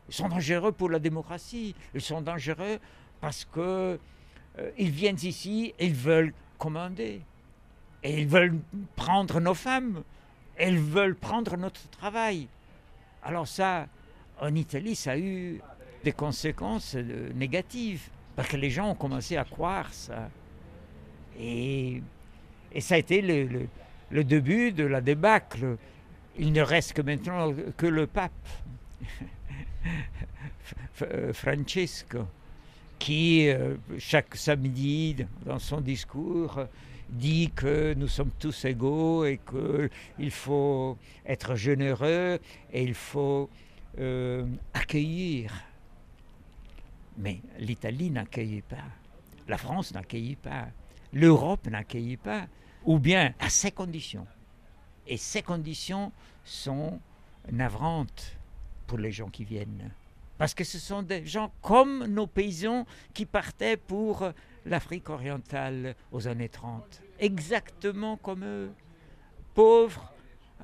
Ils 0.09 0.15
sont 0.15 0.29
dangereux 0.29 0.73
pour 0.73 0.91
la 0.91 0.99
démocratie. 0.99 1.75
Ils 1.95 2.01
sont 2.01 2.21
dangereux 2.21 2.79
parce 3.21 3.45
que 3.45 3.99
euh, 4.59 4.71
viennent 4.79 5.19
ici 5.23 5.75
ils 5.79 5.95
veulent 5.95 6.33
commander. 6.59 7.21
Et 8.03 8.21
ils 8.21 8.29
veulent 8.29 8.59
prendre 8.97 9.41
nos 9.41 9.55
femmes. 9.55 10.03
Et 10.59 10.69
ils 10.69 10.79
veulent 10.79 11.17
prendre 11.17 11.57
notre 11.57 11.89
travail. 11.91 12.49
Alors 13.23 13.49
ça, 13.49 13.87
en 14.41 14.55
Italie, 14.55 14.95
ça 14.95 15.13
a 15.13 15.19
eu 15.19 15.61
des 16.05 16.13
conséquences 16.13 16.95
euh, 16.97 17.33
négatives. 17.35 18.09
Parce 18.37 18.49
que 18.49 18.57
les 18.57 18.71
gens 18.71 18.91
ont 18.91 18.95
commencé 18.95 19.37
à 19.37 19.45
croire 19.45 19.93
ça. 19.93 20.29
Et, 21.39 22.03
ça 22.81 22.97
a 22.97 22.99
été 22.99 23.23
le, 23.23 24.25
début 24.25 24.73
de 24.73 24.85
la 24.85 25.01
débâcle. 25.01 25.77
Il 26.39 26.53
ne 26.53 26.63
reste 26.63 26.95
que 26.95 27.03
maintenant 27.03 27.55
que 27.77 27.87
le 27.87 28.07
pape, 28.07 28.33
Francesco, 31.33 32.27
qui 32.99 33.49
euh, 33.49 33.77
chaque 33.99 34.35
samedi 34.35 35.17
dans 35.45 35.59
son 35.59 35.81
discours 35.81 36.67
dit 37.09 37.51
que 37.55 37.95
nous 37.95 38.09
sommes 38.09 38.31
tous 38.39 38.65
égaux 38.65 39.25
et 39.25 39.39
qu'il 39.39 40.31
faut 40.31 40.97
être 41.27 41.55
généreux 41.55 42.39
et 42.73 42.83
il 42.83 42.95
faut 42.95 43.49
euh, 43.99 44.47
accueillir. 44.73 45.53
Mais 47.19 47.41
l'Italie 47.59 48.11
n'accueillait 48.11 48.63
pas, 48.63 48.89
la 49.47 49.59
France 49.59 49.95
n'accueillait 49.95 50.37
pas, 50.37 50.67
l'Europe 51.15 51.67
n'accueillait 51.67 52.19
pas, 52.19 52.47
ou 52.85 52.99
bien 52.99 53.33
à 53.41 53.49
ces 53.49 53.71
conditions. 53.71 54.27
Et 55.07 55.17
ces 55.17 55.43
conditions 55.43 56.13
sont 56.45 57.01
navrantes 57.51 58.37
pour 58.87 58.99
les 58.99 59.13
gens 59.13 59.29
qui 59.29 59.45
viennent. 59.45 59.91
Parce 60.37 60.53
que 60.53 60.65
ce 60.65 60.79
sont 60.79 61.03
des 61.03 61.25
gens 61.25 61.53
comme 61.63 62.07
nos 62.07 62.27
paysans 62.27 62.87
qui 63.15 63.25
partaient 63.25 63.77
pour 63.77 64.29
l'Afrique 64.67 65.09
orientale 65.09 65.95
aux 66.11 66.27
années 66.27 66.49
30. 66.49 67.03
Exactement 67.21 68.17
comme 68.17 68.45
eux. 68.45 68.71
Pauvres, 69.55 70.13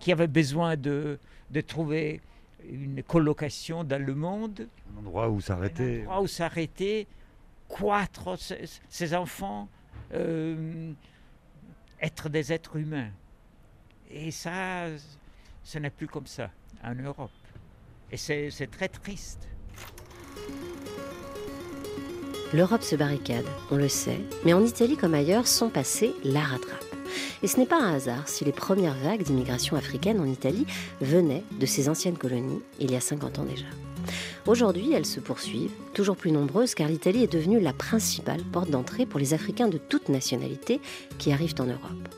qui 0.00 0.10
avaient 0.10 0.26
besoin 0.26 0.76
de, 0.76 1.18
de 1.50 1.60
trouver 1.60 2.20
une 2.68 3.02
colocation 3.02 3.84
dans 3.84 4.02
le 4.04 4.14
monde. 4.14 4.68
Un 4.94 4.98
endroit 4.98 5.28
où 5.28 5.40
s'arrêter. 5.40 6.00
Un 6.00 6.02
endroit 6.02 6.22
où 6.22 6.26
s'arrêter, 6.26 7.06
croître 7.68 8.36
ses, 8.88 9.14
enfants, 9.14 9.68
euh, 10.14 10.92
être 12.00 12.28
des 12.28 12.52
êtres 12.52 12.76
humains. 12.76 13.10
Et 14.10 14.30
ça, 14.30 14.86
ce 15.62 15.78
n'est 15.78 15.90
plus 15.90 16.08
comme 16.08 16.26
ça 16.26 16.50
en 16.82 16.94
Europe. 16.94 17.30
Et 18.10 18.16
c'est 18.16 18.70
très 18.70 18.88
triste. 18.88 19.48
L'Europe 22.52 22.82
se 22.82 22.96
barricade, 22.96 23.44
on 23.70 23.76
le 23.76 23.88
sait, 23.88 24.18
mais 24.44 24.52
en 24.52 24.64
Italie 24.64 24.96
comme 24.96 25.14
ailleurs, 25.14 25.46
son 25.46 25.68
passé 25.68 26.12
la 26.24 26.40
rattrape. 26.40 26.84
Et 27.44 27.46
ce 27.46 27.58
n'est 27.58 27.66
pas 27.66 27.80
un 27.80 27.94
hasard 27.94 28.26
si 28.26 28.44
les 28.44 28.52
premières 28.52 28.96
vagues 28.96 29.22
d'immigration 29.22 29.76
africaine 29.76 30.20
en 30.20 30.26
Italie 30.26 30.66
venaient 31.00 31.44
de 31.60 31.66
ces 31.66 31.88
anciennes 31.88 32.18
colonies 32.18 32.62
il 32.80 32.90
y 32.90 32.96
a 32.96 33.00
50 33.00 33.38
ans 33.38 33.44
déjà. 33.44 33.66
Aujourd'hui, 34.46 34.92
elles 34.92 35.06
se 35.06 35.20
poursuivent, 35.20 35.72
toujours 35.92 36.16
plus 36.16 36.32
nombreuses 36.32 36.74
car 36.74 36.88
l'Italie 36.88 37.22
est 37.24 37.32
devenue 37.32 37.60
la 37.60 37.72
principale 37.72 38.42
porte 38.42 38.70
d'entrée 38.70 39.06
pour 39.06 39.20
les 39.20 39.34
Africains 39.34 39.68
de 39.68 39.78
toute 39.78 40.08
nationalité 40.08 40.80
qui 41.18 41.32
arrivent 41.32 41.54
en 41.58 41.66
Europe. 41.66 42.08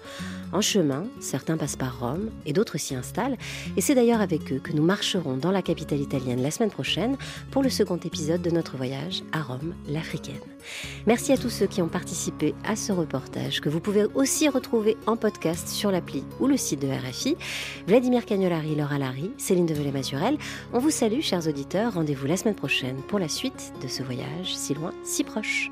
En 0.53 0.61
chemin, 0.61 1.05
certains 1.19 1.57
passent 1.57 1.77
par 1.77 1.99
Rome 1.99 2.31
et 2.45 2.53
d'autres 2.53 2.79
s'y 2.79 2.95
installent, 2.95 3.39
et 3.77 3.81
c'est 3.81 3.95
d'ailleurs 3.95 4.21
avec 4.21 4.53
eux 4.53 4.61
que 4.63 4.73
nous 4.73 4.83
marcherons 4.83 5.37
dans 5.37 5.51
la 5.51 5.63
capitale 5.63 6.01
italienne 6.01 6.43
la 6.43 6.51
semaine 6.51 6.71
prochaine 6.71 7.17
pour 7.51 7.63
le 7.63 7.71
second 7.71 7.97
épisode 7.97 8.43
de 8.43 8.51
notre 8.51 8.77
voyage 8.77 9.23
à 9.33 9.43
Rome, 9.43 9.75
l'africaine. 9.89 10.35
Merci 11.07 11.33
à 11.33 11.39
tous 11.39 11.49
ceux 11.49 11.67
qui 11.67 11.81
ont 11.81 11.89
participé 11.89 12.55
à 12.65 12.77
ce 12.77 12.93
reportage, 12.93 13.61
que 13.61 13.69
vous 13.69 13.81
pouvez 13.81 14.05
aussi 14.15 14.49
retrouver 14.49 14.97
en 15.07 15.17
podcast 15.17 15.69
sur 15.69 15.91
l'appli 15.91 16.23
ou 16.39 16.47
le 16.47 16.57
site 16.57 16.81
de 16.81 16.89
RFI. 16.89 17.37
Vladimir 17.87 18.27
Cagnolari, 18.27 18.77
Laura 18.77 18.99
Larry, 18.99 19.31
Céline 19.39 19.67
Develay-Mazurel, 19.67 20.37
on 20.73 20.79
vous 20.79 20.91
salue, 20.91 21.21
chers 21.21 21.49
auditeurs. 21.49 21.95
Rendez-vous 21.95 22.27
la 22.27 22.37
semaine 22.37 22.55
prochaine 22.55 22.97
pour 23.09 23.19
la 23.19 23.29
suite 23.29 23.73
de 23.83 23.89
ce 23.89 24.03
voyage 24.03 24.55
si 24.55 24.75
loin, 24.75 24.93
si 25.03 25.25
proche. 25.25 25.71